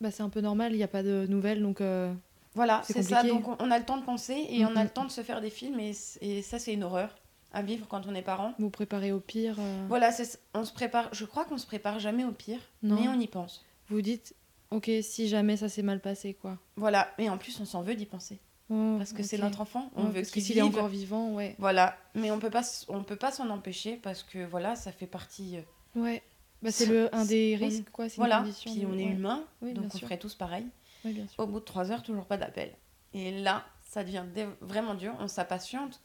Bah 0.00 0.10
c'est 0.10 0.22
un 0.22 0.28
peu 0.30 0.40
normal, 0.40 0.72
il 0.72 0.76
n'y 0.78 0.82
a 0.82 0.88
pas 0.88 1.02
de 1.02 1.26
nouvelles, 1.28 1.62
donc 1.62 1.80
euh, 1.80 2.12
Voilà, 2.54 2.80
C'est 2.84 3.02
ça. 3.02 3.22
Donc 3.22 3.46
on, 3.60 3.70
a 3.70 3.78
le 3.78 3.84
temps 3.84 3.98
de 3.98 4.04
penser 4.04 4.46
et 4.48 4.64
on 4.64 4.74
a 4.74 4.82
le 4.82 4.90
temps 4.90 5.04
de 5.04 5.10
se 5.10 5.20
faire 5.22 5.40
des 5.40 5.50
films 5.50 5.78
et, 5.78 5.92
et 6.22 6.42
ça, 6.42 6.58
c'est 6.58 6.72
une 6.72 6.82
horreur 6.84 7.14
à 7.52 7.62
vivre 7.62 7.86
quand 7.88 8.06
on 8.06 8.14
est 8.14 8.22
parent. 8.22 8.54
vous 8.58 8.70
préparez 8.70 9.12
au 9.12 9.20
pire. 9.20 9.56
euh, 9.58 9.84
Voilà, 9.88 10.10
c'est- 10.10 10.40
on 10.54 10.64
se 10.64 10.72
prépare. 10.72 11.08
Je 11.12 11.24
crois 11.24 11.44
qu'on 11.44 11.58
se 11.58 11.66
prépare 11.66 11.98
jamais 11.98 12.24
au 12.24 12.32
pire, 12.32 12.60
Non. 12.82 12.98
mais 13.00 13.08
on 13.08 13.18
y 13.20 13.26
pense. 13.26 13.64
Vous 13.88 14.00
dites, 14.02 14.34
ok, 14.70 14.88
si 15.02 15.28
jamais 15.28 15.56
ça 15.56 15.68
s'est 15.68 15.82
mal 15.82 16.00
passé, 16.00 16.32
quoi. 16.34 16.58
Voilà, 16.76 17.08
et 17.18 17.28
en 17.28 17.38
plus, 17.38 17.58
on 17.60 17.64
s'en 17.64 17.82
veut 17.82 17.94
d'y 17.96 18.06
penser 18.06 18.38
Oh, 18.70 18.94
parce 18.98 19.12
que 19.12 19.22
c'est 19.24 19.38
notre 19.38 19.60
enfant. 19.60 19.90
On 19.96 20.02
Ouais, 20.04 20.08
veut 20.08 20.14
parce 20.20 20.28
que 20.28 20.32
qu'il 20.34 20.44
s'il 20.44 20.58
est 20.58 20.62
encore 20.62 20.86
vivant, 20.88 21.32
ouais. 21.34 21.56
Voilà, 21.58 21.96
mais 22.14 22.30
on 22.30 22.38
peut 22.38 22.50
pas, 22.50 22.62
on 22.88 23.02
peut 23.02 23.16
pas 23.16 23.32
s'en 23.32 23.50
empêcher 23.50 23.96
parce 23.96 24.22
que 24.22 24.44
voilà, 24.46 24.76
ça 24.76 24.92
fait 24.92 25.06
partie. 25.08 25.56
euh, 25.58 26.00
Ouais. 26.00 26.22
Bah, 26.62 26.70
c'est 26.70 26.86
le 26.86 27.12
un 27.14 27.24
des 27.24 27.56
risques, 27.56 27.90
quoi. 27.90 28.04
une 28.04 28.10
Voilà, 28.16 28.38
condition 28.38 28.70
puis 28.72 28.86
on 28.86 28.92
est 28.96 29.04
ouais. 29.06 29.12
humain, 29.12 29.44
Oui, 29.62 29.72
donc 29.72 29.86
on 29.86 29.90
sûr. 29.98 30.00
ferait 30.06 30.18
tous 30.18 30.34
pareil. 30.34 30.66
Oui, 31.04 31.12
bien 31.14 31.26
sûr. 31.26 31.42
Au 31.42 31.46
bout 31.46 31.58
de 31.60 31.64
trois 31.64 31.90
heures, 31.90 32.02
toujours 32.02 32.26
pas 32.26 32.36
d'appel. 32.36 32.72
Et 33.14 33.40
là, 33.40 33.64
ça 33.88 34.04
devient 34.04 34.24
vraiment 34.60 34.94
dur. 34.94 35.14
On 35.18 35.26
s'impatiente. 35.26 36.00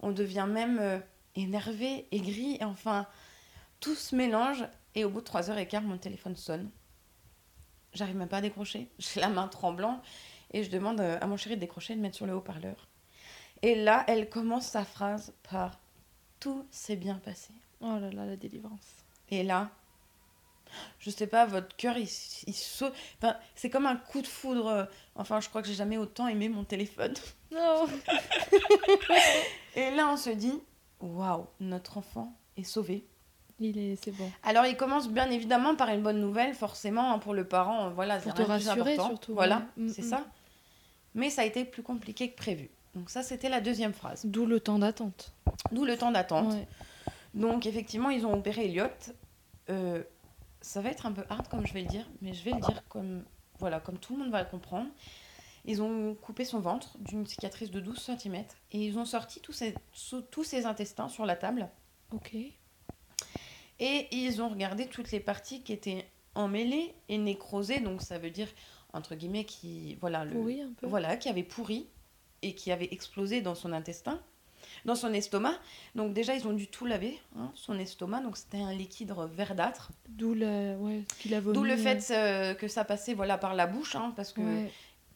On 0.00 0.12
devient 0.12 0.46
même 0.48 0.78
euh, 0.80 0.98
énervé, 1.34 2.06
aigri. 2.12 2.56
Et 2.60 2.64
enfin, 2.64 3.06
tout 3.80 3.94
se 3.96 4.14
mélange. 4.16 4.64
Et 4.94 5.04
au 5.04 5.10
bout 5.10 5.20
de 5.20 5.24
trois 5.26 5.50
heures 5.50 5.58
et 5.58 5.66
quart, 5.68 5.82
mon 5.82 5.98
téléphone 5.98 6.36
sonne. 6.36 6.70
J'arrive 7.92 8.16
même 8.16 8.28
pas 8.28 8.38
à 8.38 8.42
décrocher. 8.42 8.88
J'ai 8.98 9.20
la 9.20 9.28
main 9.28 9.48
tremblante. 9.48 10.00
Et 10.52 10.62
je 10.62 10.70
demande 10.70 11.00
euh, 11.00 11.18
à 11.20 11.26
mon 11.26 11.36
chéri 11.36 11.56
de 11.56 11.60
décrocher 11.60 11.92
et 11.92 11.96
de 11.96 12.00
mettre 12.00 12.16
sur 12.16 12.26
le 12.26 12.34
haut-parleur. 12.34 12.88
Et 13.62 13.74
là, 13.74 14.04
elle 14.06 14.28
commence 14.28 14.66
sa 14.66 14.84
phrase 14.84 15.32
par 15.50 15.78
Tout 16.40 16.66
s'est 16.70 16.96
bien 16.96 17.16
passé. 17.16 17.52
Oh 17.80 17.98
là 17.98 18.10
là, 18.10 18.26
la 18.26 18.36
délivrance. 18.36 19.04
Et 19.30 19.42
là, 19.42 19.70
je 20.98 21.10
sais 21.10 21.26
pas, 21.26 21.46
votre 21.46 21.74
cœur, 21.76 21.96
il, 21.96 22.08
il 22.46 22.54
saute. 22.54 22.94
Enfin, 23.18 23.36
c'est 23.54 23.70
comme 23.70 23.86
un 23.86 23.96
coup 23.96 24.20
de 24.20 24.26
foudre. 24.26 24.88
Enfin, 25.14 25.40
je 25.40 25.48
crois 25.48 25.62
que 25.62 25.68
j'ai 25.68 25.74
jamais 25.74 25.96
autant 25.96 26.28
aimé 26.28 26.48
mon 26.48 26.64
téléphone. 26.64 27.14
Non 27.52 27.86
Et 29.76 29.92
là, 29.92 30.08
on 30.12 30.16
se 30.16 30.30
dit, 30.30 30.60
waouh, 31.00 31.46
notre 31.60 31.98
enfant 31.98 32.36
est 32.56 32.64
sauvé. 32.64 33.06
Il 33.58 33.78
est, 33.78 33.96
c'est 34.02 34.10
bon. 34.10 34.30
Alors, 34.42 34.66
il 34.66 34.76
commence 34.76 35.08
bien 35.08 35.30
évidemment 35.30 35.76
par 35.76 35.88
une 35.88 36.02
bonne 36.02 36.20
nouvelle, 36.20 36.54
forcément, 36.54 37.12
hein, 37.12 37.18
pour 37.18 37.34
le 37.34 37.44
parent, 37.44 37.90
voilà, 37.90 38.18
Pour 38.18 38.34
te 38.34 38.42
rassurer, 38.42 38.96
surtout, 38.96 39.34
Voilà, 39.34 39.66
ouais. 39.76 39.84
Mm, 39.84 39.88
c'est 39.88 40.02
mm. 40.02 40.08
ça. 40.08 40.24
Mais 41.14 41.30
ça 41.30 41.42
a 41.42 41.44
été 41.44 41.64
plus 41.64 41.82
compliqué 41.82 42.30
que 42.30 42.36
prévu. 42.36 42.68
Donc 42.94 43.10
ça, 43.10 43.22
c'était 43.22 43.48
la 43.48 43.60
deuxième 43.60 43.92
phrase. 43.92 44.22
D'où 44.24 44.46
le 44.46 44.60
temps 44.60 44.78
d'attente. 44.78 45.32
D'où 45.72 45.84
le 45.84 45.96
temps 45.96 46.10
d'attente. 46.10 46.52
Ouais. 46.52 46.66
Donc 47.34 47.66
effectivement, 47.66 48.10
ils 48.10 48.26
ont 48.26 48.34
opéré 48.34 48.64
Elliot. 48.66 48.84
Euh, 49.68 50.02
ça 50.60 50.80
va 50.80 50.90
être 50.90 51.06
un 51.06 51.12
peu 51.12 51.22
hard 51.28 51.48
comme 51.48 51.66
je 51.66 51.72
vais 51.72 51.82
le 51.82 51.88
dire, 51.88 52.08
mais 52.22 52.34
je 52.34 52.42
vais 52.42 52.52
le 52.52 52.60
dire 52.60 52.82
comme 52.88 53.22
voilà, 53.58 53.80
comme 53.80 53.98
tout 53.98 54.14
le 54.14 54.22
monde 54.22 54.32
va 54.32 54.42
le 54.42 54.48
comprendre. 54.48 54.88
Ils 55.66 55.82
ont 55.82 56.14
coupé 56.14 56.44
son 56.44 56.60
ventre 56.60 56.96
d'une 56.98 57.26
cicatrice 57.26 57.70
de 57.70 57.80
12 57.80 57.98
cm 57.98 58.44
et 58.72 58.86
ils 58.86 58.98
ont 58.98 59.04
sorti 59.04 59.40
tous 59.40 59.52
ses, 59.52 59.74
tous 60.30 60.44
ses 60.44 60.64
intestins 60.64 61.08
sur 61.08 61.26
la 61.26 61.36
table 61.36 61.68
Ok. 62.12 62.36
Et 63.78 64.08
ils 64.12 64.40
ont 64.42 64.48
regardé 64.48 64.86
toutes 64.86 65.10
les 65.10 65.20
parties 65.20 65.62
qui 65.62 65.72
étaient 65.72 66.06
emmêlées 66.34 66.94
et 67.08 67.18
nécrosées, 67.18 67.80
donc 67.80 68.02
ça 68.02 68.18
veut 68.18 68.30
dire 68.30 68.48
entre 68.92 69.14
guillemets 69.14 69.44
qui 69.44 69.96
voilà 70.00 70.24
le 70.24 70.32
Pourri 70.32 70.62
un 70.62 70.72
peu. 70.80 70.86
voilà 70.86 71.16
qui 71.16 71.28
avait 71.28 71.42
pourri 71.42 71.86
et 72.42 72.54
qui 72.54 72.72
avait 72.72 72.88
explosé 72.90 73.40
dans 73.40 73.54
son 73.54 73.72
intestin, 73.72 74.20
dans 74.84 74.94
son 74.94 75.12
estomac. 75.12 75.54
Donc 75.94 76.12
déjà 76.12 76.34
ils 76.34 76.46
ont 76.46 76.52
dû 76.52 76.68
tout 76.68 76.86
laver, 76.86 77.18
hein, 77.38 77.50
son 77.54 77.78
estomac, 77.78 78.20
donc 78.20 78.36
c'était 78.36 78.60
un 78.60 78.72
liquide 78.72 79.14
verdâtre. 79.34 79.90
D'où 80.08 80.34
le, 80.34 80.76
ouais, 80.76 81.02
qu'il 81.18 81.34
a 81.34 81.40
vomi. 81.40 81.54
D'où 81.54 81.64
le 81.64 81.72
euh, 81.72 81.76
fait 81.76 82.10
euh, 82.10 82.54
que 82.54 82.68
ça 82.68 82.84
passait 82.84 83.14
voilà 83.14 83.38
par 83.38 83.54
la 83.54 83.66
bouche, 83.66 83.96
hein, 83.96 84.12
parce 84.16 84.32
que 84.32 84.40
ouais. 84.40 84.72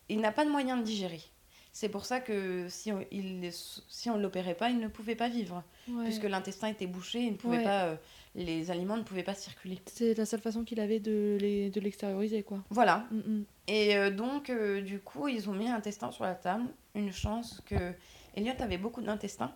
il 0.08 0.20
n'a 0.20 0.32
pas 0.32 0.44
de 0.44 0.50
moyen 0.50 0.76
de 0.76 0.82
digérer. 0.82 1.22
C'est 1.72 1.88
pour 1.88 2.04
ça 2.04 2.20
que 2.20 2.66
si 2.68 2.90
on, 2.92 3.04
il, 3.12 3.48
si 3.52 4.10
on 4.10 4.16
ne 4.16 4.22
l'opérait 4.22 4.54
pas, 4.56 4.70
il 4.70 4.78
ne 4.80 4.88
pouvait 4.88 5.14
pas 5.14 5.28
vivre, 5.28 5.62
ouais. 5.88 6.04
puisque 6.04 6.24
l'intestin 6.24 6.68
était 6.68 6.86
bouché, 6.88 7.20
il 7.20 7.32
ne 7.32 7.36
pouvait 7.36 7.58
Ouais. 7.58 7.64
pas, 7.64 7.84
euh, 7.84 7.96
les 8.34 8.70
aliments 8.72 8.96
ne 8.96 9.02
pouvaient 9.04 9.22
pas 9.22 9.34
circuler. 9.34 9.78
C'est 9.86 10.14
la 10.18 10.26
seule 10.26 10.40
façon 10.40 10.64
qu'il 10.64 10.80
avait 10.80 10.98
de 11.00 11.38
les- 11.40 11.70
de 11.70 11.80
l'extérioriser, 11.80 12.42
quoi. 12.42 12.58
Voilà. 12.70 13.06
Mm, 13.12 13.16
mm. 13.18 13.44
Et 13.68 13.96
euh, 13.96 14.10
donc, 14.10 14.50
euh, 14.50 14.80
du 14.82 14.98
coup, 14.98 15.28
ils 15.28 15.48
ont 15.48 15.54
mis 15.54 15.66
l'intestin 15.66 16.10
sur 16.10 16.24
la 16.24 16.34
table. 16.34 16.64
Une 16.96 17.12
chance 17.12 17.62
que 17.66 17.92
Elliot 18.34 18.54
avait 18.58 18.78
beaucoup 18.78 19.00
d'intestin. 19.00 19.52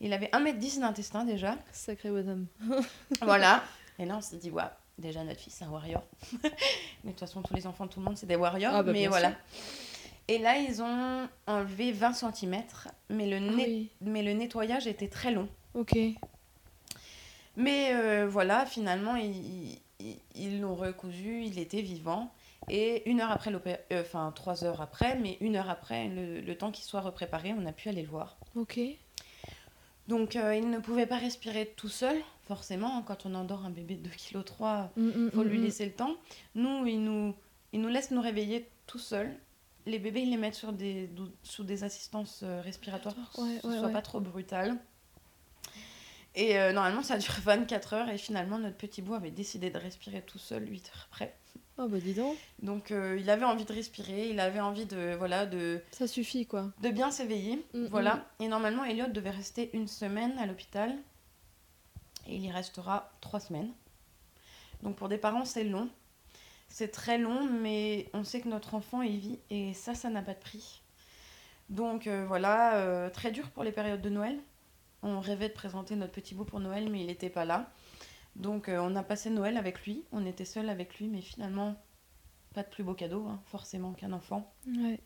Il 0.00 0.12
avait 0.14 0.30
1m10 0.32 0.80
d'intestin 0.80 1.24
déjà. 1.24 1.56
Sacré 1.70 2.10
bonhomme. 2.10 2.46
voilà. 3.20 3.62
Et 3.98 4.04
là, 4.06 4.16
on 4.16 4.20
s'est 4.22 4.36
dit, 4.38 4.50
ouais, 4.50 4.62
Déjà, 4.98 5.24
notre 5.24 5.40
fils, 5.40 5.54
c'est 5.54 5.64
un 5.64 5.70
warrior. 5.70 6.02
mais 6.42 6.48
de 7.04 7.08
toute 7.10 7.20
façon, 7.20 7.40
tous 7.42 7.54
les 7.54 7.66
enfants, 7.66 7.86
tout 7.88 7.98
le 7.98 8.04
monde, 8.04 8.16
c'est 8.18 8.26
des 8.26 8.36
warriors. 8.36 8.72
Ah 8.74 8.82
bah, 8.82 8.92
mais 8.92 9.06
voilà. 9.06 9.30
sûr. 9.30 9.36
Et 10.28 10.38
là, 10.38 10.56
ils 10.58 10.82
ont 10.82 11.28
enlevé 11.46 11.92
20 11.92 12.12
cm, 12.12 12.62
mais 13.10 13.26
le, 13.28 13.48
Ah 13.48 13.52
oui. 13.56 13.90
mais 14.00 14.22
le 14.22 14.32
nettoyage 14.32 14.86
était 14.86 15.08
très 15.08 15.32
long. 15.32 15.48
Ok. 15.74 15.96
Mais 17.56 17.94
euh, 17.94 18.26
voilà, 18.28 18.66
finalement, 18.66 19.16
ils 19.16 19.78
ils- 20.00 20.18
ils 20.34 20.60
l'ont 20.60 20.74
recousu, 20.74 21.44
il 21.44 21.58
était 21.60 21.80
vivant. 21.82 22.32
Et 22.68 23.08
une 23.08 23.20
heure 23.20 23.30
après, 23.30 23.52
euh, 23.92 24.02
enfin 24.02 24.32
trois 24.34 24.64
heures 24.64 24.80
après, 24.80 25.16
mais 25.16 25.36
une 25.40 25.54
heure 25.56 25.70
après, 25.70 26.08
le, 26.08 26.40
le 26.40 26.54
temps 26.56 26.72
qu'il 26.72 26.84
soit 26.84 27.00
repréparé, 27.00 27.54
on 27.56 27.66
a 27.66 27.72
pu 27.72 27.88
aller 27.88 28.02
le 28.02 28.08
voir. 28.08 28.36
Ok. 28.56 28.80
Donc, 30.08 30.34
euh, 30.34 30.56
il 30.56 30.70
ne 30.70 30.78
pouvait 30.80 31.06
pas 31.06 31.18
respirer 31.18 31.72
tout 31.76 31.88
seul, 31.88 32.16
forcément. 32.48 32.96
hein, 32.98 33.04
Quand 33.06 33.26
on 33.26 33.34
endort 33.34 33.64
un 33.64 33.70
bébé 33.70 33.94
de 33.94 34.08
2,3 34.08 34.88
kg, 34.96 35.00
mm, 35.00 35.30
faut 35.30 35.44
mm, 35.44 35.48
lui 35.48 35.58
mm. 35.58 35.62
laisser 35.62 35.86
le 35.86 35.92
temps. 35.92 36.14
Nous, 36.56 36.86
il 36.86 37.02
nous, 37.04 37.34
il 37.72 37.80
nous 37.80 37.88
laisse 37.88 38.10
nous 38.10 38.20
réveiller 38.20 38.68
tout 38.88 38.98
seul. 38.98 39.32
Les 39.86 39.98
bébés, 39.98 40.22
ils 40.22 40.30
les 40.30 40.36
mettent 40.36 40.54
sur 40.54 40.72
des, 40.72 41.10
sous 41.42 41.64
des 41.64 41.82
assistances 41.84 42.40
euh, 42.44 42.60
respiratoires, 42.60 43.14
pour 43.14 43.44
Ouais, 43.44 43.56
que 43.56 43.62
ce 43.62 43.66
ouais, 43.68 43.78
soit 43.78 43.86
ouais. 43.88 43.92
pas 43.92 44.02
trop 44.02 44.20
brutal. 44.20 44.76
Et 46.34 46.58
euh, 46.58 46.72
normalement, 46.72 47.02
ça 47.02 47.18
dure 47.18 47.34
24 47.42 47.92
heures. 47.94 48.08
Et 48.08 48.18
finalement, 48.18 48.58
notre 48.58 48.76
petit 48.76 49.02
bout 49.02 49.14
avait 49.14 49.30
décidé 49.30 49.70
de 49.70 49.78
respirer 49.78 50.22
tout 50.22 50.38
seul 50.38 50.68
8 50.70 50.90
heures 50.94 51.08
après. 51.10 51.36
Oh 51.78 51.88
bah 51.88 51.98
dis 51.98 52.12
donc, 52.14 52.36
Donc, 52.60 52.90
euh, 52.90 53.16
il 53.18 53.28
avait 53.30 53.44
envie 53.46 53.64
de 53.64 53.72
respirer, 53.72 54.28
il 54.28 54.38
avait 54.40 54.60
envie 54.60 54.84
de, 54.84 55.14
voilà, 55.16 55.46
de, 55.46 55.80
ça 55.90 56.06
suffit 56.06 56.46
quoi. 56.46 56.70
de 56.82 56.90
bien 56.90 57.10
s'éveiller. 57.10 57.64
Mm, 57.74 57.86
voilà. 57.86 58.26
Et 58.40 58.48
normalement, 58.48 58.84
Elliot 58.84 59.08
devait 59.08 59.30
rester 59.30 59.70
une 59.72 59.88
semaine 59.88 60.38
à 60.38 60.46
l'hôpital. 60.46 60.94
Et 62.28 62.36
il 62.36 62.44
y 62.44 62.50
restera 62.50 63.10
trois 63.20 63.40
semaines. 63.40 63.72
Donc 64.82 64.96
pour 64.96 65.08
des 65.08 65.18
parents, 65.18 65.44
c'est 65.44 65.64
long. 65.64 65.88
C'est 66.72 66.88
très 66.88 67.18
long, 67.18 67.44
mais 67.44 68.08
on 68.14 68.24
sait 68.24 68.40
que 68.40 68.48
notre 68.48 68.74
enfant, 68.74 69.02
il 69.02 69.18
vit. 69.18 69.38
Et 69.50 69.74
ça, 69.74 69.94
ça 69.94 70.08
n'a 70.08 70.22
pas 70.22 70.32
de 70.32 70.38
prix. 70.38 70.80
Donc 71.68 72.06
euh, 72.06 72.24
voilà, 72.26 72.76
euh, 72.76 73.10
très 73.10 73.30
dur 73.30 73.50
pour 73.50 73.62
les 73.62 73.72
périodes 73.72 74.00
de 74.00 74.08
Noël. 74.08 74.40
On 75.02 75.20
rêvait 75.20 75.50
de 75.50 75.54
présenter 75.54 75.96
notre 75.96 76.12
petit 76.12 76.34
bout 76.34 76.46
pour 76.46 76.60
Noël, 76.60 76.88
mais 76.90 77.00
il 77.02 77.08
n'était 77.08 77.28
pas 77.28 77.44
là. 77.44 77.70
Donc 78.36 78.70
euh, 78.70 78.78
on 78.80 78.96
a 78.96 79.02
passé 79.02 79.28
Noël 79.28 79.58
avec 79.58 79.84
lui. 79.84 80.02
On 80.12 80.24
était 80.24 80.46
seul 80.46 80.70
avec 80.70 80.98
lui, 80.98 81.08
mais 81.08 81.20
finalement, 81.20 81.76
pas 82.54 82.62
de 82.62 82.68
plus 82.70 82.84
beau 82.84 82.94
cadeau, 82.94 83.26
hein, 83.26 83.38
forcément, 83.44 83.92
qu'un 83.92 84.12
enfant. 84.12 84.50
Ouais. 84.66 84.98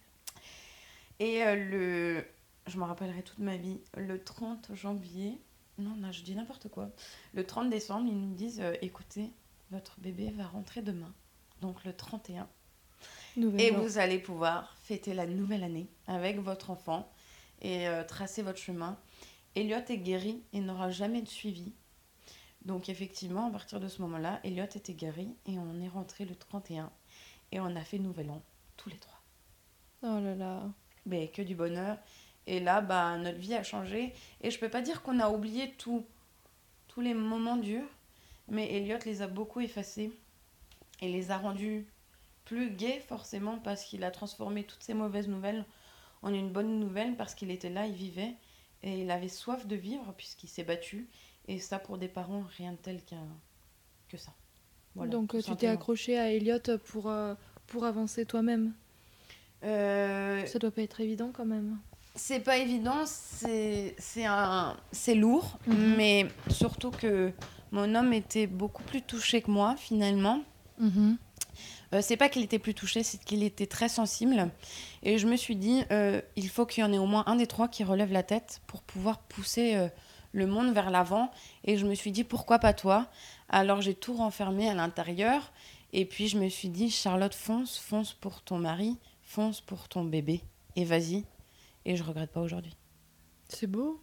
Et 1.18 1.42
le. 1.56 2.24
Je 2.68 2.78
me 2.78 2.84
rappellerai 2.84 3.24
toute 3.24 3.40
ma 3.40 3.56
vie. 3.56 3.80
Le 3.96 4.22
30 4.22 4.70
janvier. 4.72 5.40
Non, 5.78 5.96
non, 5.96 6.12
je 6.12 6.22
dis 6.22 6.36
n'importe 6.36 6.68
quoi. 6.68 6.90
Le 7.34 7.44
30 7.44 7.70
décembre, 7.70 8.06
ils 8.08 8.20
nous 8.20 8.34
disent 8.34 8.62
écoutez, 8.82 9.32
votre 9.72 9.98
bébé 9.98 10.30
va 10.30 10.46
rentrer 10.46 10.80
demain. 10.80 11.12
Donc 11.60 11.84
le 11.84 11.92
31. 11.94 12.48
Nouvelle 13.36 13.60
Et 13.60 13.70
vous 13.70 13.98
allez 13.98 14.18
pouvoir 14.18 14.74
fêter 14.82 15.12
la 15.12 15.26
nouvelle 15.26 15.62
année 15.62 15.86
avec 16.06 16.38
votre 16.38 16.70
enfant 16.70 17.10
et 17.60 17.86
euh, 17.86 18.02
tracer 18.04 18.42
votre 18.42 18.58
chemin. 18.58 18.98
Elliot 19.54 19.84
est 19.88 19.98
guéri 19.98 20.42
et 20.52 20.60
n'aura 20.60 20.90
jamais 20.90 21.22
de 21.22 21.28
suivi. 21.28 21.72
Donc 22.64 22.88
effectivement, 22.88 23.46
à 23.46 23.50
partir 23.50 23.78
de 23.78 23.88
ce 23.88 24.02
moment-là, 24.02 24.40
Elliot 24.42 24.64
était 24.64 24.94
guéri 24.94 25.28
et 25.46 25.58
on 25.58 25.80
est 25.80 25.88
rentré 25.88 26.24
le 26.24 26.34
31 26.34 26.90
et 27.52 27.60
on 27.60 27.76
a 27.76 27.80
fait 27.82 27.98
Nouvel 27.98 28.30
An 28.30 28.42
tous 28.76 28.90
les 28.90 28.98
trois. 28.98 29.20
Oh 30.02 30.20
là 30.20 30.34
là. 30.34 30.62
Mais 31.06 31.28
que 31.28 31.42
du 31.42 31.54
bonheur. 31.54 31.98
Et 32.46 32.60
là, 32.60 32.80
bah, 32.80 33.16
notre 33.18 33.38
vie 33.38 33.54
a 33.54 33.62
changé. 33.62 34.12
Et 34.40 34.50
je 34.50 34.58
peux 34.58 34.68
pas 34.68 34.82
dire 34.82 35.02
qu'on 35.02 35.20
a 35.20 35.30
oublié 35.30 35.72
tout, 35.72 36.04
tous 36.88 37.00
les 37.00 37.14
moments 37.14 37.56
durs, 37.56 37.88
mais 38.48 38.72
Elliot 38.72 38.98
les 39.04 39.22
a 39.22 39.26
beaucoup 39.26 39.60
effacés 39.60 40.12
et 41.00 41.08
les 41.10 41.30
a 41.30 41.38
rendus 41.38 41.86
plus 42.44 42.70
gais, 42.70 43.00
forcément, 43.00 43.58
parce 43.58 43.84
qu'il 43.84 44.04
a 44.04 44.10
transformé 44.10 44.64
toutes 44.64 44.82
ces 44.82 44.94
mauvaises 44.94 45.28
nouvelles 45.28 45.64
en 46.22 46.32
une 46.32 46.50
bonne 46.50 46.78
nouvelle, 46.80 47.16
parce 47.16 47.34
qu'il 47.34 47.50
était 47.50 47.70
là, 47.70 47.86
il 47.86 47.94
vivait, 47.94 48.34
et 48.82 49.00
il 49.02 49.10
avait 49.10 49.28
soif 49.28 49.66
de 49.66 49.76
vivre, 49.76 50.14
puisqu'il 50.16 50.48
s'est 50.48 50.64
battu. 50.64 51.08
Et 51.48 51.58
ça, 51.58 51.78
pour 51.78 51.98
des 51.98 52.08
parents, 52.08 52.44
rien 52.56 52.72
de 52.72 52.76
tel 52.76 53.02
qu'un 53.04 53.26
que 54.08 54.16
ça. 54.16 54.32
Voilà, 54.94 55.10
Donc 55.12 55.36
tu 55.42 55.56
t'es 55.56 55.66
accroché 55.66 56.18
à 56.18 56.32
Elliot 56.32 56.58
pour, 56.84 57.08
euh, 57.10 57.34
pour 57.66 57.84
avancer 57.84 58.24
toi-même? 58.24 58.72
Euh, 59.64 60.44
Ça 60.46 60.58
doit 60.58 60.70
pas 60.70 60.82
être 60.82 61.00
évident 61.00 61.30
quand 61.32 61.44
même. 61.46 61.78
C'est 62.14 62.40
pas 62.40 62.56
évident, 62.58 63.04
c'est 63.04 63.94
c'est 63.98 64.24
un 64.24 64.76
c'est 64.90 65.14
lourd, 65.14 65.58
Mhm. 65.66 65.96
mais 65.96 66.26
surtout 66.50 66.90
que 66.90 67.30
mon 67.72 67.94
homme 67.94 68.12
était 68.14 68.46
beaucoup 68.46 68.82
plus 68.84 69.02
touché 69.02 69.42
que 69.42 69.50
moi 69.50 69.76
finalement. 69.76 70.40
Euh, 71.94 72.00
c'est 72.02 72.16
pas 72.16 72.28
qu'il 72.28 72.42
était 72.42 72.58
plus 72.58 72.74
touché, 72.74 73.02
c'est 73.02 73.22
qu'il 73.22 73.42
était 73.42 73.66
très 73.66 73.88
sensible. 73.88 74.50
Et 75.02 75.18
je 75.18 75.26
me 75.26 75.36
suis 75.36 75.56
dit, 75.56 75.84
euh, 75.90 76.20
il 76.36 76.48
faut 76.48 76.66
qu'il 76.66 76.82
y 76.82 76.86
en 76.86 76.92
ait 76.92 76.98
au 76.98 77.06
moins 77.06 77.24
un 77.26 77.36
des 77.36 77.46
trois 77.46 77.68
qui 77.68 77.84
relève 77.84 78.12
la 78.12 78.22
tête 78.22 78.60
pour 78.66 78.82
pouvoir 78.82 79.20
pousser 79.20 79.76
euh, 79.76 79.88
le 80.32 80.46
monde 80.46 80.72
vers 80.72 80.90
l'avant. 80.90 81.30
Et 81.64 81.76
je 81.76 81.86
me 81.86 81.94
suis 81.94 82.12
dit, 82.12 82.24
pourquoi 82.24 82.58
pas 82.58 82.72
toi? 82.72 83.08
Alors 83.48 83.80
j'ai 83.80 83.94
tout 83.94 84.14
renfermé 84.14 84.68
à 84.68 84.74
l'intérieur. 84.74 85.52
Et 85.92 86.04
puis 86.04 86.28
je 86.28 86.38
me 86.38 86.48
suis 86.48 86.68
dit, 86.68 86.90
Charlotte, 86.90 87.34
fonce, 87.34 87.78
fonce 87.78 88.12
pour 88.12 88.42
ton 88.42 88.58
mari, 88.58 88.98
fonce 89.22 89.60
pour 89.60 89.88
ton 89.88 90.04
bébé. 90.04 90.42
Et 90.74 90.84
vas-y. 90.84 91.24
Et 91.84 91.96
je 91.96 92.02
regrette 92.02 92.32
pas 92.32 92.40
aujourd'hui. 92.40 92.76
C'est 93.48 93.68
beau. 93.68 94.02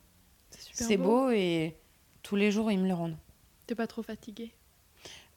C'est 0.49 0.62
super 0.62 0.88
C'est 0.88 0.97
beau 0.97 1.29
et 1.31 1.75
tous 2.21 2.38
les 2.38 2.51
jours, 2.51 2.71
ils 2.71 2.79
me 2.79 2.88
le 2.88 2.93
rendent. 2.93 3.17
T'es 3.67 3.75
pas 3.75 3.88
trop 3.88 4.01
fatigué. 4.01 4.53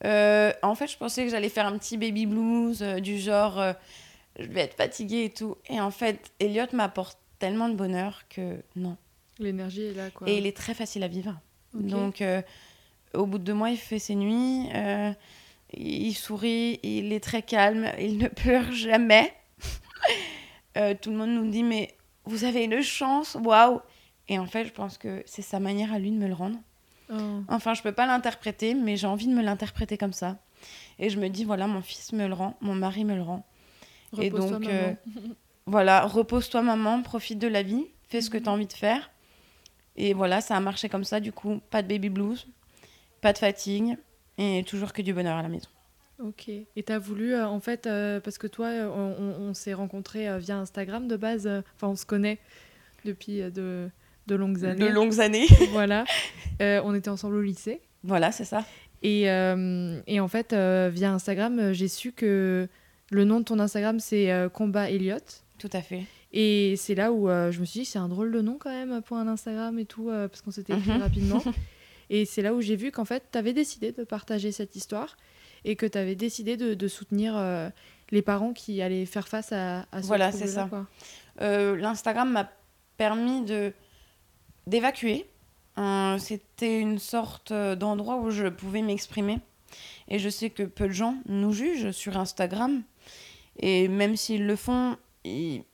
Euh, 0.04 0.52
en 0.62 0.74
fait, 0.74 0.88
je 0.88 0.96
pensais 0.96 1.24
que 1.24 1.30
j'allais 1.30 1.48
faire 1.48 1.66
un 1.66 1.78
petit 1.78 1.96
baby 1.96 2.26
blues 2.26 2.82
euh, 2.82 3.00
du 3.00 3.18
genre 3.18 3.58
euh, 3.58 3.72
je 4.38 4.46
vais 4.46 4.62
être 4.62 4.76
fatiguée 4.76 5.24
et 5.24 5.30
tout. 5.30 5.56
Et 5.68 5.80
en 5.80 5.90
fait, 5.90 6.32
Elliot 6.38 6.66
m'apporte 6.72 7.18
tellement 7.38 7.68
de 7.68 7.74
bonheur 7.74 8.22
que 8.28 8.60
non. 8.74 8.96
L'énergie 9.38 9.86
est 9.86 9.94
là 9.94 10.10
quoi. 10.10 10.28
Et 10.28 10.38
il 10.38 10.46
est 10.46 10.56
très 10.56 10.74
facile 10.74 11.02
à 11.02 11.08
vivre. 11.08 11.38
Donc, 11.74 12.22
au 13.12 13.26
bout 13.26 13.38
de 13.38 13.44
deux 13.44 13.54
mois, 13.54 13.68
il 13.68 13.76
fait 13.76 13.98
ses 13.98 14.14
nuits, 14.14 14.66
il 15.74 16.14
sourit, 16.14 16.80
il 16.82 17.12
est 17.12 17.22
très 17.22 17.42
calme, 17.42 17.90
il 17.98 18.16
ne 18.16 18.28
pleure 18.42 18.72
jamais. 18.72 19.34
Tout 20.74 21.10
le 21.10 21.16
monde 21.16 21.30
nous 21.30 21.50
dit 21.50 21.62
mais 21.62 21.94
vous 22.24 22.44
avez 22.44 22.64
une 22.64 22.80
chance, 22.80 23.36
waouh. 23.42 23.80
Et 24.28 24.38
en 24.38 24.46
fait, 24.46 24.64
je 24.64 24.72
pense 24.72 24.96
que 24.96 25.22
c'est 25.26 25.42
sa 25.42 25.60
manière 25.60 25.92
à 25.92 25.98
lui 25.98 26.10
de 26.10 26.16
me 26.16 26.28
le 26.28 26.34
rendre. 26.34 26.58
Oh. 27.10 27.14
Enfin, 27.48 27.74
je 27.74 27.82
peux 27.82 27.92
pas 27.92 28.06
l'interpréter, 28.06 28.74
mais 28.74 28.96
j'ai 28.96 29.06
envie 29.06 29.26
de 29.26 29.32
me 29.34 29.42
l'interpréter 29.42 29.96
comme 29.98 30.12
ça. 30.12 30.36
Et 30.98 31.10
je 31.10 31.18
me 31.20 31.28
dis, 31.28 31.44
voilà, 31.44 31.66
mon 31.66 31.82
fils 31.82 32.12
me 32.12 32.26
le 32.26 32.34
rend, 32.34 32.56
mon 32.60 32.74
mari 32.74 33.04
me 33.04 33.14
le 33.14 33.22
rend. 33.22 33.44
Et 34.20 34.30
donc, 34.30 34.66
euh, 34.66 34.92
Voilà, 35.66 36.02
repose-toi, 36.06 36.62
maman, 36.62 37.02
profite 37.02 37.38
de 37.40 37.48
la 37.48 37.62
vie, 37.62 37.84
fais 38.08 38.20
ce 38.20 38.30
que 38.30 38.36
Mhm. 38.38 38.42
tu 38.44 38.48
as 38.48 38.52
envie 38.52 38.66
de 38.66 38.72
faire. 38.72 39.10
Et 39.96 40.14
voilà, 40.14 40.40
ça 40.40 40.56
a 40.56 40.60
marché 40.60 40.88
comme 40.88 41.04
ça, 41.04 41.18
du 41.20 41.32
coup, 41.32 41.60
pas 41.70 41.82
de 41.82 41.88
baby 41.88 42.08
blues, 42.08 42.46
pas 43.20 43.32
de 43.32 43.38
fatigue, 43.38 43.96
et 44.38 44.62
toujours 44.66 44.92
que 44.92 45.02
du 45.02 45.12
bonheur 45.12 45.36
à 45.36 45.42
la 45.42 45.48
maison. 45.48 45.68
Ok. 46.22 46.48
Et 46.48 46.82
t'as 46.84 46.98
voulu, 46.98 47.34
euh, 47.34 47.46
en 47.48 47.60
fait, 47.60 47.86
euh, 47.86 48.20
parce 48.20 48.38
que 48.38 48.46
toi, 48.46 48.68
on, 48.68 49.16
on- 49.18 49.48
on 49.48 49.54
s'est 49.54 49.74
rencontrés 49.74 50.38
via 50.38 50.56
Instagram 50.56 51.08
de 51.08 51.16
base. 51.16 51.46
Enfin, 51.74 51.88
on 51.88 51.96
se 51.96 52.06
connaît 52.06 52.38
depuis 53.04 53.40
de, 53.50 53.90
de 54.26 54.34
longues 54.34 54.64
années. 54.64 54.80
De 54.84 54.86
longues 54.88 55.20
années. 55.20 55.46
voilà. 55.72 56.04
Euh, 56.62 56.80
on 56.84 56.94
était 56.94 57.10
ensemble 57.10 57.36
au 57.36 57.42
lycée. 57.42 57.82
voilà, 58.02 58.32
c'est 58.32 58.46
ça. 58.46 58.64
Et, 59.02 59.30
euh, 59.30 60.00
et 60.06 60.20
en 60.20 60.28
fait, 60.28 60.54
euh, 60.54 60.88
via 60.90 61.12
Instagram, 61.12 61.74
j'ai 61.74 61.86
su 61.86 62.12
que 62.12 62.66
le 63.10 63.24
nom 63.24 63.40
de 63.40 63.44
ton 63.44 63.58
Instagram, 63.58 64.00
c'est 64.00 64.32
Combat 64.54 64.88
Elliot. 64.90 65.18
Tout 65.58 65.68
à 65.74 65.82
fait. 65.82 66.04
Et 66.32 66.76
c'est 66.78 66.94
là 66.94 67.12
où 67.12 67.28
je 67.28 67.60
me 67.60 67.66
suis 67.66 67.80
dit, 67.80 67.84
c'est 67.84 67.98
un 67.98 68.08
drôle 68.08 68.32
de 68.32 68.40
nom 68.40 68.56
quand 68.58 68.70
même 68.70 69.02
pour 69.02 69.18
un 69.18 69.28
Instagram 69.28 69.78
et 69.78 69.84
tout, 69.84 70.06
parce 70.06 70.40
qu'on 70.40 70.50
s'était 70.50 70.72
écrit 70.72 70.92
Mhm. 70.92 71.02
rapidement. 71.02 71.42
Et 72.08 72.24
c'est 72.24 72.40
là 72.40 72.54
où 72.54 72.62
j'ai 72.62 72.76
vu 72.76 72.90
qu'en 72.90 73.04
fait, 73.04 73.24
tu 73.30 73.36
avais 73.36 73.52
décidé 73.52 73.92
de 73.92 74.02
partager 74.04 74.50
cette 74.52 74.76
histoire 74.76 75.18
et 75.66 75.76
que 75.76 75.84
tu 75.84 75.98
avais 75.98 76.14
décidé 76.14 76.56
de, 76.56 76.72
de 76.72 76.88
soutenir 76.88 77.34
les 78.12 78.22
parents 78.22 78.54
qui 78.54 78.80
allaient 78.80 79.04
faire 79.04 79.28
face 79.28 79.52
à, 79.52 79.80
à 79.92 80.00
ce 80.00 80.06
Voilà, 80.06 80.32
c'est 80.32 80.46
ça. 80.46 80.70
L'Instagram 81.40 82.30
m'a 82.32 82.50
permis 82.96 83.44
de 83.44 83.72
d'évacuer. 84.66 85.26
Euh, 85.78 86.18
C'était 86.18 86.80
une 86.80 86.98
sorte 86.98 87.50
euh, 87.50 87.76
d'endroit 87.76 88.16
où 88.16 88.30
je 88.30 88.46
pouvais 88.48 88.82
m'exprimer. 88.82 89.38
Et 90.08 90.18
je 90.18 90.28
sais 90.28 90.50
que 90.50 90.62
peu 90.62 90.86
de 90.86 90.92
gens 90.92 91.16
nous 91.26 91.52
jugent 91.52 91.90
sur 91.90 92.16
Instagram. 92.16 92.82
Et 93.58 93.88
même 93.88 94.16
s'ils 94.16 94.46
le 94.46 94.56
font, 94.56 94.96
ils, 95.24 95.64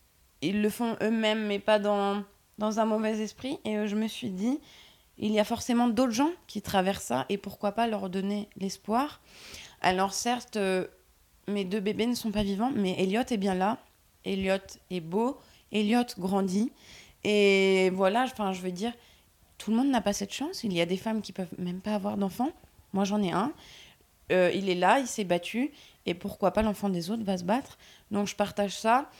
le 0.42 0.68
font 0.70 0.96
eux-mêmes, 1.02 1.46
mais 1.46 1.58
pas 1.58 1.78
dans, 1.78 2.24
dans 2.58 2.80
un 2.80 2.84
mauvais 2.84 3.18
esprit. 3.20 3.58
Et 3.64 3.76
euh, 3.76 3.86
je 3.86 3.96
me 3.96 4.08
suis 4.08 4.30
dit, 4.30 4.58
il 5.18 5.32
y 5.32 5.40
a 5.40 5.44
forcément 5.44 5.88
d'autres 5.88 6.12
gens 6.12 6.32
qui 6.46 6.62
traversent 6.62 7.04
ça. 7.04 7.26
Et 7.28 7.38
pourquoi 7.38 7.72
pas 7.72 7.86
leur 7.86 8.10
donner 8.10 8.48
l'espoir 8.56 9.20
Alors 9.80 10.14
certes, 10.14 10.58
mes 11.48 11.64
deux 11.64 11.80
bébés 11.80 12.06
ne 12.06 12.14
sont 12.14 12.30
pas 12.30 12.42
vivants, 12.42 12.72
mais 12.74 12.96
Elliot 12.98 13.22
est 13.30 13.36
bien 13.36 13.54
là. 13.54 13.78
Elliot 14.24 14.56
est 14.90 15.00
beau. 15.00 15.38
Elliot 15.70 16.06
grandit. 16.18 16.72
Et 17.24 17.90
voilà, 17.90 18.24
enfin, 18.24 18.52
je 18.52 18.60
veux 18.60 18.72
dire, 18.72 18.92
tout 19.58 19.70
le 19.70 19.76
monde 19.76 19.88
n'a 19.88 20.00
pas 20.00 20.12
cette 20.12 20.32
chance. 20.32 20.64
Il 20.64 20.72
y 20.72 20.80
a 20.80 20.86
des 20.86 20.96
femmes 20.96 21.22
qui 21.22 21.32
peuvent 21.32 21.54
même 21.58 21.80
pas 21.80 21.94
avoir 21.94 22.16
d'enfants. 22.16 22.50
Moi, 22.92 23.04
j'en 23.04 23.22
ai 23.22 23.32
un. 23.32 23.52
euh, 24.32 24.50
il 24.54 24.68
est 24.68 24.74
là, 24.74 24.98
il 24.98 25.06
s'est 25.06 25.24
battu, 25.24 25.70
et 26.06 26.14
pourquoi 26.14 26.52
pas 26.52 26.62
l'enfant 26.62 26.88
des 26.88 27.10
autres 27.10 27.24
va 27.24 27.38
se 27.38 27.44
battre. 27.44 27.78
Donc 28.10 28.26
je 28.26 28.34
partage 28.34 28.76
ça, 28.76 29.10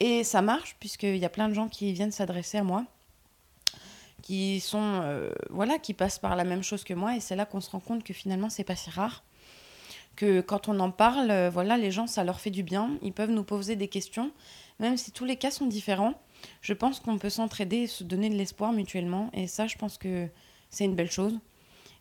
et 0.00 0.24
ça 0.24 0.42
marche, 0.42 0.76
puisqu'il 0.80 1.16
y 1.16 1.24
a 1.24 1.28
plein 1.30 1.48
de 1.48 1.54
gens 1.54 1.68
qui 1.68 1.92
viennent 1.92 2.12
s'adresser 2.12 2.58
à 2.58 2.62
moi, 2.62 2.84
qui 4.22 4.60
sont, 4.60 5.00
euh, 5.02 5.30
voilà, 5.50 5.78
qui 5.78 5.94
passent 5.94 6.18
par 6.18 6.36
la 6.36 6.44
même 6.44 6.62
chose 6.62 6.84
que 6.84 6.94
moi, 6.94 7.16
et 7.16 7.20
c'est 7.20 7.36
là 7.36 7.46
qu'on 7.46 7.60
se 7.60 7.70
rend 7.70 7.80
compte 7.80 8.04
que 8.04 8.12
finalement, 8.12 8.50
c'est 8.50 8.64
pas 8.64 8.76
si 8.76 8.90
rare. 8.90 9.22
Que 10.16 10.40
quand 10.40 10.68
on 10.68 10.80
en 10.80 10.90
parle, 10.90 11.30
euh, 11.30 11.50
voilà, 11.50 11.76
les 11.76 11.92
gens, 11.92 12.08
ça 12.08 12.24
leur 12.24 12.40
fait 12.40 12.50
du 12.50 12.64
bien, 12.64 12.90
ils 13.02 13.12
peuvent 13.12 13.30
nous 13.30 13.44
poser 13.44 13.76
des 13.76 13.88
questions, 13.88 14.32
même 14.80 14.96
si 14.96 15.12
tous 15.12 15.24
les 15.24 15.36
cas 15.36 15.52
sont 15.52 15.66
différents. 15.66 16.14
Je 16.60 16.72
pense 16.72 17.00
qu'on 17.00 17.18
peut 17.18 17.30
s'entraider 17.30 17.78
et 17.78 17.86
se 17.86 18.04
donner 18.04 18.28
de 18.30 18.34
l'espoir 18.36 18.72
mutuellement, 18.72 19.30
et 19.32 19.46
ça, 19.46 19.66
je 19.66 19.76
pense 19.76 19.98
que 19.98 20.28
c'est 20.70 20.84
une 20.84 20.94
belle 20.94 21.10
chose. 21.10 21.38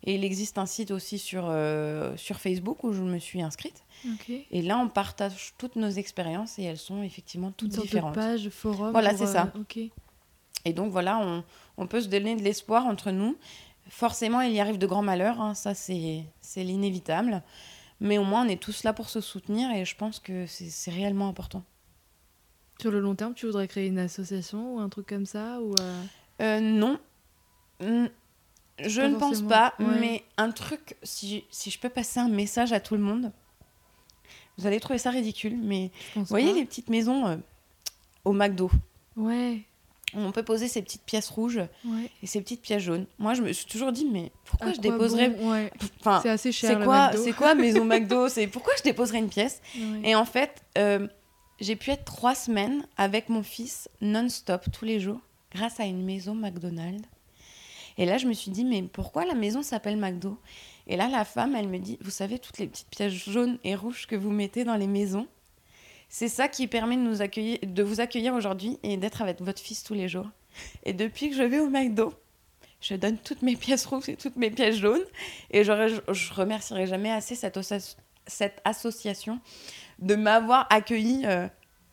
Et 0.04 0.14
il 0.16 0.24
existe 0.24 0.58
un 0.60 0.68
site 0.68 0.92
aussi 0.92 1.18
sur, 1.18 1.46
euh, 1.48 2.16
sur 2.18 2.40
Facebook 2.40 2.84
où 2.84 2.94
je 2.94 3.02
me 3.02 3.18
suis 3.18 3.42
inscrite. 3.42 3.84
Et 4.52 4.62
là, 4.62 4.78
on 4.78 4.88
partage 4.90 5.54
toutes 5.58 5.76
nos 5.76 5.90
expériences 5.90 6.60
et 6.60 6.64
elles 6.64 6.78
sont 6.78 7.02
effectivement 7.02 7.52
toutes 7.52 7.76
Une 7.76 7.82
différentes. 7.82 8.14
de 8.14 8.20
page, 8.20 8.50
forum. 8.50 8.92
Voilà, 8.92 9.18
c'est 9.18 9.26
ça. 9.26 9.52
euh, 9.56 9.62
ok. 9.62 9.80
Et 10.66 10.74
donc 10.74 10.92
voilà, 10.92 11.18
on, 11.20 11.44
on 11.78 11.88
peut 11.88 12.02
se 12.02 12.08
donner 12.08 12.36
de 12.36 12.44
l'espoir 12.44 12.86
entre 12.86 13.10
nous. 13.12 13.38
Forcément, 13.90 14.42
il 14.42 14.54
y 14.54 14.60
arrive 14.60 14.78
de 14.78 14.86
grands 14.86 15.02
malheurs, 15.02 15.42
hein, 15.42 15.56
ça 15.56 15.74
c'est 15.74 16.24
l'inévitable. 16.56 17.42
Mais 18.00 18.18
au 18.20 18.24
moins, 18.24 18.46
on 18.46 18.50
est 18.50 18.62
tous 18.62 18.84
là 18.84 18.94
pour 18.94 19.10
se 19.10 19.20
soutenir 19.22 19.72
et 19.72 19.84
je 19.84 19.96
pense 19.96 20.20
que 20.20 20.46
c'est 20.46 20.92
réellement 20.92 21.28
important. 21.28 21.64
Sur 22.80 22.91
le 22.91 22.99
long 22.99 23.15
terme, 23.15 23.34
tu 23.34 23.45
voudrais 23.47 23.67
créer 23.67 23.88
une 23.88 23.99
association 23.99 24.75
ou 24.75 24.80
un 24.80 24.89
truc 24.89 25.07
comme 25.07 25.25
ça 25.25 25.59
ou 25.61 25.73
euh, 25.80 26.03
Euh, 26.41 26.59
non. 26.59 26.99
Je 27.80 29.01
Pas 29.01 29.07
ne 29.07 29.15
pense 29.15 29.41
pas, 29.41 29.73
ouais. 29.80 29.86
mais 29.99 30.23
un 30.38 30.51
truc, 30.51 30.95
si, 31.01 31.43
si 31.49 31.71
je 31.71 31.80
peux 31.80 31.89
passer 31.89 32.19
un 32.19 32.30
message 32.30 32.73
à 32.73 32.80
tout 32.80 32.93
le 32.95 33.01
monde, 33.01 33.32
vous 34.57 34.67
allez 34.67 34.80
trouver 34.80 34.99
ça 34.99 35.09
ridicule, 35.09 35.57
mais 35.57 35.89
vous 36.15 36.25
voyez 36.25 36.51
pas. 36.51 36.57
les 36.59 36.65
petites 36.65 36.89
maisons 36.89 37.25
euh, 37.28 37.36
au 38.25 38.34
McDo? 38.34 38.69
Ouais, 39.15 39.61
On 40.15 40.32
peut 40.32 40.43
poser 40.43 40.67
ces 40.67 40.84
petites 40.84 41.01
pièces 41.03 41.30
rouges 41.30 41.61
ouais. 41.86 42.11
et 42.21 42.28
ces 42.28 42.39
petites 42.41 42.61
pièces 42.61 42.84
jaunes. 42.84 43.07
Moi, 43.17 43.34
je 43.34 43.41
me 43.41 43.51
suis 43.51 43.65
toujours 43.65 43.91
dit, 43.91 44.05
mais 44.05 44.32
pourquoi 44.45 44.73
je 44.73 44.80
déposerais. 44.80 45.30
bon? 45.30 45.51
Ouais. 45.51 45.71
Enfin, 45.99 46.19
C'est 46.21 46.30
assez 46.30 46.51
cher 46.51 46.78
c'est 46.78 46.84
quoi, 46.86 47.07
McDo. 47.07 47.23
c'est 47.23 47.34
quoi 47.34 47.55
maison 47.55 47.84
McDo? 47.86 48.30
C'est 48.30 48.45
pourquoi 48.45 48.73
je 48.78 48.84
déposerais 48.84 49.17
une 49.19 49.30
pièce? 49.30 49.59
Et 50.03 50.13
en 50.15 50.25
fait, 50.25 50.61
euh, 50.78 51.07
j'ai 51.60 51.76
pu 51.76 51.91
être 51.91 52.05
trois 52.05 52.36
semaines 52.36 52.86
avec 52.97 53.30
mon 53.30 53.43
fils 53.43 53.89
non-stop 54.01 54.66
tous 54.72 54.86
les 54.86 54.99
jours 54.99 55.20
grâce 55.51 55.80
à 55.80 55.86
une 55.86 56.03
maison 56.03 56.36
McDonald's. 56.36 57.08
Et 57.97 58.05
là, 58.05 58.18
je 58.18 58.28
me 58.28 58.34
suis 58.34 58.51
dit, 58.51 58.64
mais 58.64 58.84
pourquoi 58.84 59.26
la 59.26 59.34
maison 59.34 59.64
s'appelle 59.64 59.97
McDo? 59.97 60.38
Et 60.86 60.95
là, 60.95 61.10
la 61.10 61.26
femme, 61.26 61.55
elle 61.55 61.68
me 61.68 61.80
dit, 61.80 61.97
vous 62.01 62.12
savez, 62.12 62.38
toutes 62.38 62.60
les 62.60 62.68
petites 62.68 62.89
pièces 62.89 63.14
jaunes 63.14 63.58
et 63.64 63.76
rouges 63.76 64.05
que 64.05 64.16
vous 64.16 64.30
mettez 64.30 64.64
dans 64.64 64.76
les 64.76 64.88
maisons, 64.88 65.28
c'est 66.10 66.28
ça 66.28 66.47
qui 66.47 66.68
permet 66.68 66.95
de, 66.95 67.84
vous 67.84 67.99
accueillir 67.99 68.34
aujourd'hui 68.34 68.78
et 68.84 68.97
d'être 68.97 69.22
avec 69.22 69.41
votre 69.41 69.62
fils 69.62 69.84
tous 69.84 69.95
les 69.95 70.08
jours. 70.08 70.28
Et 70.84 70.93
depuis 70.93 71.30
que 71.30 71.36
je 71.36 71.43
vais 71.43 71.60
au 71.60 71.70
McDo, 71.70 72.14
je 72.80 72.93
donne 72.95 73.18
toutes 73.18 73.41
mes 73.41 73.55
pièces 73.55 73.86
rouges 73.86 74.10
et 74.10 74.16
toutes 74.16 74.36
mes 74.36 74.51
pièces 74.51 74.78
jaunes. 74.78 75.03
Et 75.51 75.64
je, 75.64 75.99
je 76.14 76.34
remercierai 76.34 76.88
jamais 76.88 77.12
assez 77.12 77.36
cette 77.36 78.62
association 78.64 79.39
de 80.00 80.16
m'avoir 80.16 80.68
accueilli 80.70 81.24
euh, 81.26 81.48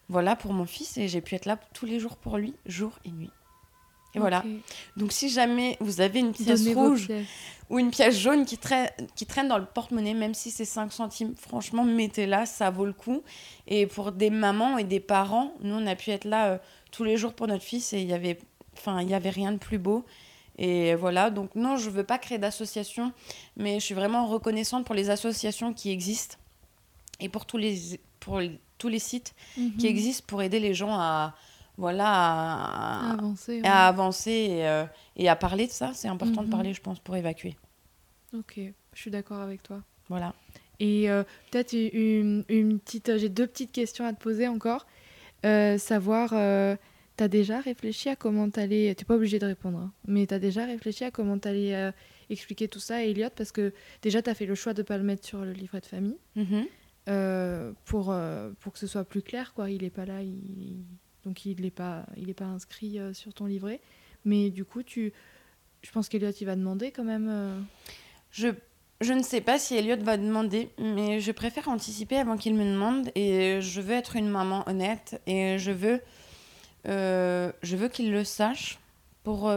voilà, 0.09 0.37
pour 0.37 0.53
mon 0.53 0.67
fils. 0.67 0.97
Et 0.99 1.09
j'ai 1.09 1.21
pu 1.21 1.35
être 1.35 1.47
là 1.47 1.59
tous 1.73 1.87
les 1.87 2.01
jours 2.01 2.17
pour 2.17 2.37
lui, 2.37 2.55
jour 2.67 2.93
et 3.05 3.11
nuit. 3.11 3.31
Et 4.15 4.21
voilà. 4.21 4.45
Donc 4.97 5.13
si 5.13 5.29
jamais 5.29 5.77
vous 5.81 6.01
avez 6.01 6.21
une 6.21 6.33
pièce 6.33 6.63
Donnez 6.63 6.75
rouge 6.75 7.09
ou 7.69 7.81
une 7.81 7.91
pièce 7.91 8.17
jaune 8.17 8.45
qui, 8.45 8.59
traîne, 8.59 8.89
qui 9.17 9.27
traîne 9.27 9.49
dans 9.49 9.59
le 9.59 9.65
porte-monnaie, 9.65 10.15
même 10.15 10.35
si 10.35 10.53
c'est 10.53 10.65
5 10.65 10.93
centimes, 10.93 11.35
franchement, 11.37 11.85
mettez-la, 11.85 12.47
ça 12.47 12.71
vaut 12.71 12.85
le 12.85 12.93
coup. 12.93 13.23
Et 13.67 13.87
pour 13.87 14.13
des 14.13 14.31
mamans 14.31 14.79
et 14.79 14.85
des 14.85 15.01
parents, 15.01 15.53
nous, 15.63 15.75
on 15.75 15.87
a 15.87 15.97
pu 15.97 16.11
être 16.11 16.27
là 16.27 16.47
euh, 16.47 16.59
tous 16.93 17.03
les 17.03 17.17
jours 17.17 17.33
pour 17.33 17.49
notre 17.49 17.65
fils 17.65 17.93
et 17.93 18.01
il 18.01 18.09
y 18.09 18.13
avait, 18.13 18.39
enfin, 18.77 19.03
il 19.03 19.09
y 19.09 19.15
avait 19.15 19.31
rien 19.31 19.51
de 19.51 19.59
plus 19.59 19.79
beau. 19.79 20.05
Et 20.57 20.95
voilà, 20.95 21.31
donc 21.31 21.57
non, 21.57 21.77
je 21.77 21.91
veux 21.91 22.05
pas 22.05 22.19
créer 22.19 22.39
d'association, 22.39 23.13
mais 23.57 23.81
je 23.81 23.85
suis 23.85 23.95
vraiment 23.95 24.27
reconnaissante 24.27 24.87
pour 24.87 24.95
les 24.95 25.11
associations 25.11 25.73
qui 25.73 25.91
existent 25.91 26.37
et 27.21 27.29
pour 27.29 27.47
tous 27.47 27.57
les, 27.59 28.01
pour 28.21 28.41
tous 28.79 28.89
les 28.89 28.99
sites 28.99 29.35
qui 29.55 29.61
Mhm. 29.61 29.87
existent 29.87 30.25
pour 30.27 30.43
aider 30.43 30.61
les 30.61 30.75
gens 30.75 30.93
à, 30.93 31.35
voilà, 31.77 32.07
à, 32.07 33.11
À 33.11 33.13
avancer. 33.15 33.61
ouais. 33.61 33.67
à 33.69 33.87
avancer 33.89 34.31
et, 34.31 34.67
euh, 34.69 34.85
et 35.17 35.29
à 35.29 35.37
parler 35.37 35.67
de 35.67 35.73
ça. 35.73 35.93
C'est 35.95 36.09
important 36.09 36.41
Mhm. 36.43 36.47
de 36.47 36.51
parler, 36.53 36.75
je 36.75 36.81
pense, 36.81 36.99
pour 37.01 37.17
évacuer. 37.17 37.57
Ok, 38.37 38.59
je 38.95 39.01
suis 39.01 39.11
d'accord 39.11 39.41
avec 39.41 39.63
toi. 39.63 39.81
Voilà. 40.09 40.35
Et 40.81 41.09
euh, 41.09 41.23
peut-être 41.51 41.73
une, 41.73 42.45
une 42.49 42.81
petite. 42.81 43.17
J'ai 43.17 43.29
deux 43.29 43.47
petites 43.47 43.71
questions 43.73 44.05
à 44.05 44.13
te 44.13 44.21
poser 44.21 44.49
encore. 44.49 44.87
Euh, 45.47 45.79
savoir, 45.79 46.31
euh, 46.33 46.75
t'as 47.17 47.29
déjà 47.29 47.61
réfléchi 47.61 48.09
à 48.09 48.17
comment 48.17 48.51
t'allais. 48.51 48.93
T'es 48.97 49.05
pas 49.05 49.15
obligé 49.15 49.39
de 49.39 49.47
répondre, 49.47 49.79
hein, 49.79 49.93
mais 50.09 50.27
t'as 50.27 50.41
déjà 50.41 50.65
réfléchi 50.65 51.05
à 51.05 51.11
comment 51.13 51.39
t'allais 51.39 51.75
euh, 51.77 51.93
expliquer 52.29 52.67
tout 52.67 52.81
ça 52.81 52.97
à 52.97 53.01
Elliot 53.03 53.29
parce 53.37 53.53
que 53.53 53.73
déjà 54.03 54.21
t'as 54.21 54.35
fait 54.35 54.47
le 54.47 54.55
choix 54.57 54.75
de 54.75 54.83
pas 54.83 54.99
le 54.99 55.05
mettre 55.05 55.25
sur 55.25 55.45
le 55.45 55.53
livret 55.53 55.81
de 55.81 55.87
famille 55.87 56.17
Mhm. 56.35 56.67
Euh, 57.07 57.73
pour 57.85 58.11
euh, 58.11 58.51
pour 58.61 58.73
que 58.73 58.79
ce 58.79 58.87
soit 58.87 59.05
plus 59.05 59.21
clair 59.21 59.53
quoi. 59.53 59.69
Il 59.71 59.85
est 59.85 59.91
pas 59.91 60.07
là, 60.07 60.21
donc 61.25 61.45
il 61.45 61.65
est 61.67 61.71
pas 61.71 62.07
pas 62.37 62.45
inscrit 62.47 62.99
euh, 62.99 63.13
sur 63.13 63.35
ton 63.35 63.45
livret. 63.45 63.81
Mais 64.25 64.51
du 64.51 64.65
coup 64.65 64.83
tu, 64.83 65.13
je 65.83 65.91
pense 65.91 66.09
qu'Elliot 66.09 66.31
il 66.31 66.47
va 66.47 66.57
demander 66.57 66.93
quand 66.93 67.05
même. 67.05 67.67
Je, 68.31 68.49
je 69.03 69.13
ne 69.13 69.23
sais 69.23 69.43
pas 69.43 69.59
si 69.59 69.77
Elliot 69.77 70.03
va 70.03 70.17
demander, 70.17 70.71
mais 70.79 71.21
je 71.21 71.31
préfère 71.31 71.69
anticiper 71.69 72.17
avant 72.17 72.39
qu'il 72.39 72.55
me 72.55 72.65
demande. 72.65 73.11
Et 73.15 73.61
je 73.61 73.81
veux 73.83 73.95
être 73.95 74.17
une 74.17 74.29
maman 74.29 74.67
honnête. 74.67 75.21
Et 75.27 75.59
je 75.59 75.73
veux, 75.73 76.01
je 76.87 77.77
veux 77.77 77.89
qu'il 77.89 78.13
le 78.13 78.25
sache. 78.25 78.79
Pour, 79.25 79.53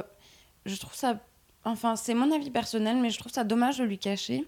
je 0.65 0.75
trouve 0.75 0.95
ça. 0.95 1.21
Enfin, 1.63 1.95
c'est 1.95 2.13
mon 2.13 2.31
avis 2.33 2.51
personnel, 2.51 2.97
mais 2.97 3.09
je 3.09 3.19
trouve 3.19 3.31
ça 3.31 3.45
dommage 3.45 3.77
de 3.77 3.85
lui 3.85 3.97
cacher. 3.97 4.45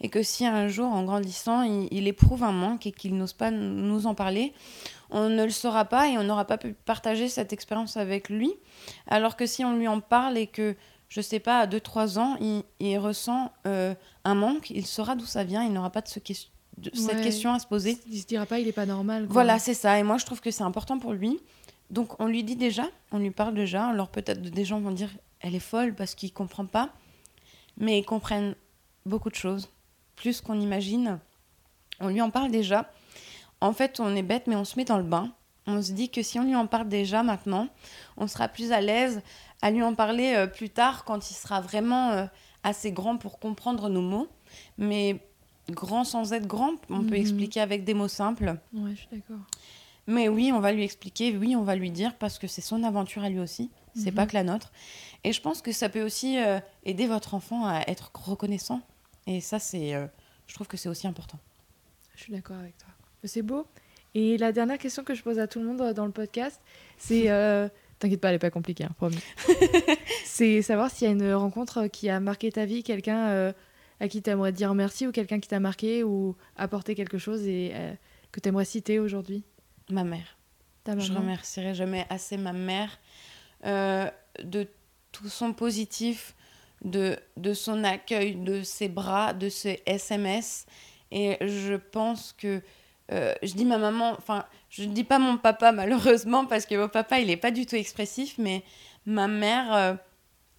Et 0.00 0.08
que 0.08 0.22
si 0.22 0.46
un 0.46 0.68
jour, 0.68 0.92
en 0.92 1.04
grandissant, 1.04 1.62
il, 1.62 1.88
il 1.90 2.08
éprouve 2.08 2.42
un 2.42 2.52
manque 2.52 2.86
et 2.86 2.92
qu'il 2.92 3.16
n'ose 3.16 3.32
pas 3.32 3.50
nous 3.50 4.06
en 4.06 4.14
parler, 4.14 4.52
on 5.10 5.28
ne 5.28 5.44
le 5.44 5.50
saura 5.50 5.84
pas 5.84 6.08
et 6.08 6.18
on 6.18 6.24
n'aura 6.24 6.44
pas 6.44 6.58
pu 6.58 6.74
partager 6.74 7.28
cette 7.28 7.52
expérience 7.52 7.96
avec 7.96 8.28
lui. 8.28 8.52
Alors 9.06 9.36
que 9.36 9.46
si 9.46 9.64
on 9.64 9.76
lui 9.76 9.88
en 9.88 10.00
parle 10.00 10.36
et 10.36 10.46
que 10.46 10.76
je 11.08 11.20
sais 11.20 11.38
pas, 11.38 11.60
à 11.60 11.66
2-3 11.68 12.18
ans, 12.18 12.36
il, 12.40 12.64
il 12.80 12.98
ressent 12.98 13.52
euh, 13.66 13.94
un 14.24 14.34
manque, 14.34 14.70
il 14.70 14.84
saura 14.84 15.14
d'où 15.14 15.26
ça 15.26 15.44
vient, 15.44 15.62
il 15.62 15.72
n'aura 15.72 15.90
pas 15.90 16.00
de, 16.00 16.08
ce 16.08 16.18
de 16.18 16.90
cette 16.92 17.22
question 17.22 17.52
à 17.52 17.60
se 17.60 17.66
poser. 17.66 17.98
Il 18.10 18.20
se 18.20 18.26
dira 18.26 18.46
pas 18.46 18.58
il 18.58 18.66
est 18.66 18.72
pas 18.72 18.86
normal. 18.86 19.26
quoi. 19.26 19.32
Voilà, 19.32 19.60
c'est 19.60 19.74
ça. 19.74 19.96
Et 19.98 20.02
moi, 20.02 20.18
je 20.18 20.26
trouve 20.26 20.40
que 20.40 20.50
c'est 20.50 20.64
important 20.64 20.98
pour 20.98 21.12
lui. 21.12 21.38
Donc, 21.90 22.20
on 22.20 22.26
lui 22.26 22.42
dit 22.42 22.56
déjà, 22.56 22.88
on 23.12 23.18
lui 23.18 23.30
parle 23.30 23.54
déjà. 23.54 23.86
Alors, 23.86 24.08
peut-être 24.08 24.42
des 24.42 24.64
gens 24.64 24.80
vont 24.80 24.90
dire, 24.90 25.10
elle 25.40 25.54
est 25.54 25.60
folle 25.60 25.94
parce 25.94 26.16
qu'il 26.16 26.32
comprend 26.32 26.66
pas. 26.66 26.90
Mais 27.76 27.98
ils 27.98 28.04
comprennent 28.04 28.56
beaucoup 29.06 29.30
de 29.30 29.34
choses, 29.36 29.68
plus 30.16 30.40
qu'on 30.40 30.60
imagine. 30.60 31.18
On 32.00 32.08
lui 32.08 32.20
en 32.20 32.30
parle 32.30 32.50
déjà. 32.50 32.90
En 33.60 33.72
fait, 33.72 34.00
on 34.00 34.14
est 34.16 34.22
bête, 34.22 34.46
mais 34.46 34.56
on 34.56 34.64
se 34.64 34.76
met 34.76 34.84
dans 34.84 34.98
le 34.98 35.04
bain. 35.04 35.32
On 35.66 35.80
se 35.80 35.92
dit 35.92 36.10
que 36.10 36.22
si 36.22 36.38
on 36.38 36.44
lui 36.44 36.56
en 36.56 36.66
parle 36.66 36.88
déjà 36.88 37.22
maintenant, 37.22 37.68
on 38.16 38.26
sera 38.26 38.48
plus 38.48 38.72
à 38.72 38.80
l'aise 38.80 39.22
à 39.62 39.70
lui 39.70 39.82
en 39.82 39.94
parler 39.94 40.34
euh, 40.36 40.46
plus 40.46 40.68
tard 40.68 41.04
quand 41.04 41.30
il 41.30 41.34
sera 41.34 41.60
vraiment 41.62 42.10
euh, 42.10 42.26
assez 42.62 42.92
grand 42.92 43.16
pour 43.16 43.38
comprendre 43.38 43.88
nos 43.88 44.02
mots. 44.02 44.28
Mais 44.76 45.20
grand 45.70 46.04
sans 46.04 46.32
être 46.34 46.46
grand, 46.46 46.72
on 46.90 47.00
peut 47.04 47.14
Mhm. 47.14 47.20
expliquer 47.22 47.60
avec 47.62 47.84
des 47.84 47.94
mots 47.94 48.08
simples. 48.08 48.56
Ouais, 48.74 48.90
je 48.90 48.96
suis 48.96 49.08
d'accord. 49.10 49.40
Mais 50.06 50.28
oui, 50.28 50.52
on 50.52 50.60
va 50.60 50.72
lui 50.72 50.82
expliquer, 50.84 51.34
oui, 51.34 51.56
on 51.56 51.62
va 51.62 51.76
lui 51.76 51.90
dire 51.90 52.14
parce 52.16 52.38
que 52.38 52.46
c'est 52.46 52.60
son 52.60 52.82
aventure 52.84 53.24
à 53.24 53.30
lui 53.30 53.38
aussi, 53.40 53.70
c'est 53.94 54.10
Mhm. 54.10 54.16
pas 54.16 54.26
que 54.26 54.34
la 54.34 54.42
nôtre. 54.42 54.70
Et 55.24 55.32
je 55.32 55.40
pense 55.40 55.62
que 55.62 55.72
ça 55.72 55.88
peut 55.88 56.02
aussi 56.04 56.36
euh, 56.38 56.60
aider 56.84 57.06
votre 57.06 57.32
enfant 57.32 57.64
à 57.66 57.80
être 57.88 58.10
reconnaissant. 58.12 58.82
Et 59.26 59.40
ça, 59.40 59.58
c'est, 59.58 59.94
euh, 59.94 60.06
je 60.46 60.54
trouve 60.54 60.66
que 60.66 60.76
c'est 60.76 60.88
aussi 60.88 61.06
important. 61.06 61.38
Je 62.14 62.22
suis 62.22 62.32
d'accord 62.32 62.56
avec 62.58 62.76
toi. 62.78 62.88
C'est 63.24 63.42
beau. 63.42 63.66
Et 64.14 64.38
la 64.38 64.52
dernière 64.52 64.78
question 64.78 65.02
que 65.02 65.14
je 65.14 65.22
pose 65.22 65.38
à 65.38 65.46
tout 65.48 65.58
le 65.58 65.66
monde 65.66 65.80
euh, 65.80 65.92
dans 65.92 66.06
le 66.06 66.12
podcast, 66.12 66.60
c'est. 66.96 67.30
euh, 67.30 67.68
T'inquiète 68.00 68.20
pas, 68.20 68.28
elle 68.28 68.34
est 68.34 68.38
pas 68.40 68.50
compliquée, 68.50 68.84
hein, 68.84 68.94
promis. 68.96 69.18
c'est 70.24 70.62
savoir 70.62 70.90
s'il 70.90 71.06
y 71.06 71.10
a 71.10 71.14
une 71.14 71.32
rencontre 71.32 71.86
qui 71.86 72.10
a 72.10 72.18
marqué 72.20 72.50
ta 72.50 72.64
vie, 72.66 72.82
quelqu'un 72.82 73.28
euh, 73.28 73.52
à 74.00 74.08
qui 74.08 74.20
tu 74.20 74.28
aimerais 74.30 74.52
dire 74.52 74.74
merci 74.74 75.06
ou 75.06 75.12
quelqu'un 75.12 75.38
qui 75.38 75.48
t'a 75.48 75.60
marqué 75.60 76.02
ou 76.02 76.36
apporté 76.56 76.96
quelque 76.96 77.18
chose 77.18 77.46
et 77.46 77.72
que 78.32 78.40
tu 78.40 78.48
aimerais 78.48 78.64
citer 78.64 78.98
aujourd'hui. 78.98 79.44
Ma 79.90 80.02
mère. 80.02 80.36
Ta 80.82 80.98
Je 80.98 81.12
remercierai 81.12 81.72
jamais 81.74 82.04
assez 82.10 82.36
ma 82.36 82.52
mère 82.52 82.98
de 83.64 84.66
tout 85.12 85.28
son 85.28 85.52
positif, 85.52 86.34
de, 86.84 87.18
de 87.36 87.54
son 87.54 87.82
accueil, 87.84 88.36
de 88.36 88.62
ses 88.62 88.88
bras, 88.88 89.32
de 89.32 89.48
ses 89.48 89.82
SMS. 89.86 90.66
Et 91.10 91.36
je 91.40 91.74
pense 91.74 92.32
que 92.32 92.62
euh, 93.12 93.34
je 93.42 93.54
dis 93.54 93.64
ma 93.64 93.78
maman, 93.78 94.12
enfin, 94.16 94.46
je 94.70 94.84
ne 94.84 94.92
dis 94.92 95.04
pas 95.04 95.18
mon 95.18 95.36
papa 95.36 95.72
malheureusement 95.72 96.46
parce 96.46 96.64
que 96.66 96.74
mon 96.74 96.88
papa 96.88 97.20
il 97.20 97.26
n'est 97.26 97.36
pas 97.36 97.50
du 97.50 97.66
tout 97.66 97.76
expressif, 97.76 98.36
mais 98.38 98.62
ma 99.04 99.28
mère, 99.28 99.74
euh, 99.74 99.94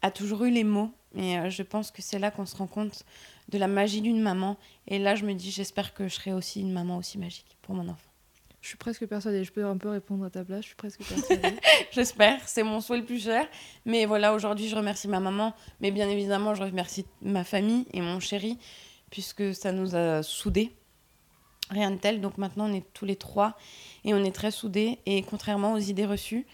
a 0.06 0.12
toujours 0.12 0.44
eu 0.44 0.52
les 0.52 0.64
mots. 0.64 0.92
Et 1.16 1.38
euh, 1.38 1.50
je 1.50 1.64
pense 1.64 1.92
que 1.92 2.02
c'est 2.02 2.20
là 2.20 2.32
qu'on 2.32 2.46
se 2.46 2.56
rend 2.56 2.68
compte 2.68 3.04
de 3.50 3.58
la 3.58 3.68
magie 3.68 4.02
d'une 4.02 4.22
maman. 4.22 4.58
Et 4.88 5.00
là, 5.00 5.16
je 5.16 5.26
me 5.26 5.34
dis, 5.34 5.52
j'espère 5.52 5.94
que 5.94 6.08
je 6.08 6.16
serai 6.16 6.34
aussi 6.34 6.62
une 6.62 6.72
maman 6.72 6.98
aussi 6.98 7.18
magique 7.18 7.58
pour 7.62 7.76
mon 7.76 7.88
enfant. 7.90 8.12
Je 8.66 8.70
suis 8.70 8.78
presque 8.80 9.06
persuadée. 9.06 9.44
Je 9.44 9.52
peux 9.52 9.64
un 9.64 9.78
peu 9.78 9.90
répondre 9.90 10.26
à 10.26 10.32
ta 10.32 10.44
place. 10.44 10.62
Je 10.62 10.68
suis 10.70 10.76
presque 10.76 11.04
persuadée. 11.08 11.56
J'espère. 11.92 12.40
C'est 12.48 12.64
mon 12.64 12.82
souhait 12.82 12.98
le 12.98 13.06
plus 13.06 13.24
cher. 13.24 13.48
Mais 13.86 14.08
voilà, 14.08 14.34
aujourd'hui, 14.34 14.68
je 14.68 14.76
remercie 14.76 15.08
ma 15.08 15.20
maman. 15.20 15.54
Mais 15.82 15.92
bien 15.92 16.10
évidemment, 16.10 16.56
je 16.56 16.64
remercie 16.64 17.06
ma 17.22 17.44
famille 17.44 17.86
et 17.94 18.02
mon 18.02 18.20
chéri, 18.20 18.58
puisque 19.12 19.54
ça 19.54 19.72
nous 19.72 19.96
a 19.96 20.24
soudés. 20.24 20.72
Rien 21.70 21.92
de 21.92 21.98
tel. 21.98 22.22
Donc 22.22 22.40
maintenant, 22.40 22.68
on 22.68 22.74
est 22.74 22.92
tous 22.92 23.06
les 23.06 23.16
trois 23.16 23.56
et 24.04 24.16
on 24.16 24.24
est 24.24 24.34
très 24.34 24.50
soudés. 24.50 24.98
Et 25.06 25.22
contrairement 25.22 25.74
aux 25.74 25.80
idées 25.80 26.08
reçues, 26.08 26.48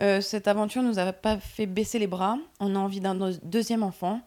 euh, 0.00 0.22
cette 0.22 0.48
aventure 0.48 0.82
nous 0.82 0.98
a 0.98 1.12
pas 1.12 1.36
fait 1.36 1.66
baisser 1.66 1.98
les 1.98 2.06
bras. 2.06 2.38
On 2.58 2.74
a 2.74 2.78
envie 2.78 3.00
d'un 3.00 3.14
deuxième 3.42 3.82
enfant. 3.82 4.22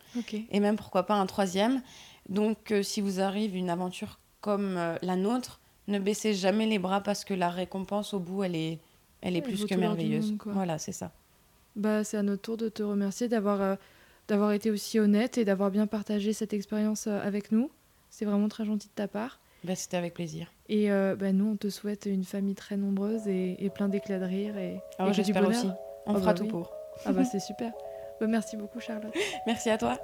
et 0.52 0.60
même 0.60 0.76
pourquoi 0.76 1.08
pas 1.08 1.16
un 1.16 1.26
troisième. 1.26 1.82
Donc 2.30 2.72
euh, 2.72 2.84
si 2.84 3.02
vous 3.02 3.22
arrive 3.22 3.56
une 3.56 3.72
aventure 3.72 4.20
comme 4.40 4.78
euh, 4.78 4.98
la 5.02 5.16
nôtre, 5.16 5.62
ne 5.88 6.00
baissez 6.00 6.34
jamais 6.34 6.66
les 6.66 6.80
bras 6.80 7.02
parce 7.02 7.24
que 7.26 7.34
la 7.34 7.50
récompense 7.50 8.14
au 8.14 8.20
bout, 8.20 8.44
elle 8.44 8.56
est, 8.56 8.80
elle 9.22 9.36
est 9.36 9.40
Elle 9.40 9.44
plus 9.44 9.66
que 9.66 9.76
merveilleuse. 9.76 10.32
monde. 10.32 10.42
Voilà, 10.46 10.78
c'est 10.78 10.92
ça. 10.92 11.12
Bah, 11.76 12.04
c'est 12.04 12.18
à 12.18 12.24
notre 12.24 12.42
tour 12.44 12.58
de 12.58 12.70
te 12.70 12.84
remercier 12.84 13.28
d'avoir 13.28 13.62
euh, 13.62 13.76
d'avoir 14.28 14.52
été 14.54 14.70
aussi 14.72 15.00
honnête 15.00 15.38
et 15.38 15.46
d'avoir 15.46 15.72
bien 15.72 15.88
partagé 15.88 16.32
cette 16.34 16.54
expérience 16.54 17.08
euh, 17.08 17.20
avec 17.22 17.52
nous. 17.52 17.70
C'est 18.10 18.26
vraiment 18.26 18.48
très 18.48 18.64
gentil 18.66 18.88
de 18.88 18.94
ta 18.94 19.08
part. 19.08 19.40
Bah, 19.64 19.76
C'était 19.76 19.98
avec 19.98 20.14
plaisir. 20.14 20.52
Et 20.70 20.92
euh, 20.92 21.16
bah, 21.16 21.32
nous, 21.32 21.52
on 21.52 21.56
te 21.56 21.70
souhaite 21.70 22.06
une 22.06 22.24
famille 22.26 22.56
très 22.56 22.78
nombreuse 22.78 23.28
et, 23.28 23.56
et 23.64 23.70
plein 23.70 23.90
d'éclats 23.90 24.20
de 24.20 24.26
rire 24.26 24.58
et, 24.58 24.80
Alors, 25.00 25.12
et 25.12 25.16
que 25.16 25.22
du 25.22 25.26
j'espère 25.26 25.48
aussi. 25.48 25.68
On 26.06 26.16
Ah 26.16 26.20
fera 26.20 26.34
bah 26.34 26.34
tout 26.34 26.44
oui. 26.44 26.50
pour. 26.50 26.74
Ah 27.06 27.12
bah 27.14 27.24
c'est 27.32 27.40
super. 27.40 27.72
Bah, 28.20 28.28
merci 28.28 28.56
beaucoup 28.56 28.80
Charlotte. 28.80 29.14
Merci 29.48 29.70
à 29.70 29.78
toi. 29.78 29.98